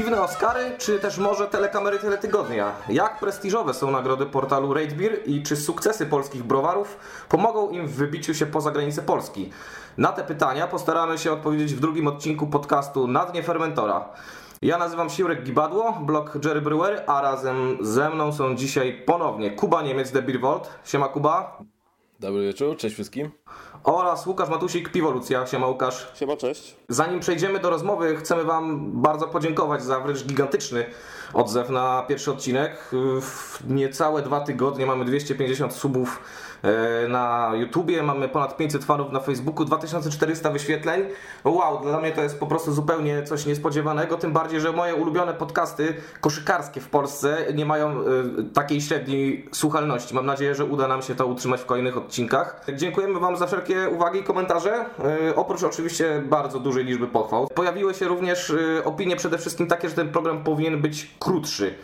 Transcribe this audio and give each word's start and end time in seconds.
Piwne 0.00 0.22
Oscary, 0.22 0.74
czy 0.78 0.98
też 0.98 1.18
może 1.18 1.46
telekamery 1.46 1.98
Teletygodnia? 1.98 2.72
Jak 2.88 3.20
prestiżowe 3.20 3.74
są 3.74 3.90
nagrody 3.90 4.26
portalu 4.26 4.74
Ratebeer 4.74 5.18
i 5.26 5.42
czy 5.42 5.56
sukcesy 5.56 6.06
polskich 6.06 6.42
browarów 6.44 6.96
pomogą 7.28 7.70
im 7.70 7.86
w 7.86 7.92
wybiciu 7.92 8.34
się 8.34 8.46
poza 8.46 8.70
granice 8.70 9.02
Polski? 9.02 9.50
Na 9.98 10.12
te 10.12 10.24
pytania 10.24 10.66
postaramy 10.66 11.18
się 11.18 11.32
odpowiedzieć 11.32 11.74
w 11.74 11.80
drugim 11.80 12.06
odcinku 12.06 12.46
podcastu 12.46 13.06
Na 13.06 13.24
dnie 13.24 13.42
fermentora. 13.42 14.08
Ja 14.62 14.78
nazywam 14.78 15.10
się 15.10 15.22
Jurek 15.22 15.42
Gibadło, 15.42 15.92
blog 15.92 16.38
Jerry 16.44 16.60
Brewer, 16.60 17.04
a 17.06 17.20
razem 17.20 17.78
ze 17.80 18.10
mną 18.10 18.32
są 18.32 18.56
dzisiaj 18.56 19.02
ponownie 19.06 19.50
Kuba 19.50 19.82
Niemiec, 19.82 20.12
The 20.12 20.22
Beer 20.22 20.40
Vault. 20.40 20.70
Siema 20.84 21.08
Kuba. 21.08 21.58
Dobry 22.20 22.42
wieczór, 22.42 22.76
cześć 22.76 22.94
wszystkim. 22.94 23.30
Oraz 23.84 24.26
Łukasz 24.26 24.48
Matusik, 24.48 24.92
Piwolucja. 24.92 25.46
Siema 25.46 25.66
Łukasz. 25.66 26.08
Siema, 26.14 26.36
cześć. 26.36 26.76
Zanim 26.88 27.20
przejdziemy 27.20 27.58
do 27.58 27.70
rozmowy, 27.70 28.16
chcemy 28.16 28.44
Wam 28.44 28.92
bardzo 29.02 29.26
podziękować 29.26 29.82
za 29.82 30.00
wręcz 30.00 30.24
gigantyczny 30.24 30.86
odzew 31.32 31.70
na 31.70 32.04
pierwszy 32.08 32.30
odcinek. 32.30 32.90
W 33.20 33.58
niecałe 33.68 34.22
dwa 34.22 34.40
tygodnie 34.40 34.86
mamy 34.86 35.04
250 35.04 35.72
subów 35.72 36.20
na 37.08 37.52
YouTubie, 37.54 38.02
mamy 38.02 38.28
ponad 38.28 38.56
500 38.56 38.84
fanów 38.84 39.12
na 39.12 39.20
Facebooku, 39.20 39.64
2400 39.64 40.50
wyświetleń. 40.50 41.02
Wow, 41.44 41.80
dla 41.82 42.00
mnie 42.00 42.12
to 42.12 42.22
jest 42.22 42.40
po 42.40 42.46
prostu 42.46 42.72
zupełnie 42.72 43.22
coś 43.22 43.46
niespodziewanego, 43.46 44.16
tym 44.16 44.32
bardziej, 44.32 44.60
że 44.60 44.72
moje 44.72 44.94
ulubione 44.94 45.34
podcasty 45.34 45.94
koszykarskie 46.20 46.80
w 46.80 46.88
Polsce 46.88 47.46
nie 47.54 47.66
mają 47.66 47.90
e, 47.90 48.04
takiej 48.54 48.80
średniej 48.80 49.48
słuchalności. 49.52 50.14
Mam 50.14 50.26
nadzieję, 50.26 50.54
że 50.54 50.64
uda 50.64 50.88
nam 50.88 51.02
się 51.02 51.14
to 51.14 51.26
utrzymać 51.26 51.60
w 51.60 51.66
kolejnych 51.66 51.96
odcinkach. 51.96 52.64
Dziękujemy 52.74 53.20
Wam 53.20 53.36
za 53.36 53.46
wszelkie 53.46 53.88
uwagi 53.88 54.18
i 54.18 54.24
komentarze, 54.24 54.84
e, 55.30 55.36
oprócz 55.36 55.62
oczywiście 55.62 56.22
bardzo 56.28 56.60
dużej 56.60 56.84
liczby 56.84 57.06
pochwał. 57.06 57.48
Pojawiły 57.54 57.94
się 57.94 58.08
również 58.08 58.52
opinie 58.84 59.16
przede 59.16 59.38
wszystkim 59.38 59.66
takie, 59.66 59.88
że 59.88 59.94
ten 59.94 60.12
program 60.12 60.44
powinien 60.44 60.80
być 60.82 61.14
krótszy. 61.18 61.74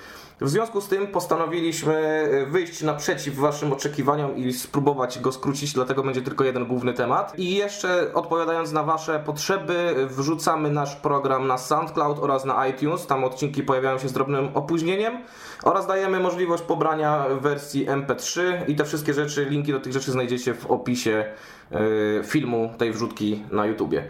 W 0.41 0.48
związku 0.48 0.81
z 0.81 0.89
tym 0.89 1.06
postanowiliśmy 1.06 1.95
e, 1.95 2.47
wyjść 2.47 2.83
naprzeciw 2.83 3.37
Waszym 3.37 3.73
oczekiwaniom 3.73 4.37
i 4.37 4.53
spróbować 4.53 5.19
go 5.19 5.33
skrócić, 5.33 5.73
dlatego 5.73 6.03
będzie 6.03 6.23
tylko 6.23 6.45
jeden 6.45 6.67
główny 6.67 6.93
temat. 6.93 7.39
I 7.39 7.55
jeszcze 7.55 8.15
odpowiadając 8.15 8.73
na 8.73 8.83
Wasze 8.83 9.23
potrzeby, 9.27 9.95
wrzucamy 10.11 10.70
nasz 10.70 10.97
program 10.97 11.47
na 11.47 11.59
SoundCloud 11.59 12.19
oraz 12.19 12.45
na 12.45 12.67
iTunes. 12.67 13.06
Tam 13.06 13.25
odcinki 13.25 13.62
pojawiają 13.62 13.98
się 13.98 14.09
z 14.09 14.12
drobnym 14.12 14.48
opóźnieniem 14.55 15.19
oraz 15.62 15.87
dajemy 15.87 16.20
możliwość 16.20 16.62
pobrania 16.62 17.27
wersji 17.41 17.87
MP3 17.87 18.41
i 18.69 18.77
te 18.77 18.84
wszystkie 18.84 19.15
rzeczy, 19.15 19.45
linki 19.45 19.73
do 19.73 19.81
tych 19.81 19.93
rzeczy 19.93 20.12
znajdziecie 20.12 20.55
w 20.55 20.67
opisie 20.67 21.25
e, 21.71 22.25
filmu 22.25 22.71
tej 22.78 22.93
wrzutki 22.93 23.45
na 23.50 23.67
YouTubie. 23.67 24.09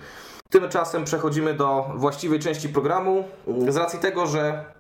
Tymczasem 0.51 1.05
przechodzimy 1.05 1.55
do 1.55 1.91
właściwej 1.95 2.39
części 2.39 2.69
programu. 2.69 3.25
Z 3.69 3.77
racji 3.77 3.99
tego, 3.99 4.27
że 4.27 4.76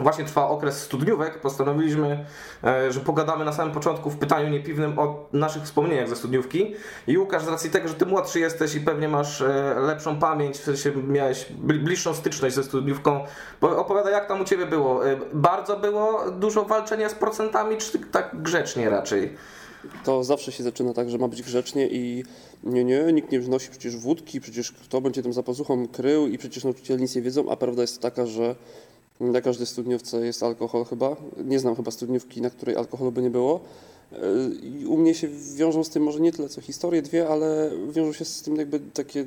właśnie 0.00 0.24
trwa 0.24 0.48
okres 0.48 0.82
studniówek, 0.82 1.40
postanowiliśmy, 1.40 2.24
e, 2.64 2.92
że 2.92 3.00
pogadamy 3.00 3.44
na 3.44 3.52
samym 3.52 3.74
początku 3.74 4.10
w 4.10 4.18
pytaniu 4.18 4.48
niepiwnym 4.48 4.98
o 4.98 5.28
naszych 5.32 5.62
wspomnieniach 5.62 6.08
ze 6.08 6.16
studniówki. 6.16 6.74
I 7.06 7.18
Łukasz, 7.18 7.44
z 7.44 7.48
racji 7.48 7.70
tego, 7.70 7.88
że 7.88 7.94
ty 7.94 8.06
młodszy 8.06 8.40
jesteś 8.40 8.74
i 8.74 8.80
pewnie 8.80 9.08
masz 9.08 9.40
e, 9.40 9.74
lepszą 9.80 10.18
pamięć, 10.18 10.56
w 10.56 10.64
sensie 10.64 10.92
miałeś 11.08 11.46
bliższą 11.58 12.14
styczność 12.14 12.54
ze 12.54 12.64
studniówką, 12.64 13.24
opowiadaj 13.60 14.12
jak 14.12 14.28
tam 14.28 14.40
u 14.40 14.44
ciebie 14.44 14.66
było. 14.66 15.08
E, 15.08 15.16
bardzo 15.32 15.76
było 15.76 16.30
dużo 16.30 16.64
walczenia 16.64 17.08
z 17.08 17.14
procentami, 17.14 17.76
czy 17.76 17.98
tak 17.98 18.42
grzecznie 18.42 18.90
raczej? 18.90 19.36
To 20.04 20.24
zawsze 20.24 20.52
się 20.52 20.62
zaczyna 20.62 20.94
tak, 20.94 21.10
że 21.10 21.18
ma 21.18 21.28
być 21.28 21.42
grzecznie 21.42 21.88
i 21.88 22.24
nie, 22.62 22.84
nie, 22.84 23.12
nikt 23.12 23.32
nie 23.32 23.40
wnosi 23.40 23.70
przecież 23.70 23.96
wódki, 23.96 24.40
przecież 24.40 24.72
kto 24.72 25.00
będzie 25.00 25.22
tym 25.22 25.32
za 25.32 25.42
pazuchą 25.42 25.88
krył 25.88 26.26
i 26.26 26.38
przecież 26.38 26.64
nauczyciele 26.64 27.00
nic 27.00 27.16
nie 27.16 27.22
wiedzą, 27.22 27.50
a 27.50 27.56
prawda 27.56 27.82
jest 27.82 28.02
taka, 28.02 28.26
że 28.26 28.54
na 29.20 29.40
każdej 29.40 29.66
studniówce 29.66 30.26
jest 30.26 30.42
alkohol 30.42 30.84
chyba. 30.84 31.16
Nie 31.44 31.58
znam 31.58 31.76
chyba 31.76 31.90
studniówki, 31.90 32.42
na 32.42 32.50
której 32.50 32.76
alkoholu 32.76 33.12
by 33.12 33.22
nie 33.22 33.30
było. 33.30 33.60
I 34.62 34.86
u 34.86 34.96
mnie 34.96 35.14
się 35.14 35.28
wiążą 35.54 35.84
z 35.84 35.88
tym 35.88 36.02
może 36.02 36.20
nie 36.20 36.32
tyle 36.32 36.48
co 36.48 36.60
historie 36.60 37.02
dwie, 37.02 37.28
ale 37.28 37.70
wiążą 37.92 38.12
się 38.12 38.24
z 38.24 38.42
tym 38.42 38.56
jakby 38.56 38.80
takie 38.80 39.24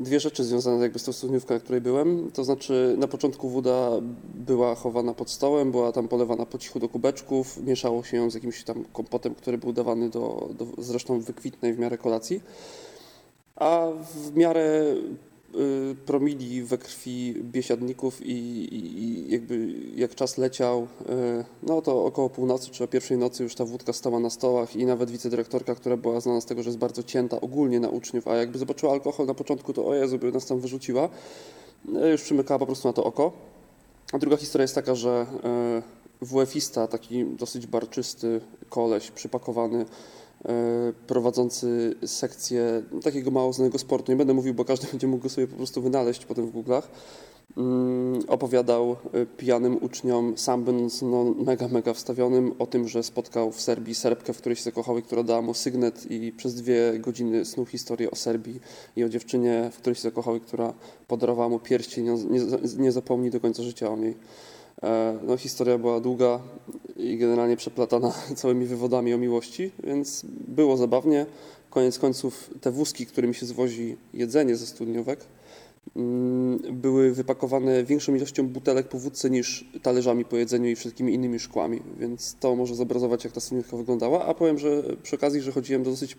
dwie 0.00 0.20
rzeczy 0.20 0.44
związane 0.44 0.82
jakby 0.82 0.98
z 0.98 1.04
tą 1.04 1.12
studniówką, 1.12 1.54
na 1.54 1.60
której 1.60 1.80
byłem. 1.80 2.30
To 2.30 2.44
znaczy 2.44 2.94
na 2.98 3.08
początku 3.08 3.48
woda 3.48 3.90
była 4.34 4.74
chowana 4.74 5.14
pod 5.14 5.30
stołem, 5.30 5.70
była 5.70 5.92
tam 5.92 6.08
polewana 6.08 6.46
po 6.46 6.58
cichu 6.58 6.80
do 6.80 6.88
kubeczków, 6.88 7.62
mieszało 7.66 8.04
się 8.04 8.16
ją 8.16 8.30
z 8.30 8.34
jakimś 8.34 8.64
tam 8.64 8.84
kompotem, 8.92 9.34
który 9.34 9.58
był 9.58 9.72
dawany 9.72 10.10
do, 10.10 10.48
do 10.58 10.66
zresztą 10.78 11.20
wykwitnej 11.20 11.74
w 11.74 11.78
miarę 11.78 11.98
kolacji. 11.98 12.40
A 13.56 13.88
w 14.14 14.36
miarę 14.36 14.94
promili 16.06 16.62
we 16.62 16.78
krwi 16.78 17.34
biesiadników 17.42 18.26
i, 18.26 18.32
i, 18.74 19.02
i, 19.02 19.30
jakby 19.30 19.74
jak 19.96 20.14
czas 20.14 20.38
leciał, 20.38 20.82
y, 20.82 21.44
no 21.62 21.82
to 21.82 22.04
około 22.04 22.30
północy 22.30 22.70
czy 22.70 22.84
o 22.84 22.88
pierwszej 22.88 23.18
nocy 23.18 23.42
już 23.42 23.54
ta 23.54 23.64
wódka 23.64 23.92
stała 23.92 24.20
na 24.20 24.30
stołach 24.30 24.76
i 24.76 24.86
nawet 24.86 25.10
wicedyrektorka, 25.10 25.74
która 25.74 25.96
była 25.96 26.20
znana 26.20 26.40
z 26.40 26.46
tego, 26.46 26.62
że 26.62 26.68
jest 26.68 26.78
bardzo 26.78 27.02
cięta 27.02 27.40
ogólnie 27.40 27.80
na 27.80 27.88
uczniów, 27.88 28.28
a 28.28 28.36
jakby 28.36 28.58
zobaczyła 28.58 28.92
alkohol 28.92 29.26
na 29.26 29.34
początku, 29.34 29.72
to 29.72 29.86
o 29.86 29.94
Jezu, 29.94 30.18
by 30.18 30.32
nas 30.32 30.46
tam 30.46 30.60
wyrzuciła. 30.60 31.08
No, 31.84 32.06
już 32.06 32.22
przymykała 32.22 32.58
po 32.58 32.66
prostu 32.66 32.88
na 32.88 32.92
to 32.92 33.04
oko. 33.04 33.32
A 34.12 34.18
druga 34.18 34.36
historia 34.36 34.62
jest 34.62 34.74
taka, 34.74 34.94
że 34.94 35.26
y, 36.22 36.26
WF-ista, 36.26 36.86
taki 36.86 37.24
dosyć 37.24 37.66
barczysty 37.66 38.40
koleś 38.68 39.10
przypakowany, 39.10 39.86
prowadzący 41.06 41.94
sekcję 42.06 42.82
takiego 43.02 43.30
mało 43.30 43.52
znanego 43.52 43.78
sportu, 43.78 44.12
nie 44.12 44.16
będę 44.16 44.34
mówił, 44.34 44.54
bo 44.54 44.64
każdy 44.64 44.86
będzie 44.90 45.06
mógł 45.06 45.22
go 45.22 45.28
sobie 45.28 45.46
po 45.46 45.56
prostu 45.56 45.82
wynaleźć 45.82 46.24
potem 46.24 46.46
w 46.46 46.54
Google'ach, 46.54 46.82
mm, 47.56 48.22
opowiadał 48.28 48.96
e, 49.12 49.26
pijanym 49.26 49.78
uczniom, 49.82 50.38
sam 50.38 50.64
będąc 50.64 51.02
no, 51.02 51.24
mega, 51.24 51.68
mega 51.68 51.94
wstawionym, 51.94 52.54
o 52.58 52.66
tym, 52.66 52.88
że 52.88 53.02
spotkał 53.02 53.52
w 53.52 53.60
Serbii 53.60 53.94
Serbkę, 53.94 54.32
w 54.32 54.38
której 54.38 54.56
się 54.56 54.62
zakochał 54.62 54.98
i 54.98 55.02
która 55.02 55.22
dała 55.22 55.42
mu 55.42 55.54
sygnet 55.54 56.10
i 56.10 56.32
przez 56.32 56.54
dwie 56.54 56.98
godziny 56.98 57.44
snuł 57.44 57.66
historię 57.66 58.10
o 58.10 58.16
Serbii 58.16 58.60
i 58.96 59.04
o 59.04 59.08
dziewczynie, 59.08 59.70
w 59.72 59.76
której 59.76 59.94
się 59.94 60.02
zakochał 60.02 60.36
i 60.36 60.40
która 60.40 60.74
podarowała 61.08 61.48
mu 61.48 61.58
pierścień, 61.58 62.04
nie, 62.04 62.12
nie, 62.12 62.40
nie 62.78 62.92
zapomni 62.92 63.30
do 63.30 63.40
końca 63.40 63.62
życia 63.62 63.90
o 63.90 63.96
niej. 63.96 64.14
E, 64.82 65.18
no, 65.22 65.36
historia 65.36 65.78
była 65.78 66.00
długa 66.00 66.40
i 66.96 67.18
generalnie 67.18 67.56
przeplatana 67.56 68.12
całymi 68.36 68.66
wywodami 68.66 69.14
o 69.14 69.18
miłości, 69.18 69.70
więc 69.84 70.22
było 70.48 70.76
zabawnie. 70.76 71.26
Koniec 71.70 71.98
końców 71.98 72.50
te 72.60 72.70
wózki, 72.70 73.06
którymi 73.06 73.34
się 73.34 73.46
zwozi 73.46 73.96
jedzenie 74.14 74.56
ze 74.56 74.66
studniówek, 74.66 75.20
mm, 75.96 76.58
były 76.72 77.12
wypakowane 77.12 77.84
większą 77.84 78.14
ilością 78.14 78.48
butelek 78.48 78.88
po 78.88 78.98
wódce 78.98 79.30
niż 79.30 79.64
talerzami 79.82 80.24
po 80.24 80.36
jedzeniu 80.36 80.70
i 80.70 80.76
wszystkimi 80.76 81.14
innymi 81.14 81.38
szkłami, 81.38 81.82
więc 81.98 82.36
to 82.40 82.56
może 82.56 82.74
zobrazować, 82.74 83.24
jak 83.24 83.32
ta 83.32 83.40
studniówka 83.40 83.76
wyglądała. 83.76 84.26
A 84.26 84.34
powiem, 84.34 84.58
że 84.58 84.82
przy 85.02 85.16
okazji, 85.16 85.40
że 85.40 85.52
chodziłem 85.52 85.82
do 85.82 85.90
dosyć 85.90 86.16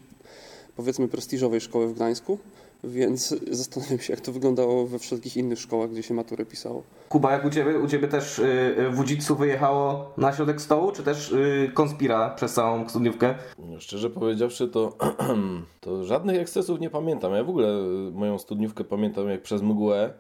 powiedzmy 0.76 1.08
prestiżowej 1.08 1.62
szkoły 1.62 1.88
w 1.88 1.94
Gdańsku, 1.94 2.38
więc 2.84 3.36
zastanawiam 3.52 4.00
się, 4.00 4.14
jak 4.14 4.22
to 4.22 4.32
wyglądało 4.32 4.88
we 4.88 5.00
wszelkich 5.00 5.38
innych 5.38 5.60
szkołach, 5.60 5.90
gdzie 5.90 6.04
się 6.04 6.14
maturę 6.14 6.46
pisało. 6.46 6.84
Kuba, 7.10 7.32
jak 7.32 7.46
u 7.46 7.50
Ciebie, 7.50 7.80
u 7.80 7.88
ciebie 7.88 8.08
też 8.08 8.38
yy, 8.78 8.90
w 8.90 9.00
Udziccu 9.00 9.36
wyjechało 9.36 10.14
na 10.18 10.34
środek 10.34 10.62
stołu, 10.62 10.92
czy 10.92 11.04
też 11.04 11.32
yy, 11.32 11.72
konspira 11.74 12.30
przez 12.30 12.54
całą 12.54 12.90
studniówkę? 12.90 13.36
No, 13.60 13.80
szczerze 13.80 14.10
powiedziawszy, 14.10 14.68
to, 14.68 14.98
to 15.82 16.04
żadnych 16.04 16.42
ekscesów 16.42 16.80
nie 16.80 16.90
pamiętam. 16.90 17.34
Ja 17.34 17.44
w 17.44 17.50
ogóle 17.50 17.68
moją 18.14 18.38
studniówkę 18.38 18.84
pamiętam 18.84 19.30
jak 19.30 19.42
przez 19.42 19.62
mgłę 19.62 20.14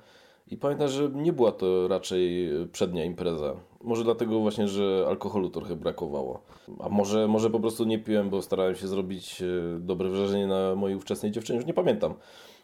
i 0.47 0.57
pamiętam, 0.57 0.87
że 0.87 1.09
nie 1.09 1.33
była 1.33 1.51
to 1.51 1.87
raczej 1.87 2.49
przednia 2.71 3.05
impreza. 3.05 3.55
Może 3.83 4.03
dlatego 4.03 4.39
właśnie, 4.39 4.67
że 4.67 5.05
alkoholu 5.07 5.49
trochę 5.49 5.75
brakowało. 5.75 6.41
A 6.79 6.89
może, 6.89 7.27
może 7.27 7.49
po 7.49 7.59
prostu 7.59 7.85
nie 7.85 7.99
piłem, 7.99 8.29
bo 8.29 8.41
starałem 8.41 8.75
się 8.75 8.87
zrobić 8.87 9.41
e, 9.41 9.45
dobre 9.79 10.09
wrażenie 10.09 10.47
na 10.47 10.75
mojej 10.75 10.97
ówczesnej 10.97 11.31
dziewczynie, 11.31 11.57
już 11.57 11.67
nie 11.67 11.73
pamiętam. 11.73 12.13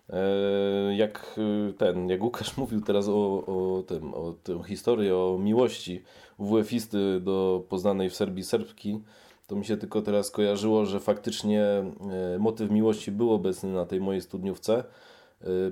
E, 0.10 0.96
jak 0.96 1.40
e, 1.70 1.74
ten, 1.74 2.10
jak 2.10 2.24
Łukasz 2.24 2.58
mówił 2.58 2.82
teraz 2.82 3.08
o, 3.10 3.46
o 3.46 3.84
tym, 3.84 4.14
o 4.14 4.34
tym 4.44 4.64
historii, 4.64 5.12
o 5.12 5.38
miłości 5.42 6.04
WF-isty 6.40 7.20
do 7.20 7.64
poznanej 7.70 8.10
w 8.10 8.16
Serbii 8.16 8.44
Serbki, 8.44 9.00
to 9.48 9.56
mi 9.56 9.66
się 9.66 9.78
tylko 9.78 10.02
teraz 10.02 10.32
kojarzyło, 10.32 10.86
że 10.86 11.00
faktycznie 11.00 11.66
motyw 12.40 12.72
miłości 12.72 13.12
był 13.12 13.34
obecny 13.34 13.74
na 13.74 13.86
tej 13.86 14.02
mojej 14.02 14.22
studniówce 14.22 14.84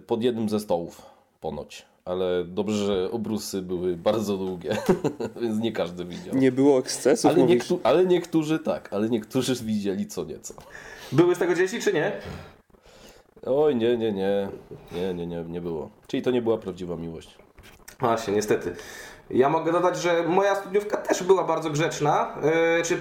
pod 0.07 0.23
jednym 0.23 0.49
ze 0.49 0.59
stołów 0.59 1.05
ponoć 1.41 1.85
ale 2.05 2.43
dobrze, 2.43 2.85
że 2.85 3.11
obrusy 3.11 3.61
były 3.61 3.97
bardzo 3.97 4.37
długie, 4.37 4.77
więc 5.41 5.59
nie 5.59 5.71
każdy 5.71 6.05
widział. 6.05 6.35
Nie 6.35 6.51
było 6.51 6.79
ekscesów, 6.79 7.31
ale, 7.31 7.43
niektó 7.43 7.79
ale 7.83 8.05
niektórzy 8.05 8.59
tak, 8.59 8.93
ale 8.93 9.09
niektórzy 9.09 9.55
widzieli 9.55 10.07
co 10.07 10.25
nieco. 10.25 10.53
Były 11.11 11.35
z 11.35 11.37
tego 11.37 11.55
dzieci, 11.55 11.79
czy 11.79 11.93
nie? 11.93 12.11
Oj, 13.45 13.75
nie, 13.75 13.97
nie, 13.97 14.11
nie, 14.11 14.49
nie, 14.91 15.13
nie, 15.13 15.27
nie, 15.27 15.43
nie 15.43 15.61
było. 15.61 15.89
Czyli 16.07 16.23
to 16.23 16.31
nie 16.31 16.41
była 16.41 16.57
prawdziwa 16.57 16.95
miłość. 16.95 17.37
Właśnie, 17.99 18.33
niestety. 18.33 18.75
Ja 19.29 19.49
mogę 19.49 19.71
dodać, 19.71 19.97
że 19.97 20.23
moja 20.27 20.55
studniówka 20.55 20.97
też 20.97 21.23
była 21.23 21.43
bardzo 21.43 21.69
grzeczna, 21.69 22.37
yy, 22.77 22.83
czy 22.83 22.97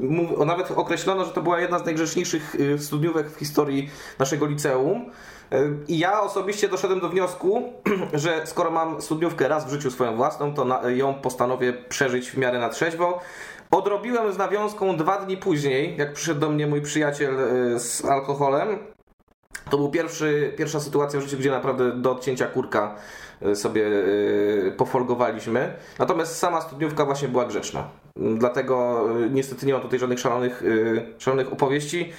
mów, 0.00 0.46
nawet 0.46 0.70
określono, 0.70 1.24
że 1.24 1.30
to 1.30 1.42
była 1.42 1.60
jedna 1.60 1.78
z 1.78 1.84
najgrzeczniejszych 1.84 2.56
yy, 2.58 2.78
studniówek 2.78 3.30
w 3.30 3.38
historii 3.38 3.90
naszego 4.18 4.46
liceum. 4.46 5.10
I 5.88 5.98
ja 5.98 6.20
osobiście 6.20 6.68
doszedłem 6.68 7.00
do 7.00 7.08
wniosku, 7.08 7.72
że 8.12 8.46
skoro 8.46 8.70
mam 8.70 9.02
studniówkę 9.02 9.48
raz 9.48 9.66
w 9.66 9.70
życiu 9.70 9.90
swoją 9.90 10.16
własną, 10.16 10.54
to 10.54 10.88
ją 10.88 11.14
postanowię 11.14 11.72
przeżyć 11.72 12.30
w 12.30 12.38
miarę 12.38 12.58
na 12.58 12.68
trzeźwo. 12.68 13.20
Odrobiłem 13.70 14.32
z 14.32 14.38
nawiązką 14.38 14.96
dwa 14.96 15.18
dni 15.18 15.36
później, 15.36 15.96
jak 15.96 16.12
przyszedł 16.12 16.40
do 16.40 16.50
mnie 16.50 16.66
mój 16.66 16.82
przyjaciel 16.82 17.34
yy, 17.34 17.80
z 17.80 18.04
alkoholem. 18.04 18.78
To 19.70 19.76
był 19.76 19.90
pierwszy, 19.90 20.54
pierwsza 20.56 20.80
sytuacja 20.80 21.20
w 21.20 21.22
życiu, 21.22 21.36
gdzie 21.36 21.50
naprawdę 21.50 21.92
do 21.92 22.12
odcięcia 22.12 22.46
kurka 22.46 22.94
y, 23.42 23.56
sobie 23.56 23.86
y, 23.86 24.74
pofolgowaliśmy. 24.76 25.72
Natomiast 25.98 26.36
sama 26.36 26.60
studniówka 26.60 27.04
właśnie 27.04 27.28
była 27.28 27.44
grzeczna. 27.44 27.88
Dlatego 28.16 29.06
niestety 29.30 29.66
nie 29.66 29.72
mam 29.72 29.82
tutaj 29.82 29.98
żadnych 29.98 30.20
szalonych, 30.20 30.62
szalonych 31.18 31.52
opowieści. 31.52 32.12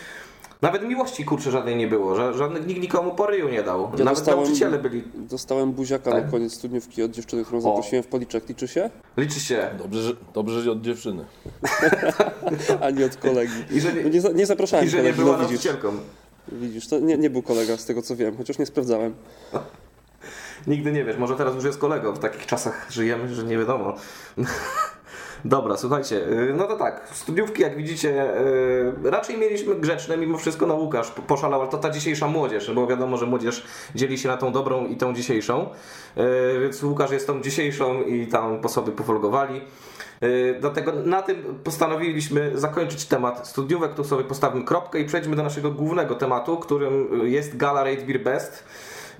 Nawet 0.62 0.84
miłości 0.84 1.26
kurczę 1.26 1.52
żadnej 1.52 1.76
nie 1.76 1.88
było, 1.88 2.34
żadnych 2.34 2.68
nikt 2.68 2.82
nikomu 2.82 3.16
poryju 3.16 3.50
nie 3.50 3.64
dał. 3.64 3.82
Ja 3.82 3.90
Nawet 3.90 4.06
dostałem, 4.06 4.40
nauczyciele 4.40 4.80
byli. 4.80 5.04
Dostałem 5.16 5.72
buziaka 5.72 6.12
tak? 6.12 6.26
na 6.26 6.32
koniec 6.32 6.54
studniówki 6.54 7.04
od 7.04 7.12
dziewczyny, 7.12 7.44
którą 7.44 7.62
zaprosiłem 7.62 8.04
w 8.04 8.08
policzek. 8.08 8.50
Liczy 8.50 8.68
się? 8.68 8.90
Liczy 9.18 9.40
się. 9.40 9.70
Dobrze, 9.78 10.02
że, 10.04 10.14
dobrze, 10.34 10.62
że 10.62 10.72
od 10.72 10.82
dziewczyny. 10.82 11.26
A 12.82 12.90
nie 12.90 13.06
od 13.06 13.18
kolegi. 13.18 13.54
I 13.72 13.82
że 13.82 13.94
nie, 13.94 14.04
nie, 14.04 14.22
nie 14.34 14.46
zapraszałem 14.46 14.86
I 14.86 14.90
że 14.90 14.98
kolegi, 14.98 15.18
nie 15.18 15.24
była 15.24 15.38
no, 15.38 15.44
nauczycielką. 15.44 15.92
Widzisz, 16.52 16.88
to 16.88 17.00
nie, 17.00 17.18
nie 17.18 17.30
był 17.30 17.42
kolega 17.42 17.78
z 17.78 17.86
tego 17.86 18.02
co 18.02 18.16
wiem, 18.16 18.38
chociaż 18.38 18.58
nie 18.58 18.66
sprawdzałem. 18.66 19.14
Nigdy 20.68 20.92
nie 20.92 21.06
wiesz, 21.06 21.18
może 21.18 21.36
teraz 21.36 21.56
już 21.56 21.64
jest 21.64 21.80
kolego. 21.80 22.14
W 22.14 22.20
takich 22.20 22.46
czasach 22.46 22.88
żyjemy, 22.90 23.36
że 23.36 23.44
nie 23.44 23.58
wiadomo. 23.58 23.96
Dobra, 25.46 25.78
słuchajcie, 25.78 26.16
y, 26.16 26.54
no 26.58 26.68
to 26.68 26.78
tak, 26.78 27.10
studiówki 27.12 27.62
jak 27.62 27.78
widzicie 27.78 28.40
y, 28.40 28.94
raczej 29.04 29.38
mieliśmy 29.38 29.76
grzeczne, 29.76 30.18
mimo 30.18 30.38
wszystko 30.38 30.66
no 30.66 30.74
Łukasz 30.74 31.12
poszalał, 31.12 31.62
ale 31.62 31.70
to 31.70 31.78
ta 31.78 31.90
dzisiejsza 31.90 32.28
młodzież, 32.28 32.72
bo 32.74 32.88
wiadomo, 32.88 33.18
że 33.18 33.26
młodzież 33.26 33.64
dzieli 33.96 34.18
się 34.18 34.30
na 34.30 34.38
tą 34.38 34.52
dobrą 34.52 34.86
i 34.86 34.98
tą 34.98 35.14
dzisiejszą, 35.14 35.70
y, 36.18 36.60
więc 36.62 36.84
Łukasz 36.84 37.12
jest 37.12 37.28
tą 37.28 37.42
dzisiejszą 37.42 38.02
i 38.02 38.28
tam 38.28 38.62
po 38.62 38.70
sobie 38.70 38.92
pofolgowali. 38.92 39.62
Dlatego 40.60 40.92
na 41.06 41.22
tym 41.22 41.60
postanowiliśmy 41.64 42.52
zakończyć 42.60 43.06
temat 43.06 43.48
studiówek, 43.48 43.94
tu 43.94 44.04
sobie 44.04 44.24
postawimy 44.24 44.66
kropkę 44.66 45.00
i 45.00 45.06
przejdźmy 45.06 45.36
do 45.36 45.44
naszego 45.44 45.72
głównego 45.72 46.16
tematu, 46.16 46.58
którym 46.58 47.10
jest 47.28 47.58
Gala 47.58 47.84
Rate 47.84 48.02
Beer 48.02 48.24
Best. 48.24 48.64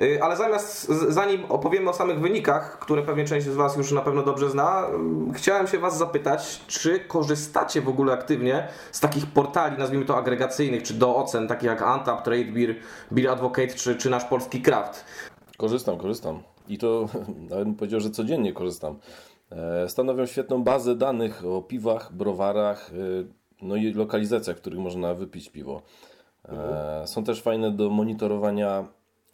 Y, 0.02 0.24
ale 0.24 0.38
zamiast, 0.38 0.88
zanim 0.90 1.46
opowiemy 1.46 1.90
o 1.90 1.94
samych 1.94 2.20
wynikach, 2.20 2.80
które 2.80 3.02
pewnie 3.02 3.26
część 3.26 3.48
z 3.48 3.56
Was 3.56 3.78
już 3.78 3.92
na 3.92 4.02
pewno 4.02 4.24
dobrze 4.24 4.50
zna, 4.50 4.88
y, 5.30 5.34
chciałem 5.34 5.68
się 5.68 5.80
Was 5.80 5.98
zapytać, 5.98 6.62
czy 6.68 7.00
korzystacie 7.00 7.82
w 7.82 7.90
ogóle 7.90 8.14
aktywnie 8.14 8.68
z 8.92 9.00
takich 9.00 9.26
portali, 9.26 9.78
nazwijmy 9.78 10.06
to 10.06 10.18
agregacyjnych, 10.18 10.84
czy 10.84 10.94
do 10.94 11.16
ocen, 11.16 11.48
takich 11.48 11.68
jak 11.68 11.82
Antap, 11.82 12.24
Trade 12.24 12.52
Beer, 13.12 13.32
Advocate, 13.32 13.68
czy, 13.68 13.96
czy 13.96 14.10
nasz 14.10 14.26
polski 14.26 14.62
Kraft? 14.62 15.06
Korzystam, 15.58 15.98
korzystam. 15.98 16.44
I 16.68 16.78
to 16.78 17.06
nawet 17.50 17.66
bym 17.66 17.76
powiedział, 17.76 18.00
że 18.00 18.10
codziennie 18.10 18.54
korzystam. 18.54 19.00
E, 19.52 19.90
stanowią 19.90 20.26
świetną 20.26 20.64
bazę 20.64 20.96
danych 20.96 21.46
o 21.46 21.62
piwach, 21.62 22.14
browarach, 22.14 22.94
y, 22.94 23.28
no 23.62 23.76
i 23.76 23.94
lokalizacjach, 23.94 24.58
w 24.58 24.62
których 24.62 24.80
można 24.80 25.14
wypić 25.14 25.50
piwo. 25.50 25.82
E, 26.50 27.04
są 27.08 27.24
też 27.24 27.42
fajne 27.42 27.72
do 27.72 27.90
monitorowania 27.90 28.86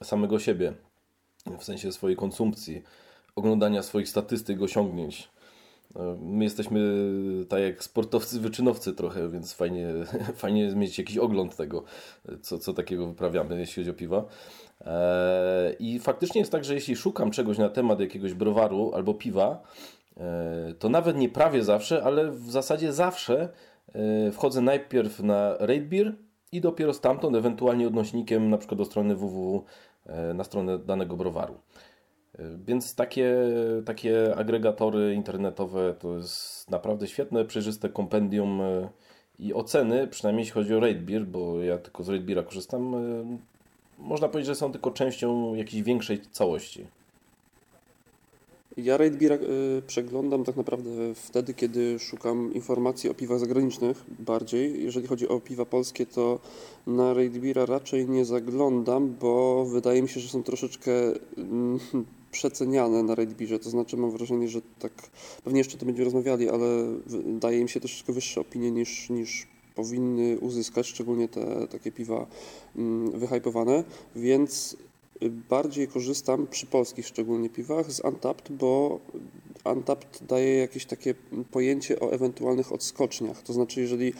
samego 0.03 0.39
siebie, 0.39 0.73
w 1.59 1.63
sensie 1.63 1.91
swojej 1.91 2.17
konsumpcji, 2.17 2.83
oglądania 3.35 3.83
swoich 3.83 4.09
statystyk, 4.09 4.61
osiągnięć. 4.61 5.29
No, 5.95 6.17
my 6.21 6.44
jesteśmy 6.44 6.79
tak 7.49 7.61
jak 7.61 7.83
sportowcy, 7.83 8.39
wyczynowcy 8.39 8.94
trochę, 8.94 9.29
więc 9.29 9.53
fajnie, 9.53 9.88
fajnie 10.35 10.61
jest 10.61 10.75
mieć 10.75 10.97
jakiś 10.97 11.17
ogląd 11.17 11.55
tego, 11.55 11.83
co, 12.41 12.57
co 12.57 12.73
takiego 12.73 13.07
wyprawiamy, 13.07 13.59
jeśli 13.59 13.83
chodzi 13.83 13.91
o 13.91 13.94
piwa. 13.94 14.25
Eee, 14.85 15.75
I 15.79 15.99
faktycznie 15.99 16.41
jest 16.41 16.51
tak, 16.51 16.63
że 16.65 16.73
jeśli 16.73 16.95
szukam 16.95 17.31
czegoś 17.31 17.57
na 17.57 17.69
temat 17.69 17.99
jakiegoś 17.99 18.33
browaru 18.33 18.91
albo 18.95 19.13
piwa, 19.13 19.63
eee, 20.17 20.75
to 20.79 20.89
nawet 20.89 21.17
nie 21.17 21.29
prawie 21.29 21.63
zawsze, 21.63 22.03
ale 22.03 22.31
w 22.31 22.51
zasadzie 22.51 22.94
zawsze 22.94 23.49
wchodzę 24.31 24.61
najpierw 24.61 25.19
na 25.19 25.57
RateBeer 25.59 26.15
i 26.51 26.61
dopiero 26.61 26.94
stamtąd 26.94 27.35
ewentualnie 27.35 27.88
odnośnikiem 27.88 28.49
na 28.49 28.57
przykład 28.57 28.77
do 28.77 28.85
strony 28.85 29.15
www 29.15 29.63
E, 29.63 29.86
na 30.33 30.44
stronę 30.44 30.80
danego 30.80 31.18
browaru. 31.18 31.54
E, 32.39 32.44
więc 32.65 32.95
takie, 32.95 33.36
takie 33.86 34.36
agregatory 34.36 35.13
internetowe 35.13 35.94
to 36.00 36.15
jest 36.15 36.71
naprawdę 36.71 37.07
świetne, 37.07 37.45
przejrzyste 37.45 37.89
kompendium 37.89 38.62
e, 38.62 38.89
i 39.39 39.54
oceny, 39.54 40.07
przynajmniej 40.07 40.42
jeśli 40.42 40.54
chodzi 40.54 40.75
o 40.75 40.80
RateBeer, 40.80 41.25
bo 41.25 41.62
ja 41.62 41.77
tylko 41.77 42.04
z 42.04 42.09
RateBeera 42.09 42.44
korzystam, 42.44 42.95
można 43.98 44.27
powiedzieć, 44.27 44.48
że 44.48 44.56
są 44.56 44.71
tylko 44.71 44.92
częścią 44.92 45.56
jakiejś 45.56 45.83
większej 45.83 46.21
całości. 46.21 46.86
Ja 48.77 48.97
Raidbeera 48.97 49.35
y, 49.35 49.81
przeglądam 49.88 50.44
tak 50.44 50.56
naprawdę 50.56 50.89
wtedy, 51.15 51.53
kiedy 51.53 52.00
szukam 52.00 52.53
informacji 52.53 53.09
o 53.09 53.13
piwach 53.13 53.39
zagranicznych 53.39 54.03
bardziej. 54.19 54.83
Jeżeli 54.83 55.07
chodzi 55.07 55.27
o 55.27 55.39
piwa 55.39 55.65
polskie, 55.65 56.06
to 56.06 56.39
na 56.88 57.13
Raidbeera 57.13 57.65
raczej 57.65 58.09
nie 58.09 58.25
zaglądam, 58.25 59.15
bo 59.19 59.65
wydaje 59.65 60.01
mi 60.01 60.09
się, 60.09 60.19
że 60.19 60.29
są 60.29 60.44
troszeczkę 60.44 60.91
mm, 61.38 61.79
przeceniane 62.31 63.03
na 63.03 63.15
Raidbeerze. 63.15 63.59
To 63.59 63.69
znaczy 63.69 63.97
mam 63.97 64.12
wrażenie, 64.12 64.47
że 64.47 64.62
tak, 64.80 64.94
pewnie 65.44 65.59
jeszcze 65.59 65.77
to 65.77 65.85
będziemy 65.85 66.06
rozmawiali, 66.06 66.50
ale 66.50 66.68
daje 67.25 67.59
im 67.59 67.68
się 67.68 67.80
troszeczkę 67.80 68.13
wyższe 68.13 68.41
opinie 68.41 68.71
niż, 68.71 69.09
niż 69.09 69.47
powinny 69.75 70.39
uzyskać, 70.39 70.88
szczególnie 70.88 71.27
te 71.27 71.68
takie 71.68 71.91
piwa 71.91 72.27
mm, 72.75 73.19
wyhypowane, 73.19 73.83
więc 74.15 74.77
bardziej 75.49 75.87
korzystam 75.87 76.47
przy 76.47 76.65
polskich 76.65 77.07
szczególnie 77.07 77.49
piwach 77.49 77.91
z 77.91 77.99
Untapped, 77.99 78.51
bo 78.51 78.99
Untapped 79.65 80.19
daje 80.27 80.57
jakieś 80.57 80.85
takie 80.85 81.15
pojęcie 81.51 81.99
o 81.99 82.11
ewentualnych 82.11 82.71
odskoczniach. 82.71 83.43
To 83.43 83.53
znaczy, 83.53 83.81
jeżeli 83.81 84.13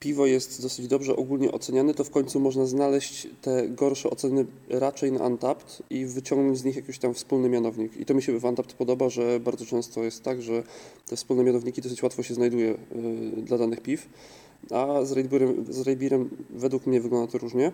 piwo 0.00 0.26
jest 0.26 0.62
dosyć 0.62 0.88
dobrze 0.88 1.16
ogólnie 1.16 1.52
oceniane, 1.52 1.94
to 1.94 2.04
w 2.04 2.10
końcu 2.10 2.40
można 2.40 2.66
znaleźć 2.66 3.28
te 3.42 3.68
gorsze 3.68 4.10
oceny 4.10 4.46
raczej 4.68 5.12
na 5.12 5.26
Untapped 5.26 5.82
i 5.90 6.06
wyciągnąć 6.06 6.58
z 6.58 6.64
nich 6.64 6.76
jakiś 6.76 6.98
tam 6.98 7.14
wspólny 7.14 7.48
mianownik. 7.48 7.96
I 7.96 8.04
to 8.04 8.14
mi 8.14 8.22
się 8.22 8.38
w 8.38 8.44
Untapped 8.44 8.72
podoba, 8.72 9.08
że 9.08 9.40
bardzo 9.40 9.66
często 9.66 10.04
jest 10.04 10.22
tak, 10.22 10.42
że 10.42 10.62
te 11.08 11.16
wspólne 11.16 11.44
mianowniki 11.44 11.82
dosyć 11.82 12.02
łatwo 12.02 12.22
się 12.22 12.34
znajduje 12.34 12.66
yy, 12.66 13.42
dla 13.42 13.58
danych 13.58 13.80
piw, 13.80 14.08
a 14.70 15.04
z 15.70 15.82
Raidbeerem 15.86 16.30
według 16.50 16.86
mnie 16.86 17.00
wygląda 17.00 17.32
to 17.32 17.38
różnie 17.38 17.72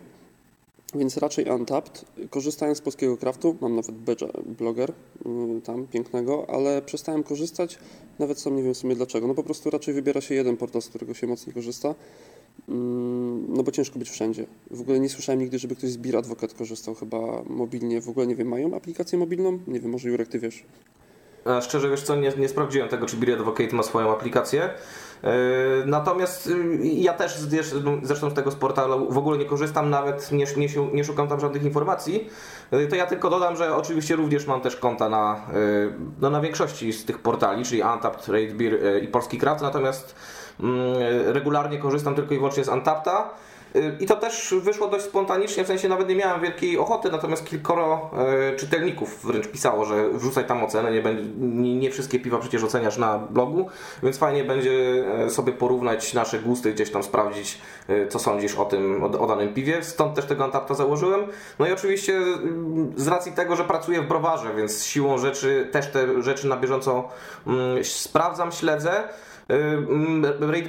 więc 0.95 1.17
raczej 1.17 1.51
Untapped. 1.51 2.05
Korzystając 2.31 2.79
z 2.79 2.81
polskiego 2.81 3.17
kraftu, 3.17 3.57
mam 3.61 3.77
nawet 3.77 3.97
badge 3.97 4.25
blogger 4.59 4.91
y, 4.91 5.61
tam 5.61 5.87
pięknego, 5.87 6.51
ale 6.51 6.83
przestałem 6.83 7.23
korzystać, 7.23 7.79
nawet 8.19 8.41
sam 8.41 8.57
nie 8.57 8.63
wiem 8.63 8.75
w 8.75 8.77
sumie 8.77 8.97
dlaczego. 8.97 9.27
No 9.27 9.35
po 9.35 9.43
prostu 9.43 9.71
raczej 9.71 9.95
wybiera 9.95 10.21
się 10.21 10.35
jeden 10.35 10.57
portal, 10.57 10.83
z 10.83 10.89
którego 10.89 11.15
się 11.15 11.27
mocniej 11.27 11.55
korzysta, 11.55 11.95
mm, 12.69 13.47
no 13.49 13.63
bo 13.63 13.73
ciężko 13.73 13.99
być 13.99 14.11
wszędzie. 14.11 14.47
W 14.71 14.81
ogóle 14.81 15.01
nie 15.01 15.09
słyszałem 15.09 15.41
nigdy, 15.41 15.59
żeby 15.59 15.77
ktoś 15.77 15.91
z 15.91 15.97
Beer 15.97 16.17
Advocate 16.17 16.55
korzystał 16.55 16.95
chyba 16.95 17.43
mobilnie. 17.47 18.01
W 18.01 18.09
ogóle 18.09 18.27
nie 18.27 18.37
wiem, 18.37 18.49
mają 18.49 18.75
aplikację 18.75 19.19
mobilną? 19.19 19.59
Nie 19.67 19.81
wiem, 19.81 19.91
może 19.91 20.09
Jurek, 20.09 20.29
ty 20.29 20.39
wiesz. 20.39 20.65
Szczerze 21.61 21.89
wiesz 21.89 22.03
co, 22.03 22.17
nie, 22.17 22.33
nie 22.39 22.49
sprawdziłem 22.49 22.89
tego, 22.89 23.07
czy 23.07 23.17
Beer 23.17 23.39
Advocate 23.39 23.77
ma 23.77 23.83
swoją 23.83 24.13
aplikację. 24.13 24.71
E, 25.25 25.31
natomiast 25.87 26.47
y, 26.47 26.79
ja 26.83 27.13
też 27.13 27.39
zresztą 28.03 28.31
z 28.31 28.35
tego 28.35 28.51
portalu 28.51 29.13
w 29.13 29.19
ogóle 29.19 29.39
nie 29.39 29.45
korzystam, 29.45 29.91
nawet 29.91 30.33
nie, 30.33 30.47
nie, 30.57 30.69
nie, 30.93 31.05
szukam 31.05 31.29
tam 31.29 31.41
żadnych 31.41 31.63
informacji. 31.63 32.31
E, 32.71 32.87
to 32.87 32.97
ja 32.97 33.07
tylko 33.07 33.31
dodam, 33.31 33.57
że 33.57 33.77
oczywiście 33.77 34.17
również 34.17 34.47
mam 34.47 34.61
też 34.61 34.77
konta 34.77 35.09
na, 35.09 35.37
e, 35.37 35.59
no, 36.21 36.31
na 36.31 36.41
większości 36.41 36.93
z 36.93 37.05
tych 37.05 37.19
portali, 37.19 37.65
czyli 37.65 37.83
Untapped, 37.83 38.29
Ratebeer 38.29 39.03
i 39.03 39.09
Polski 39.09 39.39
Craft, 39.39 39.63
natomiast 39.63 40.15
mm, 40.61 40.77
regularnie 41.27 41.79
korzystam 41.79 42.15
tylko 42.15 42.35
i 42.35 42.37
wyłącznie 42.37 42.65
z 42.65 42.69
Untapta. 42.69 43.31
I 44.01 44.07
to 44.07 44.17
też 44.17 44.55
wyszło 44.61 44.89
dość 44.89 45.05
spontanicznie, 45.05 45.65
w 45.65 45.67
sensie 45.67 45.89
nawet 45.89 46.09
nie 46.09 46.17
miałem 46.17 46.41
wielkiej 46.41 46.79
ochoty, 46.79 47.11
natomiast 47.11 47.45
kilkoro 47.45 48.11
e, 48.53 48.57
czytelników 48.57 49.27
wręcz 49.27 49.49
pisało, 49.49 49.85
że 49.85 50.11
wrzucaj 50.11 50.45
tam 50.45 50.65
ocenę, 50.65 50.91
nie, 51.39 51.77
nie, 51.77 51.91
wszystkie 51.91 52.21
piwa 52.21 52.39
przecież 52.39 52.65
oceniasz 52.65 52.99
na 52.99 53.19
blogu, 53.19 53.69
więc 54.03 54.19
fajnie 54.19 54.45
będzie 54.45 55.05
e, 55.27 55.31
sobie 55.31 55.53
porównać 55.53 56.15
nasze 56.15 56.39
gusty, 56.39 56.73
gdzieś 56.73 56.91
tam 56.91 57.03
sprawdzić, 57.03 57.59
e, 57.89 58.09
co 58.09 58.19
sądzisz 58.19 58.55
o 58.55 58.65
tym, 58.65 59.05
o, 59.05 59.21
o 59.21 59.27
danym 59.27 59.55
piwie, 59.55 59.83
stąd 59.83 60.15
też 60.15 60.25
tego 60.25 60.45
Antapta 60.45 60.75
założyłem. 60.75 61.21
No 61.59 61.67
i 61.67 61.73
oczywiście 61.73 62.17
mm, 62.17 62.93
z 62.97 63.09
racji 63.09 63.33
tego, 63.33 63.57
że 63.57 63.65
pracuję 63.65 64.03
w 64.03 64.09
browarze, 64.09 64.55
więc 64.55 64.85
siłą 64.85 65.19
rzeczy 65.19 65.69
też 65.73 65.87
te 65.87 66.23
rzeczy 66.23 66.49
na 66.49 66.57
bieżąco 66.57 67.09
mm, 67.47 67.85
sprawdzam, 67.85 68.53
śledzę. 68.53 69.09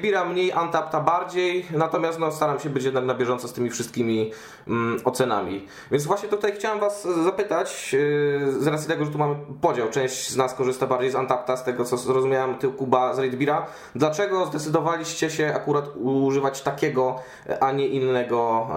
Beera 0.01 0.25
mniej, 0.25 0.51
Antapta 0.51 0.99
bardziej, 0.99 1.65
natomiast 1.71 2.19
no, 2.19 2.31
staram 2.31 2.59
się 2.59 2.69
być 2.69 2.83
jednak 2.83 3.05
na 3.05 3.13
bieżąco 3.13 3.47
z 3.47 3.53
tymi 3.53 3.69
wszystkimi 3.69 4.31
um, 4.67 4.97
ocenami. 5.03 5.65
Więc 5.91 6.05
właśnie 6.05 6.29
tutaj 6.29 6.51
chciałem 6.51 6.79
Was 6.79 7.07
zapytać, 7.23 7.93
yy, 7.93 8.61
z 8.61 8.67
racji 8.67 8.87
tego, 8.87 9.05
że 9.05 9.11
tu 9.11 9.17
mamy 9.17 9.35
podział, 9.61 9.89
część 9.89 10.29
z 10.29 10.37
nas 10.37 10.53
korzysta 10.53 10.87
bardziej 10.87 11.11
z 11.11 11.15
Antapta, 11.15 11.57
z 11.57 11.63
tego 11.63 11.85
co 11.85 11.97
zrozumiałem, 11.97 12.55
Ty 12.55 12.67
Kuba 12.67 13.13
z 13.13 13.19
Rate 13.19 13.37
Beera. 13.37 13.65
Dlaczego 13.95 14.45
zdecydowaliście 14.45 15.29
się 15.29 15.53
akurat 15.55 15.85
używać 15.95 16.61
takiego, 16.61 17.15
a 17.59 17.71
nie 17.71 17.87
innego, 17.87 18.67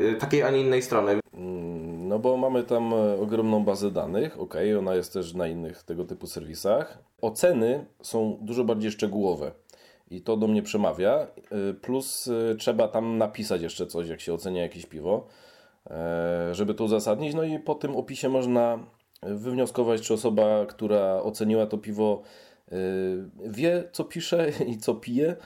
yy, 0.00 0.14
takiej, 0.14 0.42
a 0.42 0.50
nie 0.50 0.60
innej 0.60 0.82
strony? 0.82 1.20
Mm, 1.34 1.87
no 2.08 2.18
bo 2.18 2.36
mamy 2.36 2.62
tam 2.62 2.92
e, 2.92 3.20
ogromną 3.20 3.64
bazę 3.64 3.90
danych, 3.90 4.40
ok, 4.40 4.54
ona 4.78 4.94
jest 4.94 5.12
też 5.12 5.34
na 5.34 5.48
innych 5.48 5.82
tego 5.82 6.04
typu 6.04 6.26
serwisach. 6.26 6.98
Oceny 7.20 7.86
są 8.02 8.38
dużo 8.40 8.64
bardziej 8.64 8.90
szczegółowe 8.90 9.52
i 10.10 10.22
to 10.22 10.36
do 10.36 10.46
mnie 10.46 10.62
przemawia. 10.62 11.12
E, 11.12 11.74
plus 11.74 12.28
e, 12.28 12.54
trzeba 12.54 12.88
tam 12.88 13.18
napisać 13.18 13.62
jeszcze 13.62 13.86
coś, 13.86 14.08
jak 14.08 14.20
się 14.20 14.34
ocenia 14.34 14.62
jakieś 14.62 14.86
piwo, 14.86 15.26
żeby 16.52 16.74
to 16.74 16.84
uzasadnić. 16.84 17.34
No 17.34 17.42
i 17.42 17.58
po 17.58 17.74
tym 17.74 17.96
opisie 17.96 18.28
można 18.28 18.78
wywnioskować, 19.22 20.02
czy 20.02 20.14
osoba, 20.14 20.66
która 20.66 21.22
oceniła 21.22 21.66
to 21.66 21.78
piwo, 21.78 22.22
wie, 23.46 23.88
co 23.92 24.04
pisze 24.04 24.52
i 24.66 24.78
co 24.78 24.94
pije, 24.94 25.36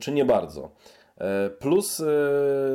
czy 0.00 0.12
nie 0.12 0.24
bardzo. 0.24 0.70
E, 1.20 1.50
plus 1.50 2.00
e, 2.00 2.04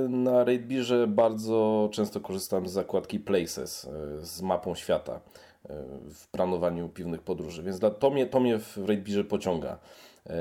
na 0.09 0.43
RateBeerze 0.43 1.07
bardzo 1.07 1.89
często 1.91 2.19
korzystam 2.19 2.67
z 2.67 2.71
zakładki 2.71 3.19
Places, 3.19 3.85
e, 3.85 4.25
z 4.25 4.41
mapą 4.41 4.75
świata 4.75 5.21
w 6.13 6.27
planowaniu 6.31 6.89
piwnych 6.89 7.21
podróży, 7.21 7.63
więc 7.63 7.79
to 7.99 8.09
mnie, 8.09 8.25
to 8.25 8.39
mnie 8.39 8.59
w 8.59 8.77
RateBeerze 8.77 9.23
pociąga. 9.23 9.79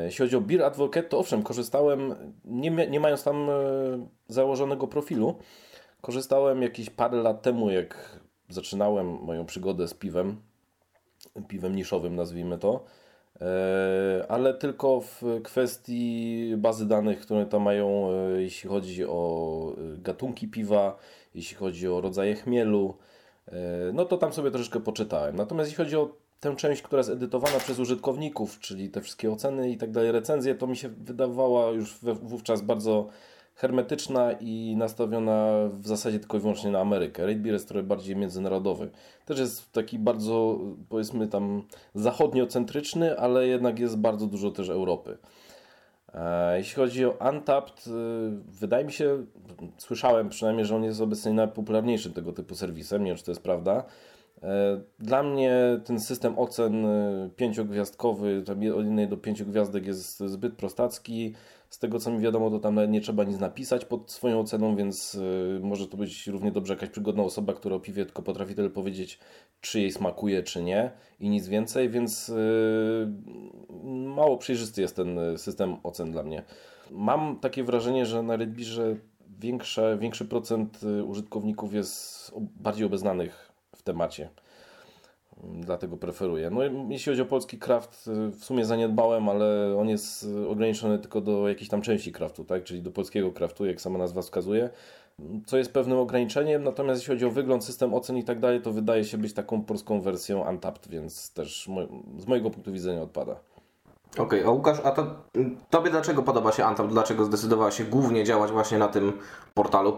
Jeśli 0.05 0.25
chodzi 0.25 0.37
o 0.37 0.41
Beer 0.41 0.63
Advocate, 0.63 1.09
to 1.09 1.19
owszem, 1.19 1.43
korzystałem, 1.43 2.15
nie, 2.45 2.71
nie 2.71 3.01
mając 3.01 3.25
tam 3.25 3.49
założonego 4.29 4.87
profilu, 4.87 5.35
korzystałem 6.01 6.63
jakieś 6.63 6.91
parę 6.91 7.23
lat 7.23 7.43
temu, 7.43 7.71
jak 7.71 8.21
zaczynałem 8.49 9.07
moją 9.07 9.47
przygodę 9.47 9.89
z 9.89 9.95
piwem, 9.95 10.37
piwem 11.49 11.77
niszowym 11.77 12.17
nazwijmy 12.17 12.59
to, 12.59 12.85
ale 14.29 14.55
tylko 14.55 15.01
w 15.01 15.23
kwestii 15.45 16.55
bazy 16.57 16.89
danych, 16.89 17.21
które 17.21 17.47
tam 17.47 17.63
mają, 17.63 18.11
e, 18.11 18.43
jeśli 18.43 18.69
chodzi 18.69 19.05
o 19.07 19.75
e, 19.77 19.99
gatunki 19.99 20.49
piwa, 20.49 20.97
jeśli 21.35 21.57
chodzi 21.57 21.89
o 21.89 22.01
rodzaje 22.01 22.35
chmielu, 22.35 22.97
no 23.93 24.05
to 24.05 24.19
tam 24.19 24.33
sobie 24.33 24.51
troszeczkę 24.51 24.81
poczytałem. 24.81 25.37
Natomiast 25.37 25.71
jeśli 25.71 25.85
chodzi 25.85 25.97
o 25.97 26.17
tę 26.41 26.57
część, 26.57 26.83
która 26.83 27.01
jest 27.01 27.11
edytowana 27.11 27.59
przez 27.59 27.79
użytkowników, 27.79 28.59
czyli 28.59 28.91
te 28.91 29.01
wszystkie 29.01 29.33
oceny 29.33 29.71
i 29.71 29.77
tak 29.77 29.91
dalej, 29.91 30.13
recenzje, 30.13 30.55
to 30.55 30.67
mi 30.67 30.77
się 30.77 30.89
wydawała 30.89 31.71
już 31.71 31.99
wówczas 32.03 32.63
bardzo 32.63 33.09
hermetyczna 33.63 34.33
i 34.41 34.75
nastawiona 34.77 35.53
w 35.73 35.87
zasadzie 35.87 36.19
tylko 36.19 36.37
i 36.37 36.41
wyłącznie 36.41 36.71
na 36.71 36.81
Amerykę. 36.81 37.27
Raid 37.27 37.43
Beer 37.43 37.53
jest 37.53 37.69
trochę 37.69 37.83
bardziej 37.83 38.17
międzynarodowy. 38.17 38.91
Też 39.25 39.39
jest 39.39 39.73
taki 39.73 39.99
bardzo, 39.99 40.59
powiedzmy 40.89 41.29
tam, 41.29 41.63
zachodniocentryczny, 41.95 43.19
ale 43.19 43.47
jednak 43.47 43.79
jest 43.79 43.99
bardzo 43.99 44.27
dużo 44.27 44.51
też 44.51 44.69
Europy. 44.69 45.19
E, 46.15 46.59
jeśli 46.59 46.75
chodzi 46.75 47.05
o 47.05 47.11
Untapped, 47.31 47.85
e, 47.87 47.91
wydaje 48.61 48.85
mi 48.85 48.93
się, 48.93 49.25
słyszałem 49.79 50.29
przynajmniej, 50.29 50.67
że 50.67 50.77
on 50.77 50.85
jest 50.85 51.01
obecnie 51.01 51.33
najpopularniejszym 51.33 52.13
tego 52.13 52.33
typu 52.33 52.55
serwisem, 52.55 53.05
nie 53.05 53.11
wiem 53.11 53.19
czy 53.19 53.25
to 53.25 53.31
jest 53.31 53.43
prawda. 53.43 53.85
E, 54.43 54.81
dla 54.99 55.23
mnie 55.23 55.81
ten 55.85 56.01
system 56.01 56.39
ocen 56.39 56.87
pięciogwiazdkowy, 57.37 58.45
od 58.77 58.85
jednej 58.85 59.09
do 59.09 59.17
pięciu 59.17 59.47
gwiazdek 59.47 59.87
jest 59.87 60.21
zbyt 60.21 60.55
prostacki. 60.55 61.35
Z 61.73 61.79
tego 61.79 61.99
co 61.99 62.11
mi 62.11 62.21
wiadomo, 62.21 62.51
to 62.51 62.59
tam 62.59 62.91
nie 62.91 63.01
trzeba 63.01 63.25
nic 63.25 63.39
napisać 63.39 63.85
pod 63.85 64.11
swoją 64.11 64.41
oceną, 64.41 64.77
więc 64.77 65.15
y, 65.15 65.61
może 65.63 65.89
to 65.89 65.97
być 65.97 66.27
równie 66.27 66.53
dobrze 66.53 66.75
jakaś 66.75 66.89
przygodna 66.89 67.23
osoba, 67.23 67.53
która 67.53 67.77
o 67.77 67.81
piwie 67.81 68.05
tylko 68.05 68.23
potrafi 68.23 68.55
tyle 68.55 68.71
powiedzieć, 68.71 69.19
czy 69.61 69.81
jej 69.81 69.93
smakuje, 69.93 70.43
czy 70.43 70.63
nie 70.63 70.91
i 71.21 71.29
nic 71.29 71.49
więcej, 71.49 71.91
więc 71.91 72.29
y, 72.29 73.09
mało 74.17 74.39
przejrzysty 74.39 74.81
jest 74.81 74.97
ten 74.97 75.19
system 75.37 75.77
ocen 75.83 76.13
dla 76.13 76.23
mnie. 76.23 76.43
Mam 76.91 77.39
takie 77.41 77.65
wrażenie, 77.65 78.07
że 78.07 78.23
na 78.23 78.37
Redbirze 78.37 78.97
większy 79.99 80.25
procent 80.25 80.81
y, 80.83 81.05
użytkowników 81.05 81.75
jest 81.75 82.33
bardziej 82.37 82.87
obeznanych 82.87 83.53
w 83.77 83.83
temacie 83.83 84.29
dlatego 85.43 85.97
preferuję. 85.97 86.51
No, 86.51 86.61
jeśli 86.89 87.13
chodzi 87.13 87.23
o 87.23 87.27
polski 87.27 87.59
kraft, 87.59 88.09
y, 88.09 88.31
w 88.31 88.45
sumie 88.45 88.65
zaniedbałem, 88.65 89.29
ale 89.29 89.77
on 89.79 89.89
jest 89.89 90.23
y, 90.23 90.49
ograniczony 90.49 90.99
tylko 90.99 91.21
do 91.21 91.49
jakiejś 91.49 91.69
tam 91.69 91.83
części 91.83 92.13
kraftu, 92.13 92.45
tak? 92.45 92.65
czyli 92.65 92.83
do 92.83 92.91
polskiego 92.91 93.33
kraftu, 93.33 93.67
jak 93.67 93.81
sama 93.81 93.99
nazwa 93.99 94.23
wskazuje, 94.23 94.71
co 95.47 95.59
jest 95.59 95.73
pewnym 95.73 95.99
ograniczeniem, 95.99 96.65
natomiast 96.65 97.01
jeśli 97.01 97.15
chodzi 97.15 97.25
o 97.25 97.31
wygląd, 97.31 97.65
system 97.65 97.95
ocen 97.95 98.17
i 98.17 98.25
tak 98.25 98.41
dalej, 98.41 98.61
to 98.61 98.73
wydaje 98.73 99.05
się 99.05 99.19
być 99.19 99.35
taką 99.35 99.63
polską 99.63 100.01
wersją 100.01 100.49
Untapped, 100.49 100.89
więc 100.89 101.33
też 101.33 101.69
z 102.19 102.27
mojego 102.27 102.51
punktu 102.51 102.73
widzenia 102.73 103.03
odpada. 103.03 103.37
Okej, 104.13 104.25
okay, 104.25 104.45
a 104.47 104.51
Łukasz, 104.51 104.79
a 104.85 104.91
to, 104.91 105.07
tobie 105.71 105.91
dlaczego 105.91 106.23
podoba 106.23 106.53
się 106.53 106.67
Untapped? 106.67 106.93
Dlaczego 106.93 107.25
zdecydowała 107.25 107.71
się 107.71 107.85
głównie 107.85 108.25
działać 108.25 108.51
właśnie 108.51 108.79
na 108.79 108.89
tym 108.89 109.13
portalu? 109.55 109.97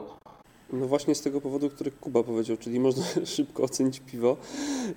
No 0.73 0.87
właśnie 0.87 1.15
z 1.15 1.21
tego 1.21 1.41
powodu, 1.41 1.71
który 1.71 1.91
Kuba 1.91 2.23
powiedział, 2.23 2.57
czyli 2.57 2.81
można 2.81 3.05
szybko 3.25 3.63
ocenić 3.63 4.01
piwo. 4.01 4.37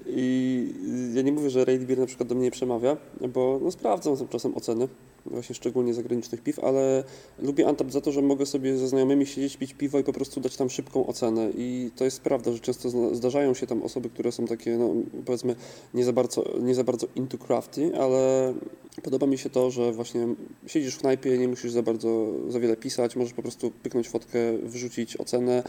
I 0.05 0.73
ja 1.13 1.21
nie 1.21 1.31
mówię, 1.31 1.49
że 1.49 1.65
Raid 1.65 1.85
Beer 1.85 1.99
na 1.99 2.05
przykład 2.05 2.29
do 2.29 2.35
mnie 2.35 2.43
nie 2.43 2.51
przemawia, 2.51 2.97
bo 3.33 3.59
no 3.63 3.71
sprawdzam 3.71 4.27
czasem 4.29 4.55
oceny, 4.55 4.87
właśnie 5.31 5.55
szczególnie 5.55 5.93
zagranicznych 5.93 6.41
piw, 6.41 6.59
ale 6.59 7.03
lubię 7.39 7.67
Antap 7.67 7.91
za 7.91 8.01
to, 8.01 8.11
że 8.11 8.21
mogę 8.21 8.45
sobie 8.45 8.77
ze 8.77 8.87
znajomymi 8.87 9.25
siedzieć, 9.25 9.57
pić 9.57 9.73
piwo 9.73 9.99
i 9.99 10.03
po 10.03 10.13
prostu 10.13 10.41
dać 10.41 10.57
tam 10.57 10.69
szybką 10.69 11.07
ocenę. 11.07 11.49
I 11.57 11.91
to 11.95 12.05
jest 12.05 12.21
prawda, 12.21 12.51
że 12.51 12.59
często 12.59 13.15
zdarzają 13.15 13.53
się 13.53 13.67
tam 13.67 13.83
osoby, 13.83 14.09
które 14.09 14.31
są 14.31 14.45
takie, 14.45 14.77
no 14.77 14.93
powiedzmy, 15.25 15.55
nie 15.93 16.05
za 16.05 16.13
bardzo, 16.13 16.43
nie 16.59 16.75
za 16.75 16.83
bardzo 16.83 17.07
into 17.15 17.37
crafty, 17.37 17.91
ale 17.99 18.53
podoba 19.03 19.27
mi 19.27 19.37
się 19.37 19.49
to, 19.49 19.71
że 19.71 19.91
właśnie 19.91 20.27
siedzisz 20.67 20.95
w 20.95 20.99
knajpie, 20.99 21.37
nie 21.37 21.47
musisz 21.47 21.71
za 21.71 21.83
bardzo, 21.83 22.27
za 22.49 22.59
wiele 22.59 22.77
pisać, 22.77 23.15
możesz 23.15 23.33
po 23.33 23.41
prostu 23.41 23.71
pyknąć 23.71 24.09
fotkę, 24.09 24.57
wyrzucić 24.63 25.17
ocenę 25.17 25.63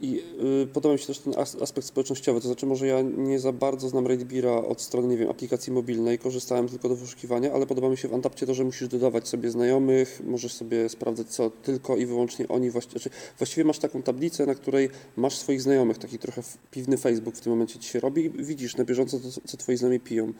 i 0.00 0.22
y, 0.62 0.66
podoba 0.66 0.92
mi 0.92 0.98
się 0.98 1.06
też 1.06 1.18
ten 1.18 1.34
aspekt 1.38 1.86
społecznościowy, 1.86 2.40
to 2.40 2.46
znaczy 2.46 2.66
może 2.66 2.86
ja 2.86 3.02
nie 3.02 3.38
za 3.38 3.52
bardzo 3.52 3.88
znam 3.88 4.06
Raidbeera 4.06 4.52
od 4.52 4.80
strony, 4.80 5.08
nie 5.08 5.16
wiem, 5.16 5.30
aplikacji 5.30 5.72
mobilnej, 5.72 6.18
korzystałem 6.18 6.68
tylko 6.68 6.88
do 6.88 6.96
wyszukiwania, 6.96 7.52
ale 7.52 7.66
podoba 7.66 7.88
mi 7.88 7.96
się 7.96 8.08
w 8.08 8.14
Antapcie 8.14 8.46
to, 8.46 8.54
że 8.54 8.64
musisz 8.64 8.88
dodawać 8.88 9.28
sobie 9.28 9.50
znajomych, 9.50 10.22
możesz 10.24 10.52
sobie 10.52 10.88
sprawdzać 10.88 11.26
co 11.26 11.50
tylko 11.50 11.96
i 11.96 12.06
wyłącznie 12.06 12.48
oni, 12.48 12.70
właściwie, 12.70 13.00
znaczy, 13.00 13.10
właściwie 13.38 13.64
masz 13.64 13.78
taką 13.78 14.02
tablicę, 14.02 14.46
na 14.46 14.54
której 14.54 14.90
masz 15.16 15.38
swoich 15.38 15.62
znajomych, 15.62 15.98
taki 15.98 16.18
trochę 16.18 16.42
piwny 16.70 16.96
Facebook 16.96 17.36
w 17.36 17.40
tym 17.40 17.52
momencie 17.52 17.78
ci 17.78 17.88
się 17.88 18.00
robi 18.00 18.24
i 18.24 18.44
widzisz 18.44 18.76
na 18.76 18.84
bieżąco 18.84 19.18
to, 19.18 19.28
co 19.46 19.56
twoi 19.56 19.76
znajomi 19.76 20.00
piją. 20.00 20.32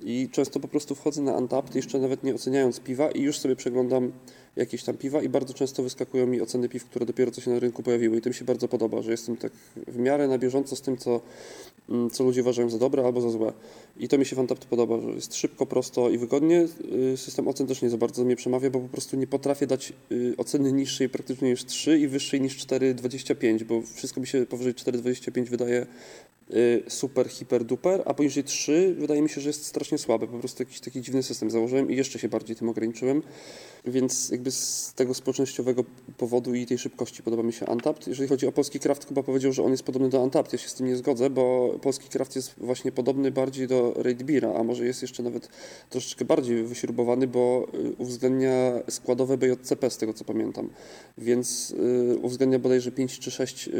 I 0.00 0.28
często 0.32 0.60
po 0.60 0.68
prostu 0.68 0.94
wchodzę 0.94 1.22
na 1.22 1.32
Untapped, 1.32 1.74
jeszcze 1.74 1.98
nawet 1.98 2.24
nie 2.24 2.34
oceniając 2.34 2.80
piwa 2.80 3.10
i 3.10 3.22
już 3.22 3.38
sobie 3.38 3.56
przeglądam 3.56 4.12
jakieś 4.56 4.82
tam 4.82 4.96
piwa 4.96 5.22
i 5.22 5.28
bardzo 5.28 5.54
często 5.54 5.82
wyskakują 5.82 6.26
mi 6.26 6.40
oceny 6.40 6.68
piw, 6.68 6.84
które 6.84 7.06
dopiero 7.06 7.30
co 7.30 7.40
się 7.40 7.50
na 7.50 7.58
rynku 7.58 7.82
pojawiły 7.82 8.16
i 8.16 8.20
to 8.20 8.28
mi 8.28 8.34
się 8.34 8.44
bardzo 8.44 8.68
podoba, 8.68 9.02
że 9.02 9.10
jestem 9.10 9.36
tak 9.36 9.52
w 9.86 9.96
miarę 9.96 10.28
na 10.28 10.38
bieżąco 10.38 10.76
z 10.76 10.80
tym, 10.80 10.96
co, 10.96 11.20
mm, 11.88 12.10
co 12.10 12.24
ludzie 12.24 12.40
uważają 12.40 12.70
za 12.70 12.78
dobre 12.78 13.04
albo 13.04 13.20
za 13.20 13.30
złe. 13.30 13.52
I 13.96 14.08
to 14.08 14.18
mi 14.18 14.26
się 14.26 14.36
Untapped 14.36 14.64
podoba, 14.64 15.00
że 15.00 15.08
jest 15.08 15.34
szybko, 15.34 15.66
prosto 15.66 16.10
i 16.10 16.18
wygodnie. 16.18 16.66
Y, 17.12 17.16
system 17.16 17.48
ocen 17.48 17.66
też 17.66 17.82
nie 17.82 17.90
za 17.90 17.96
bardzo 17.96 18.24
mnie 18.24 18.36
przemawia, 18.36 18.70
bo 18.70 18.80
po 18.80 18.88
prostu 18.88 19.16
nie 19.16 19.26
potrafię 19.26 19.66
dać 19.66 19.92
y, 20.12 20.34
oceny 20.36 20.72
niższej 20.72 21.08
praktycznie 21.08 21.50
niż 21.50 21.64
3 21.64 21.98
i 21.98 22.08
wyższej 22.08 22.40
niż 22.40 22.66
4,25, 22.66 23.64
bo 23.64 23.82
wszystko 23.94 24.20
mi 24.20 24.26
się 24.26 24.46
powyżej 24.46 24.74
4,25 24.74 25.48
wydaje 25.48 25.86
super, 26.88 27.28
hiper, 27.28 27.64
duper, 27.64 28.02
a 28.04 28.14
poniżej 28.14 28.44
3 28.44 28.94
wydaje 28.98 29.22
mi 29.22 29.28
się, 29.28 29.40
że 29.40 29.48
jest 29.48 29.66
strasznie 29.66 29.98
słabe. 29.98 30.26
Po 30.26 30.38
prostu 30.38 30.62
jakiś 30.62 30.80
taki 30.80 31.00
dziwny 31.00 31.22
system 31.22 31.50
założyłem 31.50 31.90
i 31.90 31.96
jeszcze 31.96 32.18
się 32.18 32.28
bardziej 32.28 32.56
tym 32.56 32.68
ograniczyłem. 32.68 33.22
Więc 33.86 34.28
jakby 34.28 34.50
z 34.50 34.92
tego 34.96 35.14
społecznościowego 35.14 35.84
powodu 36.16 36.54
i 36.54 36.66
tej 36.66 36.78
szybkości 36.78 37.22
podoba 37.22 37.42
mi 37.42 37.52
się 37.52 37.66
Untapped. 37.66 38.06
Jeżeli 38.06 38.28
chodzi 38.28 38.46
o 38.46 38.52
polski 38.52 38.80
craft, 38.80 39.08
chyba 39.08 39.22
powiedział, 39.22 39.52
że 39.52 39.62
on 39.62 39.70
jest 39.70 39.82
podobny 39.82 40.08
do 40.08 40.22
Untapped. 40.22 40.52
Ja 40.52 40.58
się 40.58 40.68
z 40.68 40.74
tym 40.74 40.86
nie 40.86 40.96
zgodzę, 40.96 41.30
bo 41.30 41.74
polski 41.82 42.08
craft 42.08 42.36
jest 42.36 42.54
właśnie 42.58 42.92
podobny 42.92 43.30
bardziej 43.30 43.68
do 43.68 43.94
Raid 43.96 44.22
a 44.58 44.62
może 44.62 44.86
jest 44.86 45.02
jeszcze 45.02 45.22
nawet 45.22 45.48
troszeczkę 45.90 46.24
bardziej 46.24 46.64
wyśrubowany, 46.64 47.26
bo 47.26 47.66
y, 47.74 47.94
uwzględnia 47.98 48.72
składowe 48.88 49.38
BJCP 49.38 49.90
z 49.90 49.96
tego 49.96 50.12
co 50.12 50.24
pamiętam. 50.24 50.70
Więc 51.18 51.74
y, 52.12 52.18
uwzględnia 52.22 52.58
bodajże 52.58 52.92
5 52.92 53.18
czy 53.18 53.30
6 53.30 53.70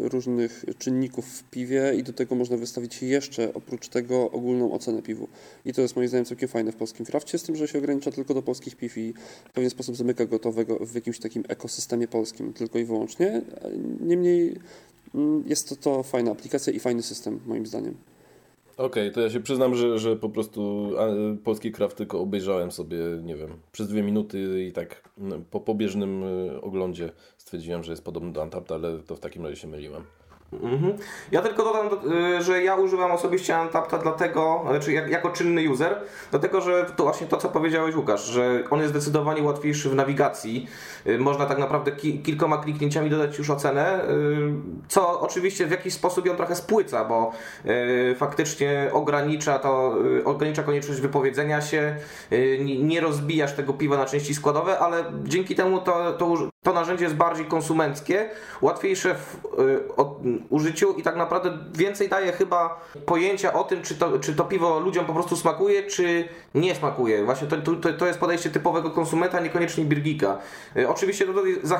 różnych 0.00 0.64
czynników 0.78 1.26
w 1.26 1.44
piwie 1.44 1.94
do 2.04 2.12
tego 2.12 2.34
można 2.34 2.56
wystawić 2.56 3.02
jeszcze 3.02 3.54
oprócz 3.54 3.88
tego 3.88 4.30
ogólną 4.30 4.72
ocenę 4.72 5.02
piwu. 5.02 5.28
I 5.64 5.72
to 5.72 5.80
jest 5.80 5.96
moim 5.96 6.08
zdaniem 6.08 6.24
całkiem 6.24 6.48
fajne 6.48 6.72
w 6.72 6.76
polskim 6.76 7.06
krafcie, 7.06 7.38
z 7.38 7.42
tym, 7.42 7.56
że 7.56 7.68
się 7.68 7.78
ogranicza 7.78 8.10
tylko 8.10 8.34
do 8.34 8.42
polskich 8.42 8.76
piw 8.76 8.98
i 8.98 9.14
w 9.44 9.52
pewien 9.52 9.70
sposób 9.70 9.96
zamyka 9.96 10.26
gotowego 10.26 10.78
w 10.86 10.94
jakimś 10.94 11.18
takim 11.18 11.44
ekosystemie 11.48 12.08
polskim 12.08 12.52
tylko 12.52 12.78
i 12.78 12.84
wyłącznie. 12.84 13.42
Niemniej 14.00 14.56
mm, 15.14 15.44
jest 15.46 15.68
to, 15.68 15.76
to 15.76 16.02
fajna 16.02 16.30
aplikacja 16.30 16.72
i 16.72 16.80
fajny 16.80 17.02
system 17.02 17.40
moim 17.46 17.66
zdaniem. 17.66 17.94
Okej, 18.76 18.86
okay, 18.86 19.10
to 19.10 19.20
ja 19.20 19.30
się 19.30 19.40
przyznam, 19.40 19.74
że, 19.74 19.98
że 19.98 20.16
po 20.16 20.28
prostu 20.28 20.90
polski 21.44 21.72
kraft 21.72 21.96
tylko 21.96 22.20
obejrzałem 22.20 22.72
sobie, 22.72 22.98
nie 23.22 23.36
wiem, 23.36 23.50
przez 23.72 23.88
dwie 23.88 24.02
minuty 24.02 24.64
i 24.68 24.72
tak 24.72 25.08
no, 25.18 25.36
po 25.50 25.60
pobieżnym 25.60 26.22
y, 26.24 26.60
oglądzie 26.60 27.12
stwierdziłem, 27.36 27.84
że 27.84 27.92
jest 27.92 28.04
podobny 28.04 28.32
do 28.32 28.42
Antapt, 28.42 28.72
ale 28.72 28.98
to 28.98 29.16
w 29.16 29.20
takim 29.20 29.42
razie 29.42 29.56
się 29.56 29.68
myliłem. 29.68 30.02
Mhm. 30.62 30.96
Ja 31.32 31.42
tylko 31.42 31.64
dodam, 31.64 32.12
y, 32.38 32.42
że 32.42 32.62
ja 32.62 32.74
używam 32.74 33.12
osobiście 33.12 33.56
Antapta 33.56 33.98
dlatego, 33.98 34.64
znaczy 34.70 34.92
jako 34.92 35.30
czynny 35.30 35.70
user, 35.70 36.00
dlatego 36.30 36.60
że 36.60 36.86
to 36.96 37.02
właśnie 37.02 37.26
to, 37.26 37.36
co 37.36 37.48
powiedziałeś 37.48 37.94
Łukasz, 37.94 38.24
że 38.24 38.62
on 38.70 38.80
jest 38.80 38.90
zdecydowanie 38.90 39.42
łatwiejszy 39.42 39.90
w 39.90 39.94
nawigacji. 39.94 40.66
Y, 41.06 41.18
można 41.18 41.46
tak 41.46 41.58
naprawdę 41.58 41.92
ki 41.92 42.18
kilkoma 42.18 42.58
kliknięciami 42.58 43.10
dodać 43.10 43.38
już 43.38 43.50
ocenę, 43.50 44.04
y, 44.04 44.08
co 44.88 45.20
oczywiście 45.20 45.66
w 45.66 45.70
jakiś 45.70 45.94
sposób 45.94 46.26
ją 46.26 46.36
trochę 46.36 46.56
spłyca, 46.56 47.04
bo 47.04 47.32
faktycznie 48.16 48.90
ogranicza 48.92 49.58
to, 49.58 49.94
ogranicza 50.24 50.62
konieczność 50.62 51.00
wypowiedzenia 51.00 51.60
się, 51.60 51.96
nie 52.82 53.00
rozbijasz 53.00 53.52
tego 53.52 53.72
piwa 53.72 53.96
na 53.96 54.04
części 54.04 54.34
składowe, 54.34 54.78
ale 54.78 55.04
dzięki 55.24 55.54
temu 55.54 55.80
to, 55.80 56.12
to, 56.12 56.34
to 56.62 56.72
narzędzie 56.72 57.04
jest 57.04 57.16
bardziej 57.16 57.46
konsumenckie, 57.46 58.30
łatwiejsze 58.60 59.14
w 59.14 59.36
użyciu 60.48 60.92
i 60.92 61.02
tak 61.02 61.16
naprawdę 61.16 61.58
więcej 61.74 62.08
daje 62.08 62.32
chyba 62.32 62.80
pojęcia 63.06 63.52
o 63.52 63.64
tym, 63.64 63.82
czy 63.82 63.94
to, 63.94 64.18
czy 64.18 64.34
to 64.34 64.44
piwo 64.44 64.80
ludziom 64.80 65.06
po 65.06 65.12
prostu 65.12 65.36
smakuje, 65.36 65.82
czy 65.82 66.28
nie 66.54 66.74
smakuje. 66.74 67.24
Właśnie 67.24 67.48
to, 67.48 67.56
to, 67.56 67.92
to 67.92 68.06
jest 68.06 68.18
podejście 68.18 68.50
typowego 68.50 68.90
konsumenta, 68.90 69.40
niekoniecznie 69.40 69.84
birgika. 69.84 70.38
Y, 70.76 70.88
oczywiście 70.88 71.26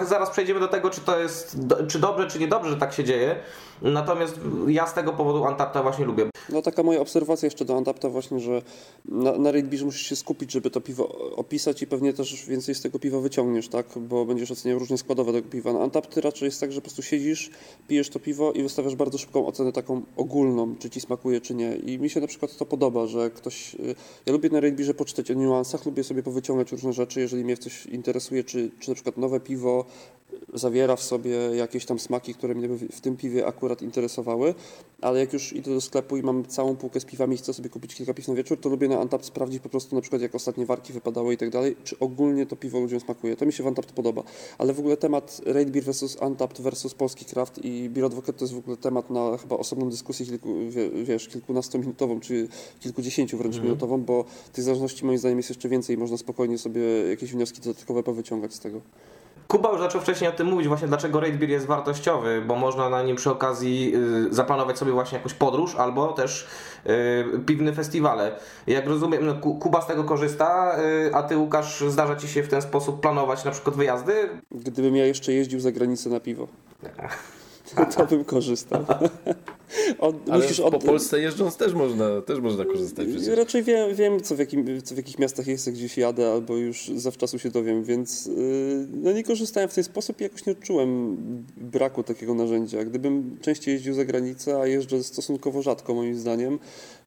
zaraz 0.03 0.31
przejdziemy 0.31 0.61
do 0.61 0.69
tego, 0.69 0.91
czy 0.91 1.01
to 1.01 1.19
jest 1.19 1.57
czy 1.89 1.99
dobrze, 1.99 2.27
czy 2.27 2.39
niedobrze, 2.39 2.71
że 2.71 2.77
tak 2.77 2.93
się 2.93 3.05
dzieje. 3.05 3.37
Natomiast 3.83 4.41
ja 4.69 4.87
z 4.87 4.95
tego 4.95 5.13
powodu 5.13 5.45
Antapta 5.45 5.83
właśnie 5.83 6.05
lubię. 6.05 6.31
No 6.49 6.63
taka 6.63 6.83
moja 6.83 7.01
obserwacja 7.01 7.47
jeszcze 7.47 7.65
do 7.65 7.77
Antapta 7.77 8.09
właśnie, 8.09 8.41
że 8.41 8.63
na, 9.05 9.39
na 9.39 9.53
Raidbirze 9.53 9.85
musisz 9.85 10.07
się 10.07 10.17
skupić, 10.17 10.53
żeby 10.53 10.71
to 10.71 10.81
piwo 10.81 11.33
opisać 11.37 11.83
i 11.83 11.87
pewnie 11.87 12.13
też 12.13 12.47
więcej 12.47 12.75
z 12.75 12.83
tego 12.83 12.99
piwa 12.99 13.21
wyciągniesz, 13.21 13.69
tak? 13.69 13.87
Bo 13.97 14.25
będziesz 14.25 14.51
oceniał 14.51 14.79
różnie 14.79 14.99
składowe 14.99 15.33
tego 15.33 15.49
piwa. 15.49 15.73
Na 15.73 15.81
Antapty 15.81 16.21
raczej 16.21 16.47
jest 16.47 16.61
tak, 16.61 16.73
że 16.73 16.81
po 16.81 16.85
prostu 16.85 17.03
siedzisz, 17.03 17.51
pijesz 17.89 18.11
to 18.11 18.21
piwo 18.21 18.44
i 18.53 18.63
wystawiasz 18.63 18.95
bardzo 18.95 19.19
szybką 19.19 19.47
ocenę 19.47 19.73
taką 19.73 20.03
ogólną, 20.17 20.77
czy 20.79 20.91
ci 20.91 21.01
smakuje, 21.01 21.41
czy 21.41 21.55
nie. 21.55 21.77
I 21.77 21.99
mi 21.99 22.11
się 22.11 22.21
na 22.21 22.27
przykład 22.27 22.57
to 22.57 22.67
podoba, 22.67 23.07
że 23.07 23.31
ktoś... 23.31 23.75
Y, 23.75 23.95
ja 24.27 24.33
lubię 24.33 24.51
na 24.51 24.61
Raidbirze 24.61 24.95
poczytać 24.95 25.31
o 25.31 25.35
niuansach, 25.35 25.87
lubię 25.87 26.05
sobie 26.05 26.23
powyciągać 26.23 26.73
różne 26.73 26.93
rzeczy, 26.93 27.21
jeżeli 27.21 27.45
mnie 27.45 27.57
coś 27.57 27.87
interesuje, 27.87 28.45
czy, 28.45 28.71
czy 28.81 28.91
na 28.91 28.95
przykład 28.95 29.17
nowe 29.17 29.41
piwo 29.41 29.85
zawiera 30.55 30.97
w 30.97 31.03
sobie 31.03 31.31
jakieś 31.37 31.87
tam 31.87 31.99
smaki, 31.99 32.35
które 32.35 32.55
mnie 32.55 32.69
w 32.69 33.01
tym 33.01 33.17
piwie 33.17 33.47
akurat 33.47 33.83
interesowały, 33.83 34.55
ale 35.01 35.21
jak 35.21 35.33
już 35.33 35.53
idę 35.53 35.75
do 35.75 35.81
sklepu 35.81 36.17
i 36.17 36.23
mam 36.23 36.45
całą 36.45 36.77
półkę 36.77 37.01
z 37.01 37.05
piwami 37.05 37.35
i 37.35 37.39
chcę 37.39 37.55
sobie 37.55 37.71
kupić 37.71 37.95
kilka 37.95 38.15
piw 38.15 38.29
na 38.29 38.35
wieczór, 38.35 38.61
to 38.61 38.69
lubię 38.69 38.89
na 38.89 39.01
Antap 39.01 39.25
sprawdzić 39.25 39.63
po 39.63 39.69
prostu 39.69 39.95
na 39.95 40.01
przykład 40.01 40.23
jak 40.23 40.35
ostatnie 40.35 40.67
warki 40.67 40.93
wypadały 40.93 41.35
i 41.35 41.37
tak 41.37 41.51
dalej, 41.51 41.77
czy 41.85 41.99
ogólnie 41.99 42.47
to 42.47 42.57
piwo 42.57 42.81
ludziom 42.81 43.01
smakuje. 43.01 43.37
To 43.37 43.47
mi 43.47 43.53
się 43.53 43.63
w 43.63 43.67
Antap 43.67 43.87
podoba. 43.87 44.23
Ale 44.59 44.73
w 44.73 44.79
ogóle 44.79 44.97
temat 44.97 45.41
Raid 45.47 45.71
Beer 45.71 45.85
versus 45.85 46.23
Antap 46.23 46.59
versus 46.59 46.95
Polski 46.95 47.25
Craft 47.25 47.65
i 47.65 47.89
Beer 47.89 48.07
Advocate 48.07 48.34
to 48.37 48.45
jest 48.45 48.55
w 48.55 48.59
ogóle 48.59 48.77
temat 48.77 49.11
na 49.11 49.37
chyba 49.37 49.57
osobną 49.57 49.91
dyskusję 49.91 50.27
kilku, 50.27 50.49
wiesz, 51.05 51.29
kilkunastominutową, 51.29 52.21
czy 52.21 52.49
kilkudziesięciu 52.81 53.39
wręcz 53.39 53.55
mhm. 53.55 53.65
minutową, 53.65 54.03
bo 54.03 54.25
tych 54.53 54.65
zależności 54.65 55.05
moim 55.07 55.19
zdaniem 55.19 55.39
jest 55.39 55.49
jeszcze 55.49 55.69
więcej 55.69 55.97
i 55.97 55.99
można 55.99 56.17
spokojnie 56.17 56.59
sobie 56.59 56.83
jakieś 57.11 57.33
wnioski 57.33 57.61
dodatkowe 57.61 58.03
powyciągać 58.03 58.55
z 58.55 58.61
tego. 58.61 58.81
Kuba 59.49 59.71
już 59.71 59.81
zaczął 59.81 60.01
wcześniej 60.01 60.31
o 60.31 60.33
tym 60.33 60.47
mówić, 60.47 60.69
właśnie 60.69 60.89
dlaczego 60.89 61.21
Raid 61.21 61.39
Beer 61.39 61.51
jest 61.51 61.67
wartościowy, 61.67 62.43
bo 62.47 62.57
można 62.57 62.89
na 62.89 63.03
nim 63.03 63.17
przy 63.17 63.31
okazji 63.31 63.93
y, 64.29 64.35
zaplanować 64.35 64.79
sobie 64.79 64.93
właśnie 64.93 65.19
jakąś 65.19 65.35
podróż 65.35 65.75
albo 65.75 66.13
też 66.13 66.47
y, 66.87 67.41
piwne 67.47 67.73
festiwale. 67.73 68.33
Jak 68.67 68.87
rozumiem, 68.87 69.27
no, 69.27 69.35
Kuba 69.35 69.81
z 69.81 69.87
tego 69.87 70.05
korzysta, 70.05 70.79
y, 71.07 71.15
a 71.15 71.23
ty 71.23 71.39
Łukasz, 71.39 71.85
zdarza 71.89 72.17
ci 72.17 72.29
się 72.29 72.43
w 72.43 72.49
ten 72.49 72.63
sposób 72.63 73.01
planować 73.01 73.45
na 73.45 73.51
przykład 73.51 73.77
wyjazdy? 73.77 74.29
Gdybym 74.51 74.97
ja 74.97 75.07
jeszcze 75.07 75.33
jeździł 75.33 75.61
za 75.61 75.73
granicę 75.73 76.11
na 76.11 76.21
piwo. 76.21 76.49
to 77.97 78.07
bym 78.07 78.25
korzystał. 78.25 78.85
Od, 79.99 80.17
Ale 80.31 80.43
musisz 80.43 80.61
od... 80.61 80.73
po 80.73 80.79
Polsce 80.79 81.21
jeżdżąc 81.21 81.57
też 81.57 81.75
można, 81.75 82.21
też 82.23 82.41
można 82.41 82.65
korzystać. 82.65 83.09
Przecież. 83.09 83.37
Raczej 83.37 83.63
wiem, 83.63 83.95
wiem 83.95 84.23
co, 84.23 84.35
w 84.35 84.39
jakim, 84.39 84.83
co 84.83 84.95
w 84.95 84.99
jakich 84.99 85.19
miastach 85.19 85.47
jest, 85.47 85.71
gdzieś 85.71 85.99
jadę, 85.99 86.33
albo 86.33 86.57
już 86.57 86.91
zawczasu 86.95 87.39
się 87.39 87.51
dowiem, 87.51 87.85
więc 87.85 88.27
yy, 88.27 88.35
no 88.93 89.13
nie 89.13 89.25
korzystałem 89.25 89.69
w 89.69 89.75
ten 89.75 89.85
sposób 89.85 90.21
i 90.21 90.23
jakoś 90.23 90.47
nie 90.47 90.53
odczułem 90.53 91.17
braku 91.57 92.03
takiego 92.03 92.35
narzędzia. 92.35 92.85
Gdybym 92.85 93.39
częściej 93.41 93.75
jeździł 93.75 93.95
za 93.95 94.05
granicę, 94.05 94.61
a 94.61 94.67
jeżdżę 94.67 95.03
stosunkowo 95.03 95.63
rzadko 95.63 95.95
moim 95.95 96.19
zdaniem, 96.19 96.59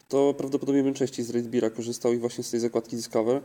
to 0.08 0.34
prawdopodobnie 0.34 0.84
bym 0.84 0.94
częściej 0.94 1.26
z 1.26 1.30
Raidbeera 1.30 1.70
korzystał 1.70 2.14
i 2.14 2.18
właśnie 2.18 2.44
z 2.44 2.52
tej 2.52 2.60
zakładki 2.60 2.96
Discover, 2.96 3.42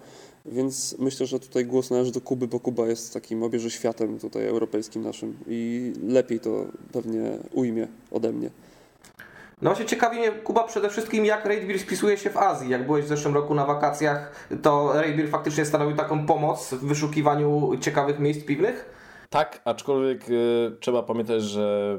więc 0.46 0.98
myślę, 0.98 1.26
że 1.26 1.40
tutaj 1.40 1.66
głos 1.66 1.90
należy 1.90 2.12
do 2.12 2.20
Kuby, 2.20 2.46
bo 2.48 2.60
Kuba 2.60 2.86
jest 2.86 3.14
takim 3.14 3.42
obieży 3.42 3.70
światem 3.70 4.18
tutaj 4.18 4.46
europejskim 4.46 5.02
naszym 5.02 5.36
i 5.46 5.92
lepiej 6.08 6.40
to 6.40 6.66
pewnie 6.92 7.38
ujmie 7.52 7.88
ode 8.10 8.32
mnie. 8.32 8.50
No 9.62 9.70
właśnie 9.70 9.86
ciekawi 9.86 10.18
mnie, 10.18 10.32
Kuba, 10.32 10.64
przede 10.64 10.90
wszystkim 10.90 11.24
jak 11.24 11.44
Raidbeer 11.44 11.78
spisuje 11.78 12.18
się 12.18 12.30
w 12.30 12.36
Azji. 12.36 12.70
Jak 12.70 12.86
byłeś 12.86 13.04
w 13.04 13.08
zeszłym 13.08 13.34
roku 13.34 13.54
na 13.54 13.66
wakacjach, 13.66 14.48
to 14.62 14.92
Raidbeer 14.94 15.28
faktycznie 15.28 15.64
stanowił 15.64 15.96
taką 15.96 16.26
pomoc 16.26 16.74
w 16.74 16.84
wyszukiwaniu 16.84 17.70
ciekawych 17.80 18.18
miejsc 18.18 18.44
piwnych? 18.44 18.90
Tak, 19.30 19.60
aczkolwiek 19.64 20.30
y, 20.30 20.76
trzeba 20.80 21.02
pamiętać, 21.02 21.42
że 21.42 21.98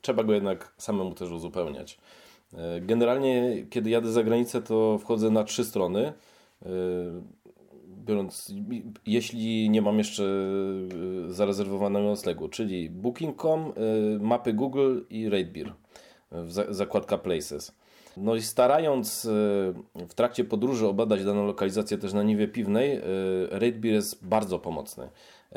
trzeba 0.00 0.24
go 0.24 0.32
jednak 0.32 0.72
samemu 0.78 1.14
też 1.14 1.30
uzupełniać. 1.30 1.98
E, 2.58 2.80
generalnie, 2.80 3.66
kiedy 3.70 3.90
jadę 3.90 4.12
za 4.12 4.22
granicę, 4.22 4.62
to 4.62 4.98
wchodzę 4.98 5.30
na 5.30 5.44
trzy 5.44 5.64
strony. 5.64 6.12
E, 6.62 6.68
biorąc, 7.88 8.54
jeśli 9.06 9.70
nie 9.70 9.82
mam 9.82 9.98
jeszcze 9.98 10.24
e, 10.24 11.32
zarezerwowanego 11.32 12.06
noclegu, 12.06 12.48
czyli 12.48 12.90
Booking.com, 12.90 13.72
mapy 14.20 14.52
Google 14.52 15.00
i 15.10 15.28
Ratebeer, 15.28 15.72
zakładka 16.70 17.18
Places. 17.18 17.74
No 18.16 18.34
i 18.34 18.42
starając 18.42 19.26
w 19.94 20.14
trakcie 20.14 20.44
podróży 20.44 20.86
obadać 20.86 21.24
daną 21.24 21.46
lokalizację 21.46 21.98
też 21.98 22.12
na 22.12 22.22
niwie 22.22 22.48
piwnej, 22.48 23.00
Ratebeer 23.50 23.94
jest 23.94 24.26
bardzo 24.26 24.58
pomocny. 24.58 25.08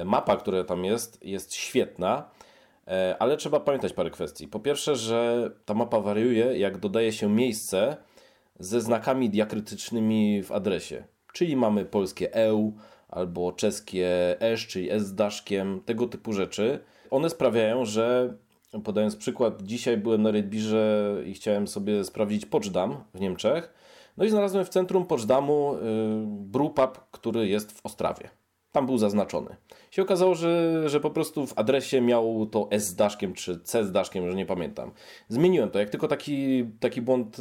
Mapa, 0.05 0.37
która 0.37 0.63
tam 0.63 0.85
jest, 0.85 1.25
jest 1.25 1.53
świetna 1.53 2.29
ale 3.19 3.37
trzeba 3.37 3.59
pamiętać 3.59 3.93
parę 3.93 4.09
kwestii. 4.09 4.47
Po 4.47 4.59
pierwsze, 4.59 4.95
że 4.95 5.51
ta 5.65 5.73
mapa 5.73 5.99
wariuje, 5.99 6.57
jak 6.57 6.77
dodaje 6.77 7.11
się 7.11 7.29
miejsce 7.29 7.97
ze 8.59 8.81
znakami 8.81 9.29
diakrytycznymi 9.29 10.43
w 10.43 10.51
adresie. 10.51 11.03
Czyli 11.33 11.55
mamy 11.55 11.85
polskie 11.85 12.33
EU 12.33 12.73
albo 13.09 13.51
czeskie 13.51 14.35
ESZ, 14.41 14.67
czyli 14.67 14.91
S 14.91 15.03
z 15.03 15.15
daszkiem, 15.15 15.81
tego 15.85 16.07
typu 16.07 16.33
rzeczy. 16.33 16.79
One 17.11 17.29
sprawiają, 17.29 17.85
że 17.85 18.33
podając 18.83 19.15
przykład, 19.15 19.61
dzisiaj 19.61 19.97
byłem 19.97 20.21
na 20.21 20.31
Redbirze 20.31 21.15
i 21.25 21.33
chciałem 21.33 21.67
sobie 21.67 22.03
sprawdzić 22.03 22.45
Poczdam 22.45 23.03
w 23.13 23.19
Niemczech. 23.19 23.73
No 24.17 24.25
i 24.25 24.29
znalazłem 24.29 24.65
w 24.65 24.69
centrum 24.69 25.05
Poczdamu 25.05 25.75
y, 25.75 25.77
brewpub, 26.27 26.99
który 27.11 27.47
jest 27.47 27.71
w 27.71 27.85
Ostrawie 27.85 28.29
tam 28.77 28.85
był 28.85 28.97
zaznaczony. 28.97 29.55
Się 29.97 30.01
okazało, 30.01 30.35
że, 30.35 30.83
że 30.89 30.99
po 30.99 31.09
prostu 31.09 31.47
w 31.47 31.59
adresie 31.59 32.01
miał 32.01 32.45
to 32.45 32.67
S 32.71 32.87
z 32.87 32.95
daszkiem, 32.95 33.33
czy 33.33 33.59
C 33.59 33.85
z 33.85 33.91
daszkiem, 33.91 34.29
że 34.29 34.35
nie 34.35 34.45
pamiętam. 34.45 34.91
Zmieniłem 35.29 35.69
to. 35.69 35.79
Jak 35.79 35.89
tylko 35.89 36.07
taki, 36.07 36.65
taki 36.79 37.01
błąd 37.01 37.37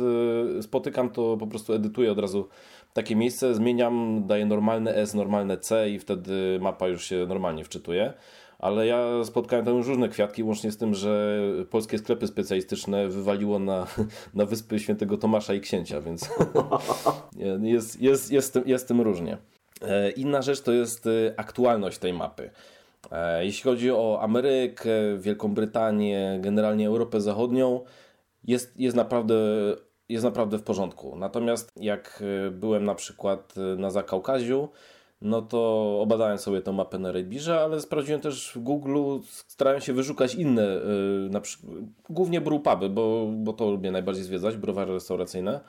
y, 0.58 0.62
spotykam, 0.62 1.10
to 1.10 1.36
po 1.36 1.46
prostu 1.46 1.72
edytuję 1.72 2.12
od 2.12 2.18
razu 2.18 2.48
takie 2.92 3.16
miejsce, 3.16 3.54
zmieniam, 3.54 4.26
daję 4.26 4.46
normalne 4.46 4.94
S, 4.94 5.14
normalne 5.14 5.58
C 5.58 5.90
i 5.90 5.98
wtedy 5.98 6.58
mapa 6.60 6.88
już 6.88 7.04
się 7.04 7.26
normalnie 7.28 7.64
wczytuje. 7.64 8.12
Ale 8.58 8.86
ja 8.86 9.24
spotkałem 9.24 9.64
tam 9.64 9.76
już 9.76 9.86
różne 9.86 10.08
kwiatki, 10.08 10.42
łącznie 10.42 10.72
z 10.72 10.76
tym, 10.76 10.94
że 10.94 11.40
polskie 11.70 11.98
sklepy 11.98 12.26
specjalistyczne 12.26 13.08
wywaliło 13.08 13.58
na, 13.58 13.86
na 14.34 14.46
wyspy 14.46 14.78
Świętego 14.78 15.16
Tomasza 15.18 15.54
i 15.54 15.60
Księcia, 15.60 16.00
więc 16.00 16.30
jest, 17.62 18.02
jest, 18.02 18.32
jest, 18.32 18.58
jest 18.66 18.88
tym 18.88 19.00
różnie. 19.00 19.38
E, 19.82 20.10
inna 20.10 20.42
rzecz 20.42 20.60
to 20.60 20.72
jest 20.72 21.06
e, 21.06 21.10
aktualność 21.36 21.98
tej 21.98 22.12
mapy. 22.12 22.50
E, 23.12 23.44
jeśli 23.44 23.62
chodzi 23.62 23.90
o 23.90 24.18
Amerykę, 24.22 24.90
Wielką 25.18 25.54
Brytanię, 25.54 26.38
generalnie 26.40 26.86
Europę 26.86 27.20
Zachodnią, 27.20 27.80
jest, 28.44 28.80
jest, 28.80 28.96
naprawdę, 28.96 29.34
jest 30.08 30.24
naprawdę 30.24 30.58
w 30.58 30.62
porządku. 30.62 31.16
Natomiast 31.16 31.72
jak 31.76 32.22
byłem 32.50 32.84
na 32.84 32.94
przykład 32.94 33.54
na 33.76 33.90
Zakaukaziu, 33.90 34.68
no 35.20 35.42
to 35.42 35.98
obadałem 36.00 36.38
sobie 36.38 36.62
tę 36.62 36.72
mapę 36.72 36.98
na 36.98 37.12
Redbirze, 37.12 37.60
ale 37.60 37.80
sprawdziłem 37.80 38.20
też 38.20 38.52
w 38.54 38.58
Google, 38.58 39.18
starałem 39.26 39.80
się 39.80 39.92
wyszukać 39.92 40.34
inne, 40.34 40.80
na 41.30 41.40
przykład, 41.40 41.72
głównie 42.10 42.40
brewpuby, 42.40 42.88
bo, 42.88 43.26
bo 43.32 43.52
to 43.52 43.70
lubię 43.70 43.90
najbardziej 43.90 44.24
zwiedzać, 44.24 44.56
browary 44.56 44.92
restauracyjne. 44.92 45.60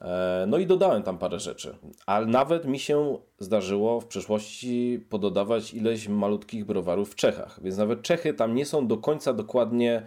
E, 0.00 0.44
no 0.48 0.58
i 0.58 0.66
dodałem 0.66 1.02
tam 1.02 1.18
parę 1.18 1.40
rzeczy, 1.40 1.76
ale 2.06 2.26
nawet 2.26 2.64
mi 2.64 2.78
się 2.78 3.18
zdarzyło 3.38 4.00
w 4.00 4.06
przeszłości 4.06 5.04
pododawać 5.08 5.74
ileś 5.74 6.08
malutkich 6.08 6.64
browarów 6.64 7.12
w 7.12 7.14
Czechach, 7.14 7.60
więc 7.62 7.76
nawet 7.76 8.02
Czechy 8.02 8.34
tam 8.34 8.54
nie 8.54 8.66
są 8.66 8.86
do 8.86 8.96
końca 8.96 9.32
dokładnie 9.32 10.02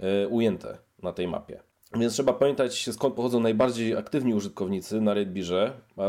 e, 0.00 0.28
ujęte 0.28 0.78
na 1.02 1.12
tej 1.12 1.28
mapie. 1.28 1.60
Więc 1.96 2.12
trzeba 2.12 2.32
pamiętać, 2.32 2.88
skąd 2.92 3.14
pochodzą 3.14 3.40
najbardziej 3.40 3.96
aktywni 3.96 4.34
użytkownicy 4.34 5.00
na 5.00 5.14
Raidbirze. 5.14 5.72
A 5.96 6.02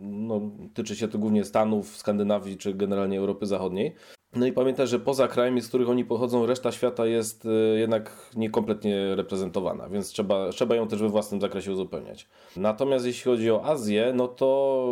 no, 0.00 0.40
tyczy 0.74 0.96
się 0.96 1.08
to 1.08 1.18
głównie 1.18 1.44
Stanów, 1.44 1.96
Skandynawii 1.96 2.56
czy 2.56 2.74
generalnie 2.74 3.18
Europy 3.18 3.46
Zachodniej. 3.46 3.94
No 4.36 4.46
i 4.46 4.52
pamiętaj, 4.52 4.86
że 4.86 4.98
poza 4.98 5.28
krajami, 5.28 5.60
z 5.60 5.68
których 5.68 5.88
oni 5.88 6.04
pochodzą, 6.04 6.46
reszta 6.46 6.72
świata 6.72 7.06
jest 7.06 7.46
e, 7.46 7.78
jednak 7.78 8.30
niekompletnie 8.36 9.14
reprezentowana, 9.14 9.88
więc 9.88 10.08
trzeba, 10.08 10.50
trzeba 10.50 10.74
ją 10.74 10.88
też 10.88 11.00
we 11.00 11.08
własnym 11.08 11.40
zakresie 11.40 11.72
uzupełniać. 11.72 12.26
Natomiast 12.56 13.06
jeśli 13.06 13.24
chodzi 13.24 13.50
o 13.50 13.64
Azję, 13.64 14.12
no 14.14 14.28
to 14.28 14.88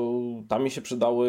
tam 0.49 0.65
mi 0.65 0.71
się 0.71 0.83
przydały 0.83 1.29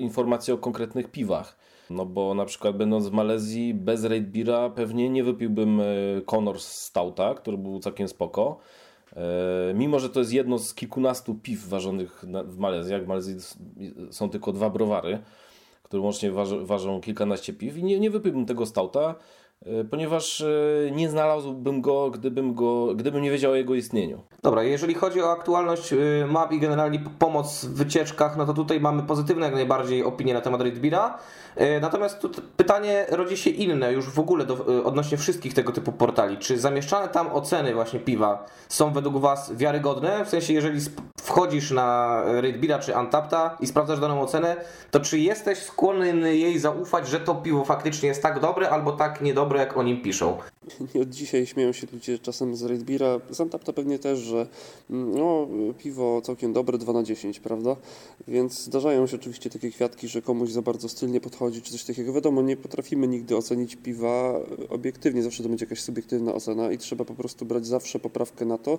informacje 0.00 0.54
o 0.54 0.58
konkretnych 0.58 1.10
piwach. 1.10 1.56
No 1.90 2.06
bo 2.06 2.34
na 2.34 2.44
przykład 2.44 2.76
będąc 2.76 3.08
w 3.08 3.12
Malezji 3.12 3.74
bez 3.74 4.04
Raid 4.04 4.30
Beera 4.30 4.70
pewnie 4.70 5.10
nie 5.10 5.24
wypiłbym 5.24 5.80
e, 5.80 5.84
Connors 6.30 6.66
Stouta, 6.66 7.34
który 7.34 7.58
był 7.58 7.78
całkiem 7.78 8.08
spoko. 8.08 8.58
E, 9.16 9.74
mimo, 9.74 9.98
że 9.98 10.10
to 10.10 10.20
jest 10.20 10.32
jedno 10.32 10.58
z 10.58 10.74
kilkunastu 10.74 11.34
piw 11.34 11.68
ważonych 11.68 12.24
w 12.44 12.58
Malezji, 12.58 12.92
jak 12.92 13.04
w 13.04 13.08
Malezji 13.08 13.34
są 14.10 14.30
tylko 14.30 14.52
dwa 14.52 14.70
browary, 14.70 15.18
które 15.84 16.02
łącznie 16.02 16.32
waży, 16.32 16.64
ważą 16.64 17.00
kilkanaście 17.00 17.52
piw 17.52 17.76
i 17.76 17.84
nie, 17.84 18.00
nie 18.00 18.10
wypiłbym 18.10 18.46
tego 18.46 18.66
stauta, 18.66 19.14
e, 19.66 19.84
ponieważ 19.84 20.40
e, 20.40 20.90
nie 20.90 21.10
znalazłbym 21.10 21.80
go 21.80 22.10
gdybym, 22.10 22.54
go, 22.54 22.94
gdybym 22.94 23.22
nie 23.22 23.30
wiedział 23.30 23.52
o 23.52 23.54
jego 23.54 23.74
istnieniu. 23.74 24.22
Dobra, 24.42 24.62
jeżeli 24.62 24.94
chodzi 24.94 25.22
o 25.22 25.32
aktualność 25.32 25.92
y, 25.92 26.26
map 26.28 26.52
i 26.52 26.60
generalnie 26.60 27.00
pomoc 27.18 27.64
w 27.64 27.74
wycieczkach, 27.74 28.36
no 28.36 28.46
to 28.46 28.54
tutaj 28.54 28.80
mamy 28.80 29.02
pozytywne 29.02 29.46
jak 29.46 29.54
najbardziej 29.54 30.04
opinie 30.04 30.34
na 30.34 30.40
temat 30.40 30.60
Raidbira. 30.60 31.18
E, 31.56 31.80
natomiast 31.80 32.20
tu 32.20 32.30
pytanie 32.56 33.06
rodzi 33.10 33.36
się 33.36 33.50
inne 33.50 33.92
już 33.92 34.10
w 34.10 34.18
ogóle 34.18 34.46
do, 34.46 34.78
e, 34.78 34.84
odnośnie 34.84 35.18
wszystkich 35.18 35.54
tego 35.54 35.72
typu 35.72 35.92
portali. 35.92 36.36
Czy 36.38 36.58
zamieszczane 36.58 37.08
tam 37.08 37.32
oceny 37.32 37.74
właśnie 37.74 38.00
piwa 38.00 38.46
są 38.68 38.92
według 38.92 39.18
Was 39.18 39.56
wiarygodne? 39.56 40.24
W 40.24 40.28
sensie, 40.28 40.52
jeżeli 40.52 40.80
wchodzisz 41.24 41.70
na 41.70 42.22
Raidbira 42.40 42.78
czy 42.78 42.96
Antapta 42.96 43.56
i 43.60 43.66
sprawdzasz 43.66 44.00
daną 44.00 44.20
ocenę, 44.20 44.56
to 44.90 45.00
czy 45.00 45.18
jesteś 45.18 45.58
skłonny 45.58 46.36
jej 46.36 46.58
zaufać, 46.58 47.08
że 47.08 47.20
to 47.20 47.34
piwo 47.34 47.64
faktycznie 47.64 48.08
jest 48.08 48.22
tak 48.22 48.40
dobre 48.40 48.70
albo 48.70 48.92
tak 48.92 49.20
niedobre, 49.20 49.60
jak 49.60 49.76
o 49.76 49.82
nim 49.82 50.02
piszą? 50.02 50.38
Od 51.02 51.08
dzisiaj 51.08 51.46
śmieją 51.46 51.72
się 51.72 51.86
ludzie 51.92 52.18
czasem 52.18 52.56
z 52.56 52.62
Raidbira, 52.62 53.06
z 53.30 53.40
Antapta 53.40 53.72
pewnie 53.72 53.98
też, 53.98 54.18
że 54.18 54.46
mm, 54.90 55.14
no, 55.14 55.48
piwo 55.78 56.20
całkiem 56.20 56.52
dobre, 56.52 56.78
2 56.78 56.92
na 56.92 57.02
10, 57.02 57.40
prawda? 57.40 57.76
Więc 58.28 58.60
zdarzają 58.64 59.06
się 59.06 59.16
oczywiście 59.16 59.50
takie 59.50 59.70
kwiatki, 59.70 60.08
że 60.08 60.22
komuś 60.22 60.50
za 60.50 60.62
bardzo 60.62 60.88
stylnie 60.88 61.20
podchodzi 61.20 61.54
chodzi, 61.54 61.62
czy 61.62 61.72
coś 61.72 61.84
takiego. 61.84 62.12
Wiadomo, 62.12 62.42
nie 62.42 62.56
potrafimy 62.56 63.08
nigdy 63.08 63.36
ocenić 63.36 63.76
piwa 63.76 64.40
obiektywnie, 64.68 65.22
zawsze 65.22 65.42
to 65.42 65.48
będzie 65.48 65.64
jakaś 65.64 65.80
subiektywna 65.80 66.34
ocena 66.34 66.72
i 66.72 66.78
trzeba 66.78 67.04
po 67.04 67.14
prostu 67.14 67.44
brać 67.44 67.66
zawsze 67.66 67.98
poprawkę 67.98 68.44
na 68.44 68.58
to, 68.58 68.78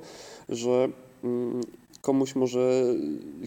że 0.49 0.89
mm, 1.23 1.61
komuś 2.05 2.35
może, 2.35 2.95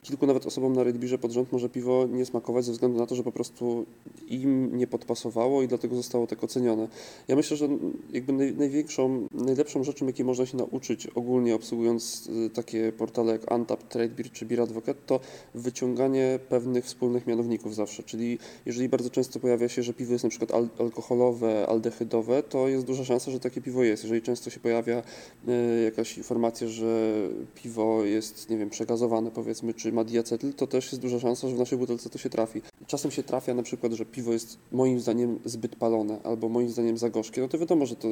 kilku 0.03 0.27
nawet 0.27 0.47
osobom 0.47 0.73
na 0.73 0.85
Redbirze 0.85 1.19
pod 1.19 1.33
rząd 1.33 1.53
może 1.53 1.69
piwo 1.69 2.07
nie 2.07 2.27
smakować 2.27 2.65
ze 2.65 2.73
względu 2.73 2.99
na 2.99 3.07
to, 3.07 3.15
że 3.15 3.23
po 3.23 3.33
prostu 3.33 3.87
im 4.29 4.77
nie 4.77 4.87
podpasowało 4.87 5.63
i 5.63 5.69
dlatego 5.69 5.97
zostało 5.97 6.27
tak 6.27 6.45
ocenione. 6.45 6.89
Ja 7.29 7.37
myślę, 7.37 7.57
że 7.57 7.69
jakby 8.13 8.33
największą, 8.33 9.27
najlepszą 9.33 9.85
rzeczą, 9.85 10.07
jakiej 10.07 10.25
można 10.25 10.47
się 10.47 10.57
nauczyć 10.57 11.07
ogólnie 11.07 11.55
obsługując 11.55 12.29
y, 12.47 12.51
takie 12.51 12.93
portale 12.93 13.33
jak 13.33 13.53
Antap, 13.53 13.89
TradeBeer 13.89 14.31
czy 14.33 14.47
Beer 14.47 14.61
Advocate, 14.61 15.01
to 15.07 15.21
wyciąganie 15.55 16.39
pewnych 16.49 16.85
wspólnych 16.85 17.27
mianowników 17.27 17.75
zawsze. 17.75 18.03
Czyli 18.03 18.39
jeżeli 18.67 18.89
bardzo 18.89 19.11
często 19.11 19.41
pojawia 19.41 19.69
się, 19.69 19.83
że 19.83 19.95
piwo 19.95 20.13
jest 20.13 20.25
na 20.25 20.31
przykład 20.31 20.51
al 20.51 20.69
alkoholowe, 20.79 21.67
aldehydowe, 21.69 22.43
to 22.43 22.69
jest 22.69 22.87
duża 22.87 23.05
szansa, 23.05 23.31
że 23.31 23.41
takie 23.41 23.61
piwo 23.61 23.85
jest. 23.85 24.03
Jeżeli 24.03 24.23
często 24.23 24.51
się 24.51 24.61
pojawia 24.61 25.03
y, 25.49 25.83
jakaś 25.85 26.19
informacja, 26.19 26.69
że 26.69 27.13
piwo 27.55 28.05
jest 28.05 28.48
nie 28.51 28.59
wiem, 28.59 28.71
przegazowane 28.71 29.31
powiedzmy, 29.31 29.75
czy 29.75 29.93
ma 29.93 30.05
diacetyl, 30.05 30.55
to 30.55 30.67
też 30.67 30.93
jest 30.93 31.03
duża 31.03 31.21
szansa, 31.21 31.49
że 31.49 31.57
w 31.57 31.59
naszej 31.59 31.79
butelce 31.79 32.11
to 32.11 32.19
się 32.19 32.31
trafi. 32.31 32.63
Czasem 32.87 33.11
się 33.11 33.23
trafia 33.23 33.55
na 33.55 33.63
przykład, 33.63 33.93
że 33.93 34.05
piwo 34.05 34.33
jest 34.33 34.59
moim 34.73 35.01
zdaniem 35.01 35.39
zbyt 35.45 35.77
palone, 35.77 36.19
albo 36.25 36.49
moim 36.49 36.69
zdaniem 36.69 36.99
za 36.99 37.11
gorzkie, 37.11 37.41
no 37.41 37.49
to 37.49 37.59
wiadomo, 37.59 37.87
że 37.87 37.97
to 37.97 38.09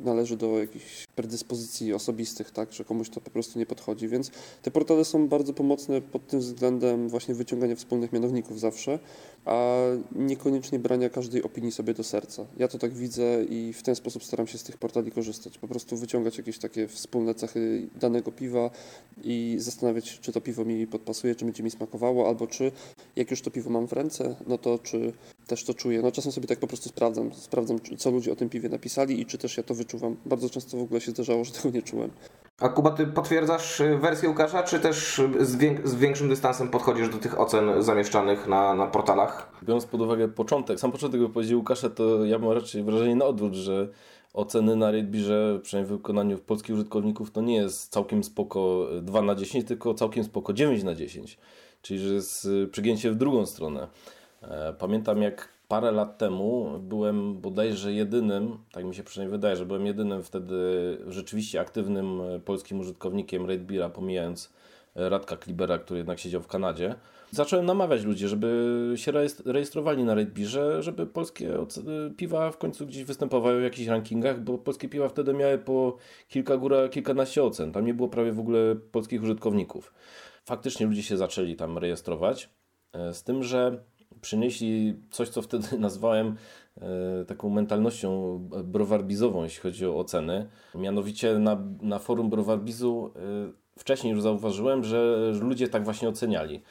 należy 0.00 0.36
do 0.36 0.58
jakichś 0.58 1.06
predyspozycji 1.16 1.94
osobistych, 1.94 2.50
tak, 2.50 2.72
że 2.72 2.84
komuś 2.84 3.10
to 3.10 3.20
po 3.20 3.30
prostu 3.30 3.58
nie 3.58 3.66
podchodzi, 3.66 4.08
więc 4.08 4.30
te 4.62 4.70
portale 4.70 5.04
są 5.04 5.28
bardzo 5.28 5.52
pomocne 5.52 6.00
pod 6.00 6.26
tym 6.26 6.40
względem 6.40 7.08
właśnie 7.08 7.34
wyciągania 7.34 7.76
wspólnych 7.76 8.12
mianowników 8.12 8.60
zawsze, 8.60 8.98
a 9.44 9.78
niekoniecznie 10.12 10.78
brania 10.78 11.10
każdej 11.10 11.42
opinii 11.42 11.72
sobie 11.72 11.94
do 11.94 12.04
serca. 12.04 12.46
Ja 12.56 12.68
to 12.68 12.78
tak 12.78 12.92
widzę 12.92 13.44
i 13.44 13.72
w 13.72 13.82
ten 13.82 13.94
sposób 13.94 14.24
staram 14.24 14.46
się 14.46 14.58
z 14.58 14.62
tych 14.62 14.76
portali 14.76 15.10
korzystać. 15.10 15.58
Po 15.58 15.68
prostu 15.68 15.96
wyciągać 15.96 16.38
jakieś 16.38 16.58
takie 16.58 16.88
wspólne 16.88 17.34
cechy 17.34 17.88
danego 18.00 18.32
piwa 18.32 18.70
i 19.24 19.56
zastanawiać, 19.58 20.20
czy 20.20 20.32
to 20.32 20.40
piwo 20.40 20.64
mi 20.64 20.86
podpasuje, 20.86 21.34
czy 21.34 21.44
będzie 21.44 21.62
mi 21.62 21.70
smakowało, 21.70 22.28
albo 22.28 22.46
czy 22.46 22.72
jak 23.16 23.30
już 23.30 23.40
to 23.42 23.50
piwo 23.50 23.70
mam 23.70 23.86
w 23.86 23.92
ręce, 23.92 24.03
no 24.46 24.58
to 24.58 24.78
czy 24.78 25.12
też 25.46 25.64
to 25.64 25.74
czuję. 25.74 26.02
No 26.02 26.12
czasem 26.12 26.32
sobie 26.32 26.48
tak 26.48 26.58
po 26.58 26.66
prostu 26.66 26.88
sprawdzam, 26.88 27.34
sprawdzam, 27.34 27.78
co 27.98 28.10
ludzie 28.10 28.32
o 28.32 28.36
tym 28.36 28.48
piwie 28.48 28.68
napisali 28.68 29.20
i 29.20 29.26
czy 29.26 29.38
też 29.38 29.56
ja 29.56 29.62
to 29.62 29.74
wyczuwam. 29.74 30.16
Bardzo 30.26 30.50
często 30.50 30.76
w 30.76 30.82
ogóle 30.82 31.00
się 31.00 31.10
zdarzało, 31.10 31.44
że 31.44 31.52
tego 31.52 31.70
nie 31.70 31.82
czułem. 31.82 32.10
A 32.60 32.68
Kuba, 32.68 32.90
ty 32.90 33.06
potwierdzasz 33.06 33.80
y, 33.80 33.98
wersję 33.98 34.28
Łukasza, 34.28 34.62
czy 34.62 34.80
też 34.80 35.20
z, 35.40 35.56
wiek, 35.56 35.88
z, 35.88 35.94
większym 35.94 36.28
dystansem 36.28 36.68
podchodzisz 36.68 37.08
do 37.08 37.18
tych 37.18 37.40
ocen 37.40 37.82
zamieszczanych 37.82 38.46
na, 38.48 38.74
na 38.74 38.86
portalach? 38.86 39.52
Biorąc 39.62 39.86
pod 39.86 40.00
uwagę 40.00 40.28
początek, 40.28 40.80
sam 40.80 40.92
początek 40.92 41.20
wypowiedzi 41.20 41.56
Łukasza, 41.56 41.90
to 41.90 42.24
ja 42.24 42.38
mam 42.38 42.52
raczej 42.52 42.82
wrażenie 42.82 43.16
na 43.16 43.24
odwrót, 43.24 43.54
że 43.54 43.88
oceny 44.34 44.76
na 44.76 44.90
Raidbirze, 44.90 45.60
przynajmniej 45.62 45.94
w 45.94 45.98
wykonaniu 45.98 46.38
polskich 46.38 46.74
użytkowników, 46.74 47.30
to 47.30 47.40
nie 47.40 47.54
jest 47.54 47.92
całkiem 47.92 48.24
spoko 48.24 48.86
2 49.02 49.22
na 49.22 49.34
10, 49.34 49.68
tylko 49.68 49.94
całkiem 49.94 50.24
spoko 50.24 50.52
9 50.52 50.82
na 50.82 50.94
10. 50.94 51.38
Czyli, 51.84 52.00
że 52.00 52.14
jest 52.14 52.44
y, 52.44 52.68
przygięcie 52.72 53.10
w 53.10 53.16
drugą 53.16 53.46
stronę. 53.46 53.88
E, 54.42 54.72
pamiętam 54.78 55.22
jak 55.22 55.48
parę 55.68 55.92
lat 55.92 56.18
temu 56.18 56.78
byłem 56.78 57.40
bodajże 57.40 57.92
jedynym, 57.92 58.58
tak 58.72 58.84
mi 58.84 58.94
się 58.94 59.02
przynajmniej 59.02 59.38
wydaje, 59.38 59.56
że 59.56 59.66
byłem 59.66 59.86
jedynym 59.86 60.22
wtedy 60.22 60.54
rzeczywiście 61.08 61.60
aktywnym 61.60 62.20
e, 62.20 62.40
polskim 62.40 62.80
użytkownikiem 62.80 63.46
Raidbira, 63.46 63.88
pomijając 63.88 64.52
e, 64.96 65.08
Radka 65.08 65.36
Klibera, 65.36 65.78
który 65.78 65.98
jednak 65.98 66.18
siedział 66.18 66.42
w 66.42 66.46
Kanadzie. 66.46 66.94
Zacząłem 67.30 67.66
namawiać 67.66 68.04
ludzi, 68.04 68.28
żeby 68.28 68.92
się 68.96 69.12
rejestrowali 69.44 70.04
na 70.04 70.14
Raidbirze, 70.14 70.82
żeby 70.82 71.06
polskie 71.06 71.52
piwa 72.16 72.50
w 72.50 72.58
końcu 72.58 72.86
gdzieś 72.86 73.04
występowały 73.04 73.60
w 73.60 73.62
jakichś 73.62 73.88
rankingach, 73.88 74.40
bo 74.40 74.58
polskie 74.58 74.88
piwa 74.88 75.08
wtedy 75.08 75.34
miały 75.34 75.58
po 75.58 75.96
kilka 76.28 76.56
góra, 76.56 76.88
kilkanaście 76.88 77.44
ocen. 77.44 77.72
Tam 77.72 77.86
nie 77.86 77.94
było 77.94 78.08
prawie 78.08 78.32
w 78.32 78.40
ogóle 78.40 78.76
polskich 78.92 79.22
użytkowników. 79.22 79.92
Faktycznie 80.44 80.86
ludzie 80.86 81.02
się 81.02 81.16
zaczęli 81.16 81.56
tam 81.56 81.78
rejestrować, 81.78 82.50
e, 82.92 83.14
z 83.14 83.22
tym, 83.22 83.42
że 83.42 83.84
przynieśli 84.20 84.96
coś, 85.10 85.28
co 85.28 85.42
wtedy 85.42 85.78
nazwałem 85.78 86.36
e, 86.76 87.24
taką 87.24 87.50
mentalnością 87.50 88.38
browarbizową, 88.64 89.42
jeśli 89.42 89.60
chodzi 89.60 89.86
o 89.86 89.98
oceny. 89.98 90.48
Mianowicie 90.74 91.38
na, 91.38 91.58
na 91.82 91.98
forum 91.98 92.30
browarbizu 92.30 93.12
e, 93.16 93.20
wcześniej 93.78 94.12
już 94.12 94.22
zauważyłem, 94.22 94.84
że 94.84 95.32
ludzie 95.40 95.68
tak 95.68 95.84
właśnie 95.84 96.08
oceniali, 96.08 96.62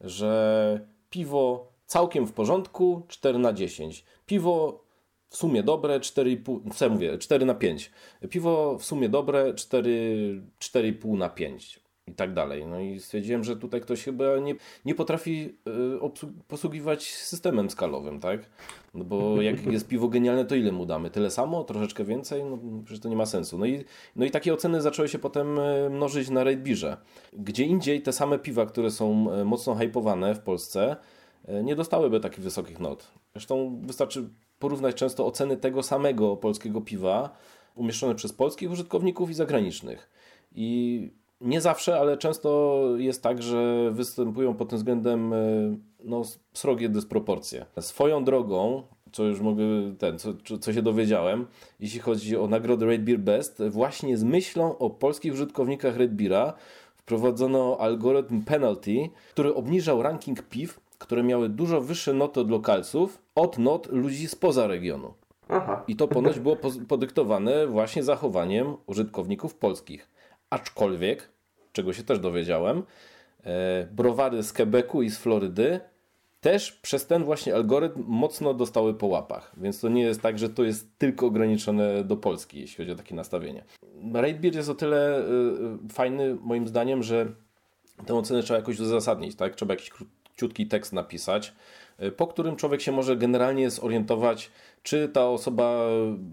że 0.00 0.80
piwo 1.10 1.72
całkiem 1.86 2.26
w 2.26 2.32
porządku 2.32 3.02
4 3.08 3.38
na 3.38 3.52
10. 3.52 4.04
Piwo 4.26 4.84
w 5.28 5.36
sumie 5.36 5.62
dobre 5.62 6.00
4,5, 6.00 6.74
co 6.74 6.84
ja 6.84 6.90
mówię, 6.90 7.18
4 7.18 7.44
na 7.44 7.54
5. 7.54 7.90
Piwo 8.30 8.78
w 8.78 8.84
sumie 8.84 9.08
dobre 9.08 9.52
4,5 9.52 11.18
na 11.18 11.28
5 11.28 11.81
i 12.06 12.14
tak 12.14 12.34
dalej. 12.34 12.66
No 12.66 12.80
i 12.80 13.00
stwierdziłem, 13.00 13.44
że 13.44 13.56
tutaj 13.56 13.80
ktoś 13.80 14.04
chyba 14.04 14.38
nie, 14.38 14.54
nie 14.84 14.94
potrafi 14.94 15.58
y, 16.04 16.42
posługiwać 16.48 17.12
systemem 17.14 17.70
skalowym, 17.70 18.20
tak? 18.20 18.40
No 18.94 19.04
bo 19.04 19.36
jak 19.42 19.66
jest 19.66 19.88
piwo 19.88 20.08
genialne, 20.08 20.44
to 20.44 20.54
ile 20.54 20.72
mu 20.72 20.86
damy? 20.86 21.10
Tyle 21.10 21.30
samo? 21.30 21.64
Troszeczkę 21.64 22.04
więcej? 22.04 22.44
No 22.44 22.58
przecież 22.84 23.02
to 23.02 23.08
nie 23.08 23.16
ma 23.16 23.26
sensu. 23.26 23.58
No 23.58 23.66
i, 23.66 23.84
no 24.16 24.24
i 24.24 24.30
takie 24.30 24.54
oceny 24.54 24.80
zaczęły 24.80 25.08
się 25.08 25.18
potem 25.18 25.58
y, 25.58 25.90
mnożyć 25.90 26.30
na 26.30 26.44
Raidbirze. 26.44 26.96
Gdzie 27.32 27.64
indziej 27.64 28.02
te 28.02 28.12
same 28.12 28.38
piwa, 28.38 28.66
które 28.66 28.90
są 28.90 29.34
y, 29.40 29.44
mocno 29.44 29.74
hypowane 29.74 30.34
w 30.34 30.40
Polsce, 30.40 30.96
nie 31.64 31.76
dostałyby 31.76 32.20
takich 32.20 32.40
wysokich 32.40 32.80
not. 32.80 33.12
Zresztą 33.32 33.80
wystarczy 33.82 34.28
porównać 34.58 34.96
często 34.96 35.26
oceny 35.26 35.56
tego 35.56 35.82
samego 35.82 36.36
polskiego 36.36 36.80
piwa 36.80 37.36
umieszczone 37.74 38.14
przez 38.14 38.32
polskich 38.32 38.70
użytkowników 38.70 39.30
i 39.30 39.34
zagranicznych. 39.34 40.10
I 40.54 41.10
nie 41.42 41.60
zawsze, 41.60 41.98
ale 41.98 42.16
często 42.16 42.82
jest 42.96 43.22
tak, 43.22 43.42
że 43.42 43.90
występują 43.90 44.54
pod 44.54 44.68
tym 44.68 44.78
względem 44.78 45.32
e, 45.32 45.36
no, 46.04 46.22
srogie 46.52 46.88
dysproporcje. 46.88 47.66
Swoją 47.80 48.24
drogą, 48.24 48.82
co 49.12 49.24
już 49.24 49.40
mogę, 49.40 49.64
ten, 49.98 50.18
co, 50.18 50.32
co 50.60 50.72
się 50.72 50.82
dowiedziałem, 50.82 51.46
jeśli 51.80 52.00
chodzi 52.00 52.36
o 52.36 52.46
nagrodę 52.46 52.86
Red 52.86 53.04
Beer 53.04 53.18
Best, 53.18 53.62
właśnie 53.70 54.16
z 54.16 54.24
myślą 54.24 54.78
o 54.78 54.90
polskich 54.90 55.32
użytkownikach 55.32 55.96
Red 55.96 56.14
Beera 56.14 56.52
wprowadzono 56.96 57.76
algorytm 57.80 58.42
penalty, 58.42 59.10
który 59.30 59.54
obniżał 59.54 60.02
ranking 60.02 60.42
piw, 60.42 60.80
które 60.98 61.22
miały 61.22 61.48
dużo 61.48 61.80
wyższe 61.80 62.12
noty 62.12 62.40
od 62.40 62.50
lokalców 62.50 63.18
od 63.34 63.58
not 63.58 63.86
ludzi 63.92 64.28
spoza 64.28 64.66
regionu. 64.66 65.14
Aha. 65.48 65.84
I 65.88 65.96
to 65.96 66.08
ponoć 66.08 66.40
było 66.40 66.56
podyktowane 66.88 67.66
właśnie 67.66 68.02
zachowaniem 68.02 68.76
użytkowników 68.86 69.54
polskich. 69.54 70.11
Aczkolwiek, 70.52 71.28
czego 71.72 71.92
się 71.92 72.02
też 72.02 72.18
dowiedziałem, 72.18 72.82
e, 73.44 73.86
browary 73.92 74.42
z 74.42 74.52
Quebecu 74.52 75.02
i 75.02 75.10
z 75.10 75.18
Florydy 75.18 75.80
też 76.40 76.72
przez 76.72 77.06
ten 77.06 77.24
właśnie 77.24 77.54
algorytm 77.54 78.04
mocno 78.06 78.54
dostały 78.54 78.94
po 78.94 79.06
łapach. 79.06 79.52
Więc 79.56 79.80
to 79.80 79.88
nie 79.88 80.02
jest 80.02 80.22
tak, 80.22 80.38
że 80.38 80.48
to 80.48 80.64
jest 80.64 80.98
tylko 80.98 81.26
ograniczone 81.26 82.04
do 82.04 82.16
Polski, 82.16 82.60
jeśli 82.60 82.76
chodzi 82.76 82.92
o 82.92 82.94
takie 82.94 83.14
nastawienie. 83.14 83.64
Ratebeer 84.14 84.54
jest 84.54 84.68
o 84.68 84.74
tyle 84.74 85.18
y, 85.18 85.22
y, 85.22 85.88
fajny 85.92 86.34
moim 86.34 86.68
zdaniem, 86.68 87.02
że 87.02 87.26
tę 88.06 88.14
ocenę 88.14 88.42
trzeba 88.42 88.58
jakoś 88.58 88.80
uzasadnić, 88.80 89.36
tak? 89.36 89.56
Trzeba 89.56 89.74
jakiś 89.74 89.90
króciutki 89.90 90.66
tekst 90.66 90.92
napisać, 90.92 91.52
po 92.16 92.26
którym 92.26 92.56
człowiek 92.56 92.80
się 92.80 92.92
może 92.92 93.16
generalnie 93.16 93.70
zorientować, 93.70 94.50
czy 94.82 95.08
ta 95.08 95.28
osoba 95.28 95.86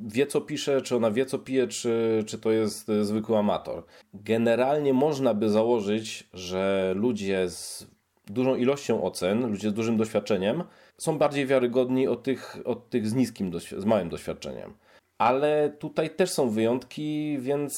wie, 0.08 0.28
co 0.28 0.42
pisze, 0.42 0.82
czy 0.82 0.96
ona 0.96 1.12
wie, 1.12 1.26
co 1.26 1.40
pije, 1.40 1.68
czy, 1.68 2.24
czy 2.28 2.40
to 2.40 2.52
jest 2.52 2.92
zwykły 3.02 3.38
amator. 3.38 3.84
Generalnie 4.14 4.94
można 4.94 5.34
by 5.34 5.50
założyć, 5.50 6.30
że 6.34 6.94
ludzie 6.96 7.50
z 7.50 7.88
dużą 8.28 8.56
ilością 8.56 9.04
ocen, 9.04 9.52
ludzie 9.52 9.70
z 9.70 9.74
dużym 9.74 9.98
doświadczeniem, 9.98 10.64
są 10.98 11.18
bardziej 11.18 11.46
wiarygodni 11.46 12.08
od 12.08 12.24
tych, 12.24 12.58
od 12.66 12.90
tych 12.90 13.08
z 13.08 13.14
niskim, 13.14 13.52
z 13.78 13.86
małym 13.86 14.10
doświadczeniem. 14.10 14.74
Ale 15.18 15.74
tutaj 15.80 16.10
też 16.10 16.30
są 16.30 16.50
wyjątki, 16.50 17.38
więc, 17.40 17.74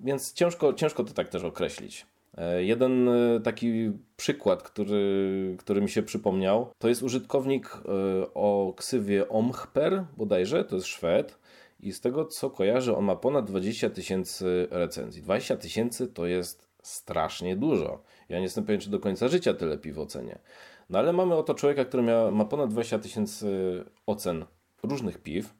więc 0.00 0.32
ciężko, 0.32 0.72
ciężko 0.72 1.04
to 1.04 1.14
tak 1.14 1.28
też 1.28 1.44
określić. 1.44 2.06
E, 2.36 2.64
jeden 2.64 3.08
e, 3.08 3.40
taki 3.40 3.92
przykład, 4.16 4.62
który, 4.62 5.56
który 5.58 5.80
mi 5.80 5.88
się 5.88 6.02
przypomniał, 6.02 6.70
to 6.78 6.88
jest 6.88 7.02
użytkownik 7.02 7.66
e, 7.74 7.80
o 8.34 8.74
ksywie 8.76 9.28
Omchper, 9.28 10.04
bodajże, 10.16 10.64
to 10.64 10.74
jest 10.76 10.86
Szwed. 10.86 11.38
I 11.80 11.92
z 11.92 12.00
tego 12.00 12.24
co 12.24 12.50
kojarzę, 12.50 12.96
on 12.96 13.04
ma 13.04 13.16
ponad 13.16 13.46
20 13.46 13.90
tysięcy 13.90 14.68
recenzji. 14.70 15.22
20 15.22 15.56
tysięcy 15.56 16.08
to 16.08 16.26
jest 16.26 16.68
strasznie 16.82 17.56
dużo. 17.56 18.02
Ja 18.28 18.36
nie 18.36 18.42
jestem 18.42 18.64
pewien, 18.64 18.80
czy 18.80 18.90
do 18.90 19.00
końca 19.00 19.28
życia 19.28 19.54
tyle 19.54 19.78
piw 19.78 19.98
ocenię. 19.98 20.38
No 20.90 20.98
ale 20.98 21.12
mamy 21.12 21.34
oto 21.34 21.54
człowieka, 21.54 21.84
który 21.84 22.02
ma, 22.02 22.30
ma 22.30 22.44
ponad 22.44 22.70
20 22.70 22.98
tysięcy 22.98 23.46
ocen 24.06 24.44
różnych 24.82 25.18
piw, 25.18 25.54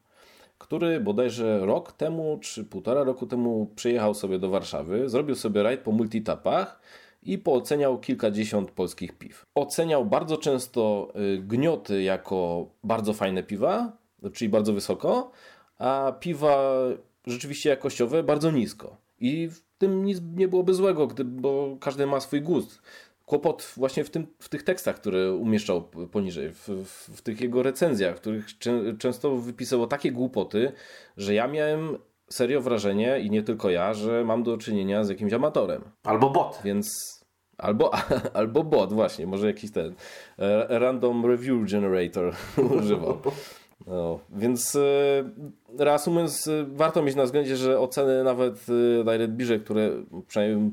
który 0.57 0.99
bodajże 0.99 1.65
rok 1.65 1.91
temu, 1.91 2.39
czy 2.41 2.65
półtora 2.65 3.03
roku 3.03 3.27
temu 3.27 3.71
przyjechał 3.75 4.13
sobie 4.13 4.39
do 4.39 4.49
Warszawy, 4.49 5.09
zrobił 5.09 5.35
sobie 5.35 5.63
rajd 5.63 5.81
po 5.81 5.91
multitapach 5.91 6.79
i 7.23 7.37
pooceniał 7.37 7.99
kilkadziesiąt 7.99 8.71
polskich 8.71 9.17
piw. 9.17 9.45
Oceniał 9.55 10.05
bardzo 10.05 10.37
często 10.37 11.11
y, 11.35 11.37
gnioty 11.37 12.03
jako 12.03 12.67
bardzo 12.83 13.13
fajne 13.13 13.43
piwa, 13.43 13.97
czyli 14.33 14.49
bardzo 14.49 14.73
wysoko, 14.73 15.31
a 15.77 16.13
piwa 16.19 16.73
rzeczywiście 17.27 17.69
jakościowe 17.69 18.23
bardzo 18.23 18.51
nisko. 18.51 18.97
I 19.19 19.47
w 19.47 19.61
tym 19.77 20.05
nic 20.05 20.21
nie 20.35 20.47
byłoby 20.47 20.73
złego, 20.73 21.07
gdy, 21.07 21.23
bo 21.23 21.77
każdy 21.79 22.07
ma 22.07 22.19
swój 22.19 22.41
gust. 22.41 22.81
Kłopot 23.27 23.73
właśnie 23.77 24.03
w, 24.03 24.09
tym, 24.09 24.27
w 24.39 24.49
tych 24.49 24.63
tekstach, 24.63 24.95
które 24.95 25.33
umieszczał 25.33 25.83
poniżej, 26.11 26.53
w, 26.53 26.69
w, 26.69 27.17
w 27.17 27.21
tych 27.21 27.41
jego 27.41 27.63
recenzjach, 27.63 28.17
w 28.17 28.19
których 28.19 28.57
czę, 28.57 28.97
często 28.99 29.35
wypisało 29.35 29.87
takie 29.87 30.11
głupoty, 30.11 30.71
że 31.17 31.33
ja 31.33 31.47
miałem 31.47 31.97
serio 32.29 32.61
wrażenie, 32.61 33.19
i 33.19 33.29
nie 33.29 33.43
tylko 33.43 33.69
ja, 33.69 33.93
że 33.93 34.23
mam 34.25 34.43
do 34.43 34.57
czynienia 34.57 35.03
z 35.03 35.09
jakimś 35.09 35.33
amatorem. 35.33 35.81
Albo 36.03 36.29
bot. 36.29 36.59
Więc 36.63 37.17
Albo, 37.57 37.91
albo 38.33 38.63
bot, 38.63 38.93
właśnie, 38.93 39.27
może 39.27 39.47
jakiś 39.47 39.71
ten 39.71 39.95
e, 40.39 40.79
random 40.79 41.25
review 41.25 41.71
generator 41.71 42.33
używał. 42.79 43.17
No, 43.87 44.19
więc 44.29 44.75
e, 44.75 44.79
reasumując, 45.79 46.47
e, 46.47 46.65
warto 46.67 47.01
mieć 47.03 47.15
na 47.15 47.23
względzie, 47.23 47.57
że 47.57 47.79
oceny 47.79 48.23
nawet 48.23 48.65
na 49.05 49.17
Redbirze, 49.17 49.59
które 49.59 49.91
przynajmniej 50.27 50.71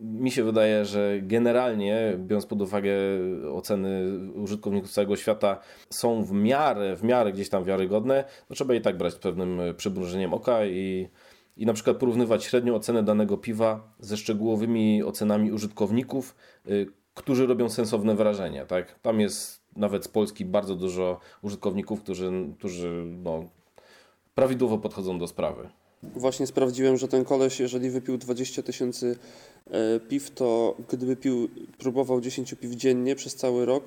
mi 0.00 0.30
się 0.30 0.44
wydaje, 0.44 0.84
że 0.84 1.18
generalnie, 1.22 2.14
biorąc 2.18 2.46
pod 2.46 2.62
uwagę 2.62 2.92
oceny 3.52 4.18
użytkowników 4.34 4.90
całego 4.90 5.16
świata, 5.16 5.60
są 5.90 6.24
w 6.24 6.32
miarę, 6.32 6.96
w 6.96 7.02
miarę 7.02 7.32
gdzieś 7.32 7.48
tam 7.48 7.64
wiarygodne, 7.64 8.24
to 8.48 8.54
trzeba 8.54 8.74
i 8.74 8.80
tak 8.80 8.96
brać 8.96 9.12
z 9.12 9.18
pewnym 9.18 9.60
przymrużeniem 9.76 10.34
oka 10.34 10.66
i, 10.66 11.08
i 11.56 11.66
na 11.66 11.72
przykład 11.72 11.96
porównywać 11.96 12.44
średnią 12.44 12.74
ocenę 12.74 13.02
danego 13.02 13.38
piwa 13.38 13.94
ze 13.98 14.16
szczegółowymi 14.16 15.02
ocenami 15.02 15.52
użytkowników, 15.52 16.36
y, 16.68 16.86
którzy 17.14 17.46
robią 17.46 17.68
sensowne 17.68 18.14
wrażenie. 18.14 18.66
Tak? 18.66 18.98
Tam 19.00 19.20
jest 19.20 19.64
nawet 19.76 20.04
z 20.04 20.08
Polski 20.08 20.44
bardzo 20.44 20.74
dużo 20.74 21.20
użytkowników, 21.42 22.02
którzy, 22.02 22.32
którzy 22.58 23.04
no, 23.06 23.44
prawidłowo 24.34 24.78
podchodzą 24.78 25.18
do 25.18 25.26
sprawy. 25.26 25.68
Właśnie 26.16 26.46
sprawdziłem, 26.46 26.96
że 26.96 27.08
ten 27.08 27.24
koleś, 27.24 27.60
jeżeli 27.60 27.90
wypił 27.90 28.18
20 28.18 28.62
tysięcy 28.62 29.16
e, 29.70 30.00
piw, 30.00 30.30
to 30.30 30.76
gdyby 30.88 31.16
pił, 31.16 31.48
próbował 31.78 32.20
10 32.20 32.54
piw 32.54 32.72
dziennie 32.72 33.16
przez 33.16 33.34
cały 33.34 33.66
rok, 33.66 33.84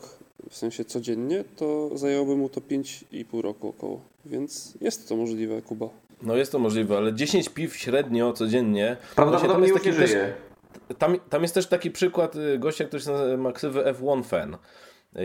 w 0.50 0.58
sensie 0.58 0.86
codziennie, 0.86 1.44
to 1.56 1.98
zajęłoby 1.98 2.36
mu 2.36 2.50
to 2.50 2.62
5,5 2.62 3.42
roku 3.42 3.68
około. 3.68 4.02
Więc 4.26 4.74
jest 4.82 5.10
to 5.10 5.16
możliwe, 5.16 5.62
Kuba. 5.62 5.90
No 6.22 6.36
jest 6.36 6.52
to 6.52 6.60
możliwe, 6.60 6.98
ale 6.98 7.14
10 7.14 7.50
piw 7.50 7.76
średnio 7.76 8.34
codziennie. 8.34 8.98
Prawdopodobnie 9.16 9.68
już 9.68 9.86
nie 9.86 9.94
żyje. 9.94 10.34
Tam, 10.98 11.20
tam 11.30 11.42
jest 11.42 11.54
też 11.54 11.68
taki 11.68 11.92
przykład 11.92 12.36
y, 12.36 12.60
gościa, 12.60 12.86
który 12.86 13.38
ma 13.38 13.52
ksywę 13.52 13.94
F1 13.94 14.24
Fan. 14.24 14.58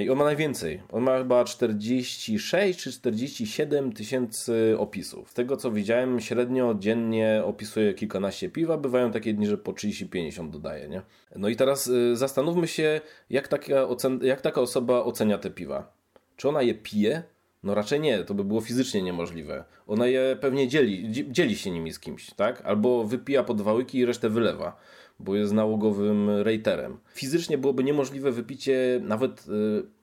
I 0.00 0.10
on 0.10 0.18
ma 0.18 0.24
najwięcej. 0.24 0.82
On 0.92 1.02
ma 1.02 1.18
chyba 1.18 1.44
46 1.44 2.78
czy 2.78 2.92
47 2.92 3.92
tysięcy 3.92 4.76
opisów. 4.78 5.30
Z 5.30 5.34
tego 5.34 5.56
co 5.56 5.70
widziałem, 5.70 6.20
średnio 6.20 6.74
dziennie 6.78 7.42
opisuje 7.44 7.94
kilkanaście 7.94 8.48
piwa. 8.48 8.76
Bywają 8.76 9.10
takie 9.10 9.34
dni, 9.34 9.46
że 9.46 9.58
po 9.58 9.72
30-50 9.72 10.50
dodaje. 10.50 10.88
Nie? 10.88 11.02
No 11.36 11.48
i 11.48 11.56
teraz 11.56 11.86
y, 11.86 12.16
zastanówmy 12.16 12.68
się, 12.68 13.00
jak 13.30 13.48
taka, 13.48 13.74
jak 14.22 14.40
taka 14.40 14.60
osoba 14.60 15.04
ocenia 15.04 15.38
te 15.38 15.50
piwa. 15.50 15.92
Czy 16.36 16.48
ona 16.48 16.62
je 16.62 16.74
pije? 16.74 17.22
No 17.62 17.74
raczej 17.74 18.00
nie, 18.00 18.24
to 18.24 18.34
by 18.34 18.44
było 18.44 18.60
fizycznie 18.60 19.02
niemożliwe. 19.02 19.64
Ona 19.86 20.06
je 20.06 20.36
pewnie 20.40 20.68
dzieli, 20.68 21.12
dzieli 21.30 21.56
się 21.56 21.70
nimi 21.70 21.92
z 21.92 22.00
kimś, 22.00 22.30
tak? 22.30 22.60
Albo 22.64 23.04
wypija 23.04 23.44
po 23.44 23.54
dwa 23.54 23.72
i 23.92 24.04
resztę 24.04 24.28
wylewa 24.28 24.76
bo 25.22 25.34
jest 25.34 25.52
nałogowym 25.52 26.30
raterem. 26.30 26.98
Fizycznie 27.14 27.58
byłoby 27.58 27.84
niemożliwe 27.84 28.32
wypicie 28.32 29.00
nawet 29.02 29.46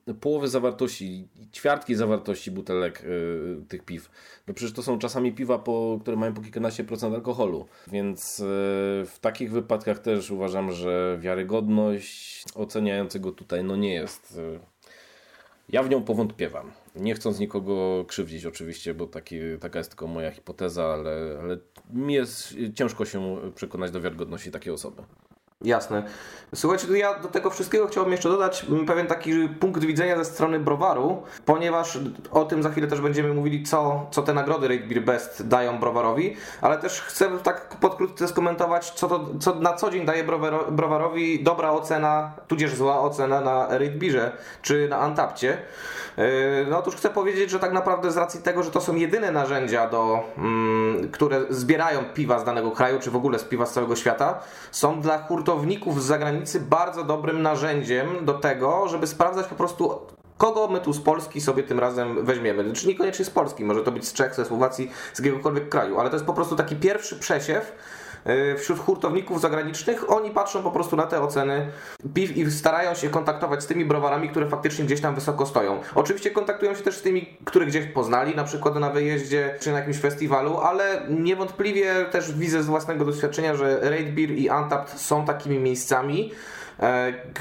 y, 0.08 0.14
połowy 0.14 0.48
zawartości, 0.48 1.28
ćwiartki 1.54 1.96
zawartości 1.96 2.52
butelek 2.52 3.04
y, 3.04 3.66
tych 3.68 3.86
piw. 3.86 4.12
No 4.48 4.54
przecież 4.54 4.74
to 4.74 4.84
są 4.84 5.00
czasami 5.00 5.34
piwa, 5.34 5.60
po, 5.60 6.00
które 6.02 6.18
mają 6.18 6.34
po 6.34 6.42
kilkanaście 6.42 6.84
procent 6.84 7.16
alkoholu. 7.16 7.66
Więc 7.88 8.40
y, 8.40 8.44
w 9.06 9.18
takich 9.22 9.52
wypadkach 9.52 10.00
też 10.00 10.32
uważam, 10.32 10.72
że 10.72 11.18
wiarygodność 11.22 12.46
oceniającego 12.56 13.32
tutaj 13.32 13.64
no 13.64 13.76
nie 13.76 13.94
jest 13.94 14.40
ja 15.70 15.84
w 15.84 15.90
nią 15.90 16.04
powątpiewam. 16.04 16.72
Nie 16.96 17.16
chcąc 17.16 17.40
nikogo 17.40 18.06
krzywdzić 18.08 18.46
oczywiście, 18.46 18.94
bo 18.94 19.08
taki, 19.08 19.40
taka 19.60 19.80
jest 19.80 19.90
tylko 19.90 20.08
moja 20.08 20.32
hipoteza, 20.32 20.86
ale, 20.86 21.38
ale 21.42 21.58
mi 21.94 22.14
jest 22.14 22.56
ciężko 22.76 23.06
się 23.06 23.38
przekonać 23.56 23.92
do 23.92 24.02
wiarygodności 24.02 24.52
takiej 24.52 24.74
osoby. 24.74 25.04
Jasne. 25.66 26.04
Słuchajcie, 26.56 26.98
ja 26.98 27.20
do 27.20 27.28
tego 27.28 27.50
wszystkiego 27.50 27.88
chciałbym 27.88 28.12
jeszcze 28.12 28.30
dodać 28.30 28.66
pewien 28.88 29.08
taki 29.08 29.50
punkt 29.50 29.84
widzenia 29.84 30.18
ze 30.18 30.26
strony 30.26 30.60
browaru, 30.60 31.24
ponieważ 31.46 32.00
o 32.32 32.46
tym 32.46 32.64
za 32.64 32.70
chwilę 32.70 32.88
też 32.88 33.02
będziemy 33.02 33.34
mówili, 33.34 33.64
co, 33.64 34.08
co 34.12 34.22
te 34.22 34.34
nagrody 34.34 34.68
Rate 34.68 34.88
Beer 34.88 35.02
Best 35.02 35.48
dają 35.48 35.80
browarowi, 35.80 36.36
ale 36.62 36.78
też 36.78 37.02
chcę 37.02 37.30
tak 37.44 37.76
podkrótce 37.82 38.28
skomentować, 38.28 38.92
co, 38.92 39.08
to, 39.08 39.30
co 39.40 39.56
na 39.56 39.74
co 39.74 39.92
dzień 39.92 40.06
daje 40.06 40.24
browarowi 40.72 41.44
dobra 41.44 41.72
ocena, 41.72 42.32
tudzież 42.48 42.76
zła 42.76 43.02
ocena 43.02 43.42
na 43.42 43.68
Rate 43.68 43.92
Beerze 43.92 44.32
czy 44.62 44.88
na 44.90 44.98
Antapcie. 44.98 45.58
Yy, 46.18 46.26
no 46.70 46.78
otóż 46.78 46.96
chcę 46.96 47.10
powiedzieć, 47.10 47.50
że 47.50 47.60
tak 47.60 47.74
naprawdę 47.74 48.12
z 48.12 48.18
racji 48.18 48.42
tego, 48.42 48.64
że 48.64 48.72
to 48.72 48.82
są 48.82 48.96
jedyne 48.96 49.32
narzędzia, 49.32 49.90
do, 49.90 50.20
mm, 50.38 51.12
które 51.12 51.42
zbierają 51.50 52.06
piwa 52.14 52.40
z 52.40 52.44
danego 52.44 52.72
kraju, 52.72 53.00
czy 53.00 53.12
w 53.12 53.16
ogóle 53.16 53.40
z 53.40 53.44
piwa 53.44 53.66
z 53.66 53.74
całego 53.74 53.96
świata, 53.96 54.40
są 54.72 55.02
dla 55.02 55.20
hurtowników 55.50 56.04
z 56.04 56.06
zagranicy 56.06 56.60
bardzo 56.60 57.04
dobrym 57.04 57.42
narzędziem 57.42 58.26
do 58.26 58.34
tego, 58.34 58.88
żeby 58.88 59.08
sprawdzać 59.08 59.48
po 59.48 59.56
prostu 59.56 60.00
kogo 60.38 60.68
my 60.68 60.80
tu 60.80 60.94
z 60.94 61.02
Polski 61.02 61.42
sobie 61.42 61.64
tym 61.64 61.80
razem 61.80 62.26
weźmiemy. 62.26 62.64
Czy 62.64 62.70
znaczy, 62.70 62.88
niekoniecznie 62.88 63.26
z 63.26 63.30
Polski, 63.30 63.66
może 63.66 63.84
to 63.84 63.92
być 63.92 64.08
z 64.08 64.14
Czech, 64.14 64.36
ze 64.36 64.46
Słowacji, 64.46 64.92
z 65.14 65.20
jakiegokolwiek 65.20 65.70
kraju, 65.70 66.00
ale 66.00 66.10
to 66.10 66.16
jest 66.16 66.26
po 66.26 66.34
prostu 66.34 66.56
taki 66.56 66.76
pierwszy 66.76 67.16
przesiew 67.16 67.72
wśród 68.58 68.80
hurtowników 68.80 69.42
zagranicznych, 69.42 70.12
oni 70.12 70.32
patrzą 70.32 70.64
po 70.64 70.72
prostu 70.72 70.96
na 70.96 71.04
te 71.04 71.22
oceny 71.22 71.72
piw 72.14 72.38
i 72.38 72.52
starają 72.52 72.94
się 72.94 73.10
kontaktować 73.10 73.64
z 73.64 73.68
tymi 73.68 73.86
browarami, 73.86 74.30
które 74.30 74.50
faktycznie 74.50 74.86
gdzieś 74.86 75.02
tam 75.02 75.16
wysoko 75.16 75.46
stoją. 75.46 75.80
Oczywiście 75.96 76.32
kontaktują 76.32 76.76
się 76.76 76.84
też 76.84 76.98
z 76.98 77.02
tymi, 77.02 77.38
które 77.46 77.66
gdzieś 77.66 77.86
poznali, 77.86 78.36
na 78.36 78.44
przykład 78.44 78.76
na 78.76 78.90
wyjeździe 78.90 79.56
czy 79.60 79.72
na 79.72 79.78
jakimś 79.78 79.98
festiwalu, 79.98 80.58
ale 80.58 81.02
niewątpliwie 81.10 82.06
też 82.12 82.34
widzę 82.34 82.64
z 82.64 82.66
własnego 82.66 83.06
doświadczenia, 83.06 83.56
że 83.56 83.90
Raid 83.90 84.16
Beer 84.16 84.32
i 84.32 84.50
Untapped 84.50 85.00
są 85.00 85.26
takimi 85.26 85.60
miejscami, 85.60 86.32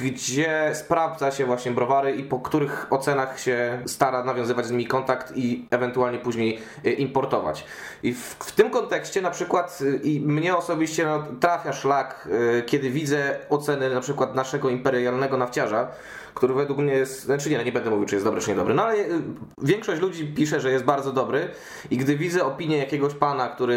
gdzie 0.03 0.70
sprawdza 0.74 1.31
się 1.31 1.46
właśnie 1.46 1.72
browary 1.72 2.12
i 2.12 2.24
po 2.24 2.38
których 2.38 2.87
ocenach 2.90 3.40
się 3.40 3.83
stara 3.87 4.24
nawiązywać 4.24 4.66
z 4.66 4.70
nimi 4.70 4.87
kontakt 4.87 5.33
i 5.37 5.66
ewentualnie 5.70 6.18
później 6.18 6.59
e, 6.85 6.90
importować. 6.90 7.64
I 8.03 8.12
w, 8.12 8.37
w 8.40 8.53
tym 8.53 8.70
kontekście 8.70 9.22
na 9.22 9.31
przykład 9.31 9.79
e, 9.83 9.96
i 9.96 10.20
mnie 10.20 10.57
osobiście 10.57 11.07
no, 11.07 11.24
trafia 11.40 11.72
szlak, 11.72 12.29
e, 12.59 12.62
kiedy 12.62 12.90
widzę 12.90 13.38
oceny 13.48 13.94
na 13.94 14.01
przykład 14.01 14.35
naszego 14.35 14.70
imperialnego 14.70 15.37
nafciarza, 15.37 15.88
który 16.38 16.55
według 16.55 16.79
mnie 16.79 16.92
jest, 16.92 17.24
znaczy 17.24 17.51
nie, 17.51 17.64
nie 17.64 17.72
będę 17.72 17.90
mówił, 17.90 18.07
czy 18.07 18.14
jest 18.14 18.27
dobry, 18.27 18.40
czy 18.40 18.51
niedobry, 18.51 18.74
no 18.74 18.85
ale 18.85 18.94
y, 18.94 19.22
większość 19.62 20.03
ludzi 20.03 20.27
pisze, 20.27 20.61
że 20.61 20.70
jest 20.70 20.85
bardzo 20.85 21.12
dobry 21.12 21.48
i 21.90 21.96
gdy 21.96 22.16
widzę 22.16 22.44
opinię 22.44 22.79
jakiegoś 22.79 23.14
pana, 23.14 23.48
który 23.48 23.74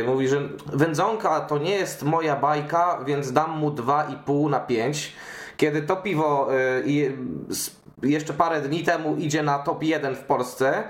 y, 0.00 0.04
mówi, 0.06 0.28
że 0.28 0.40
wędzonka 0.72 1.40
to 1.40 1.58
nie 1.58 1.74
jest 1.74 2.02
moja 2.02 2.36
bajka, 2.36 2.98
więc 3.06 3.32
dam 3.32 3.58
mu 3.58 3.70
2,5 3.70 4.50
na 4.50 4.60
5, 4.60 5.12
kiedy 5.56 5.82
to 5.82 5.96
piwo 5.96 6.48
y, 6.86 7.12
jeszcze 8.02 8.32
parę 8.32 8.60
dni 8.60 8.84
temu 8.84 9.16
idzie 9.16 9.42
na 9.42 9.58
top 9.58 9.82
1 9.82 10.16
w 10.16 10.22
Polsce, 10.22 10.82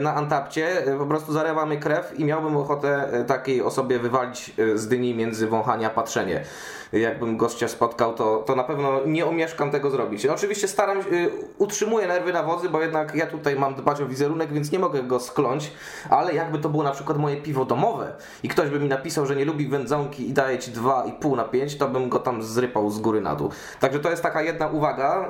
na 0.00 0.14
Antapcie, 0.14 0.84
po 0.98 1.06
prostu 1.06 1.32
zarewa 1.32 1.66
mnie 1.66 1.76
krew 1.76 2.12
i 2.18 2.24
miałbym 2.24 2.56
ochotę 2.56 3.08
takiej 3.26 3.62
osobie 3.62 3.98
wywalić 3.98 4.52
z 4.74 4.88
dyni 4.88 5.14
między 5.14 5.46
wąchanie 5.46 5.86
a 5.86 5.90
patrzenie. 5.90 6.44
Jakbym 6.92 7.36
gościa 7.36 7.68
spotkał, 7.68 8.14
to, 8.14 8.36
to 8.46 8.56
na 8.56 8.64
pewno 8.64 9.00
nie 9.06 9.26
omieszkam 9.26 9.70
tego 9.70 9.90
zrobić. 9.90 10.24
No, 10.24 10.32
oczywiście 10.34 10.68
staram 10.68 11.02
się, 11.02 11.08
y, 11.08 11.30
utrzymuję 11.58 12.06
nerwy 12.06 12.32
na 12.32 12.42
wodzy, 12.42 12.68
bo 12.68 12.80
jednak 12.82 13.14
ja 13.14 13.26
tutaj 13.26 13.56
mam 13.56 13.74
dbać 13.74 14.00
o 14.00 14.06
wizerunek, 14.06 14.52
więc 14.52 14.72
nie 14.72 14.78
mogę 14.78 15.02
go 15.02 15.20
skląć, 15.20 15.72
ale 16.10 16.34
jakby 16.34 16.58
to 16.58 16.68
było 16.68 16.82
na 16.82 16.90
przykład 16.90 17.18
moje 17.18 17.36
piwo 17.36 17.64
domowe 17.64 18.12
i 18.42 18.48
ktoś 18.48 18.70
by 18.70 18.80
mi 18.80 18.88
napisał, 18.88 19.26
że 19.26 19.36
nie 19.36 19.44
lubi 19.44 19.66
wędzonki 19.68 20.28
i 20.28 20.32
daje 20.32 20.58
ci 20.58 20.70
2,5 20.70 21.36
na 21.36 21.44
5, 21.44 21.76
to 21.76 21.88
bym 21.88 22.08
go 22.08 22.18
tam 22.18 22.42
zrypał 22.42 22.90
z 22.90 22.98
góry 22.98 23.20
na 23.20 23.34
dół. 23.34 23.50
Także 23.80 23.98
to 23.98 24.10
jest 24.10 24.22
taka 24.22 24.42
jedna 24.42 24.68
uwaga, 24.68 25.28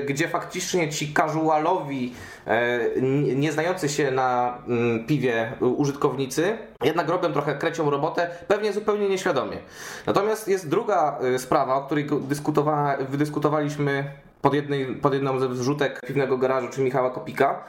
y, 0.00 0.04
gdzie 0.06 0.28
faktycznie 0.28 0.88
ci 0.88 1.14
casualowi, 1.14 2.14
y, 2.46 2.50
n- 2.98 3.40
nie 3.40 3.52
znający 3.52 3.88
się 3.88 4.10
na 4.10 4.58
mm, 4.68 5.06
piwie 5.06 5.52
y, 5.62 5.64
użytkownicy, 5.64 6.58
jednak 6.84 7.08
robią 7.08 7.32
trochę 7.32 7.54
krecią 7.54 7.90
robotę, 7.90 8.30
pewnie 8.48 8.72
zupełnie 8.72 9.08
nieświadomie. 9.08 9.56
Natomiast 10.06 10.48
jest 10.48 10.68
druga 10.68 11.18
y, 11.34 11.38
sprawa, 11.38 11.74
o 11.76 11.82
której 11.82 12.06
dyskutowa- 12.06 13.04
wydyskutowaliśmy 13.08 14.04
pod, 14.42 14.54
jednej, 14.54 14.86
pod 14.86 15.14
jedną 15.14 15.38
ze 15.38 15.54
zrzutek 15.54 16.00
piwnego 16.06 16.38
garażu, 16.38 16.68
czy 16.72 16.80
Michała 16.80 17.10
Kopika. 17.10 17.64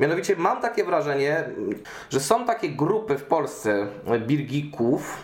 Mianowicie 0.00 0.36
mam 0.36 0.60
takie 0.60 0.84
wrażenie, 0.84 1.44
że 2.10 2.20
są 2.20 2.44
takie 2.46 2.68
grupy 2.68 3.18
w 3.18 3.24
Polsce 3.24 3.86
birgików, 4.26 5.16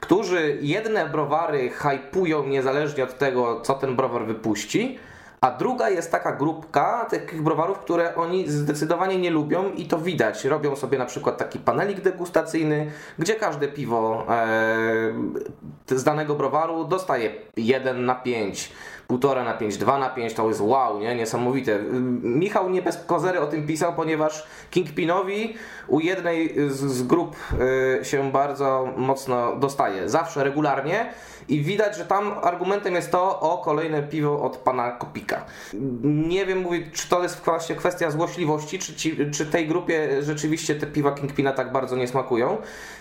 którzy 0.00 0.58
jedne 0.60 1.06
browary 1.06 1.70
hypują 1.70 2.46
niezależnie 2.46 3.04
od 3.04 3.18
tego, 3.18 3.60
co 3.60 3.74
ten 3.74 3.96
browar 3.96 4.26
wypuści, 4.26 4.98
a 5.40 5.50
druga 5.50 5.90
jest 5.90 6.10
taka 6.10 6.32
grupka 6.32 7.06
takich 7.10 7.42
browarów, 7.42 7.78
które 7.78 8.14
oni 8.14 8.50
zdecydowanie 8.50 9.18
nie 9.18 9.30
lubią 9.30 9.72
i 9.72 9.86
to 9.86 9.98
widać. 9.98 10.44
Robią 10.44 10.76
sobie 10.76 10.98
na 10.98 11.06
przykład 11.06 11.38
taki 11.38 11.58
panelik 11.58 12.00
degustacyjny, 12.00 12.90
gdzie 13.18 13.34
każde 13.34 13.68
piwo 13.68 14.26
e, 15.88 15.98
z 15.98 16.04
danego 16.04 16.34
browaru 16.34 16.84
dostaje 16.84 17.30
1 17.56 18.06
na 18.06 18.14
5, 18.14 18.72
1,5 19.10 19.44
na 19.44 19.54
5, 19.54 19.76
2 19.76 19.98
na 19.98 20.08
5, 20.10 20.34
to 20.34 20.48
jest 20.48 20.60
wow, 20.60 20.98
nie? 20.98 21.14
niesamowite. 21.14 21.78
Michał 22.22 22.70
nie 22.70 22.82
bez 22.82 23.04
kozery 23.04 23.40
o 23.40 23.46
tym 23.46 23.66
pisał, 23.66 23.94
ponieważ 23.94 24.46
Kingpinowi 24.70 25.54
u 25.88 26.00
jednej 26.00 26.54
z, 26.70 26.76
z 26.76 27.02
grup 27.02 27.36
y, 28.00 28.04
się 28.04 28.32
bardzo 28.32 28.88
mocno 28.96 29.56
dostaje. 29.56 30.08
Zawsze, 30.08 30.44
regularnie 30.44 31.12
i 31.48 31.62
widać, 31.62 31.96
że 31.96 32.04
tam 32.04 32.32
argumentem 32.42 32.94
jest 32.94 33.10
to 33.10 33.40
o 33.40 33.58
kolejne 33.58 34.02
piwo 34.02 34.42
od 34.42 34.56
pana 34.56 34.90
Kopika. 34.90 35.44
Nie 36.02 36.46
wiem, 36.46 36.58
mówię, 36.58 36.80
czy 36.92 37.08
to 37.08 37.22
jest 37.22 37.44
właśnie 37.44 37.74
kwestia 37.74 38.10
złośliwości, 38.10 38.78
czy, 38.78 38.94
ci, 38.94 39.16
czy 39.30 39.46
tej 39.46 39.68
grupie 39.68 40.22
rzeczywiście 40.22 40.74
te 40.74 40.86
piwa 40.86 41.12
Kingpina 41.12 41.52
tak 41.52 41.72
bardzo 41.72 41.96
nie 41.96 42.08
smakują. 42.08 42.56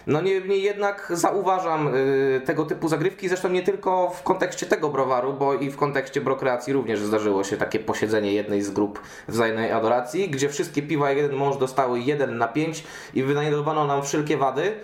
No 0.08 0.22
niemniej 0.22 0.64
jednak 0.64 1.12
zauważam 1.16 1.96
y, 1.96 2.42
tego 2.46 2.66
typu 2.66 2.88
zagrywki, 2.88 3.30
zresztą 3.30 3.50
nie 3.50 3.64
tylko 3.64 4.10
w 4.10 4.24
kontekście 4.24 4.66
tego 4.66 4.90
browaru, 4.90 5.34
bo 5.34 5.54
i 5.54 5.72
w 5.72 5.78
kontekście 5.78 6.22
brokreacji 6.22 6.74
również 6.74 7.00
zdarzyło 7.00 7.44
się 7.44 7.58
takie 7.58 7.80
posiedzenie 7.80 8.34
jednej 8.34 8.62
z 8.62 8.72
grup 8.72 9.02
wzajemnej 9.28 9.72
adoracji, 9.72 10.30
gdzie 10.30 10.50
wszystkie 10.50 10.82
piwa 10.82 11.12
jeden 11.12 11.36
mąż 11.38 11.58
dostały 11.58 12.00
1 12.00 12.38
na 12.38 12.48
5 12.48 12.84
i 13.14 13.24
wynajdowano 13.24 13.88
nam 13.88 14.04
wszelkie 14.04 14.38
wady. 14.38 14.76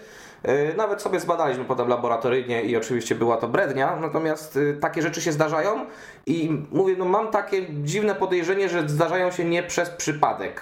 Yy, 0.43 0.73
Nawet 0.77 1.01
sobie 1.01 1.19
zbadaliśmy 1.19 1.65
potem 1.65 1.87
laboratoryjnie 1.87 2.61
i 2.63 2.77
oczywiście 2.77 3.15
była 3.15 3.37
to 3.37 3.47
brednia, 3.47 3.95
natomiast 3.95 4.55
yy, 4.55 4.77
takie 4.81 5.01
rzeczy 5.01 5.21
się 5.21 5.31
zdarzają 5.31 5.85
i 6.25 6.49
mówię, 6.71 6.95
no 6.97 7.05
mam 7.05 7.27
takie 7.27 7.65
dziwne 7.83 8.15
podejrzenie, 8.15 8.69
że 8.69 8.89
zdarzają 8.89 9.31
się 9.31 9.45
nie 9.45 9.63
przez 9.63 9.89
przypadek. 9.89 10.61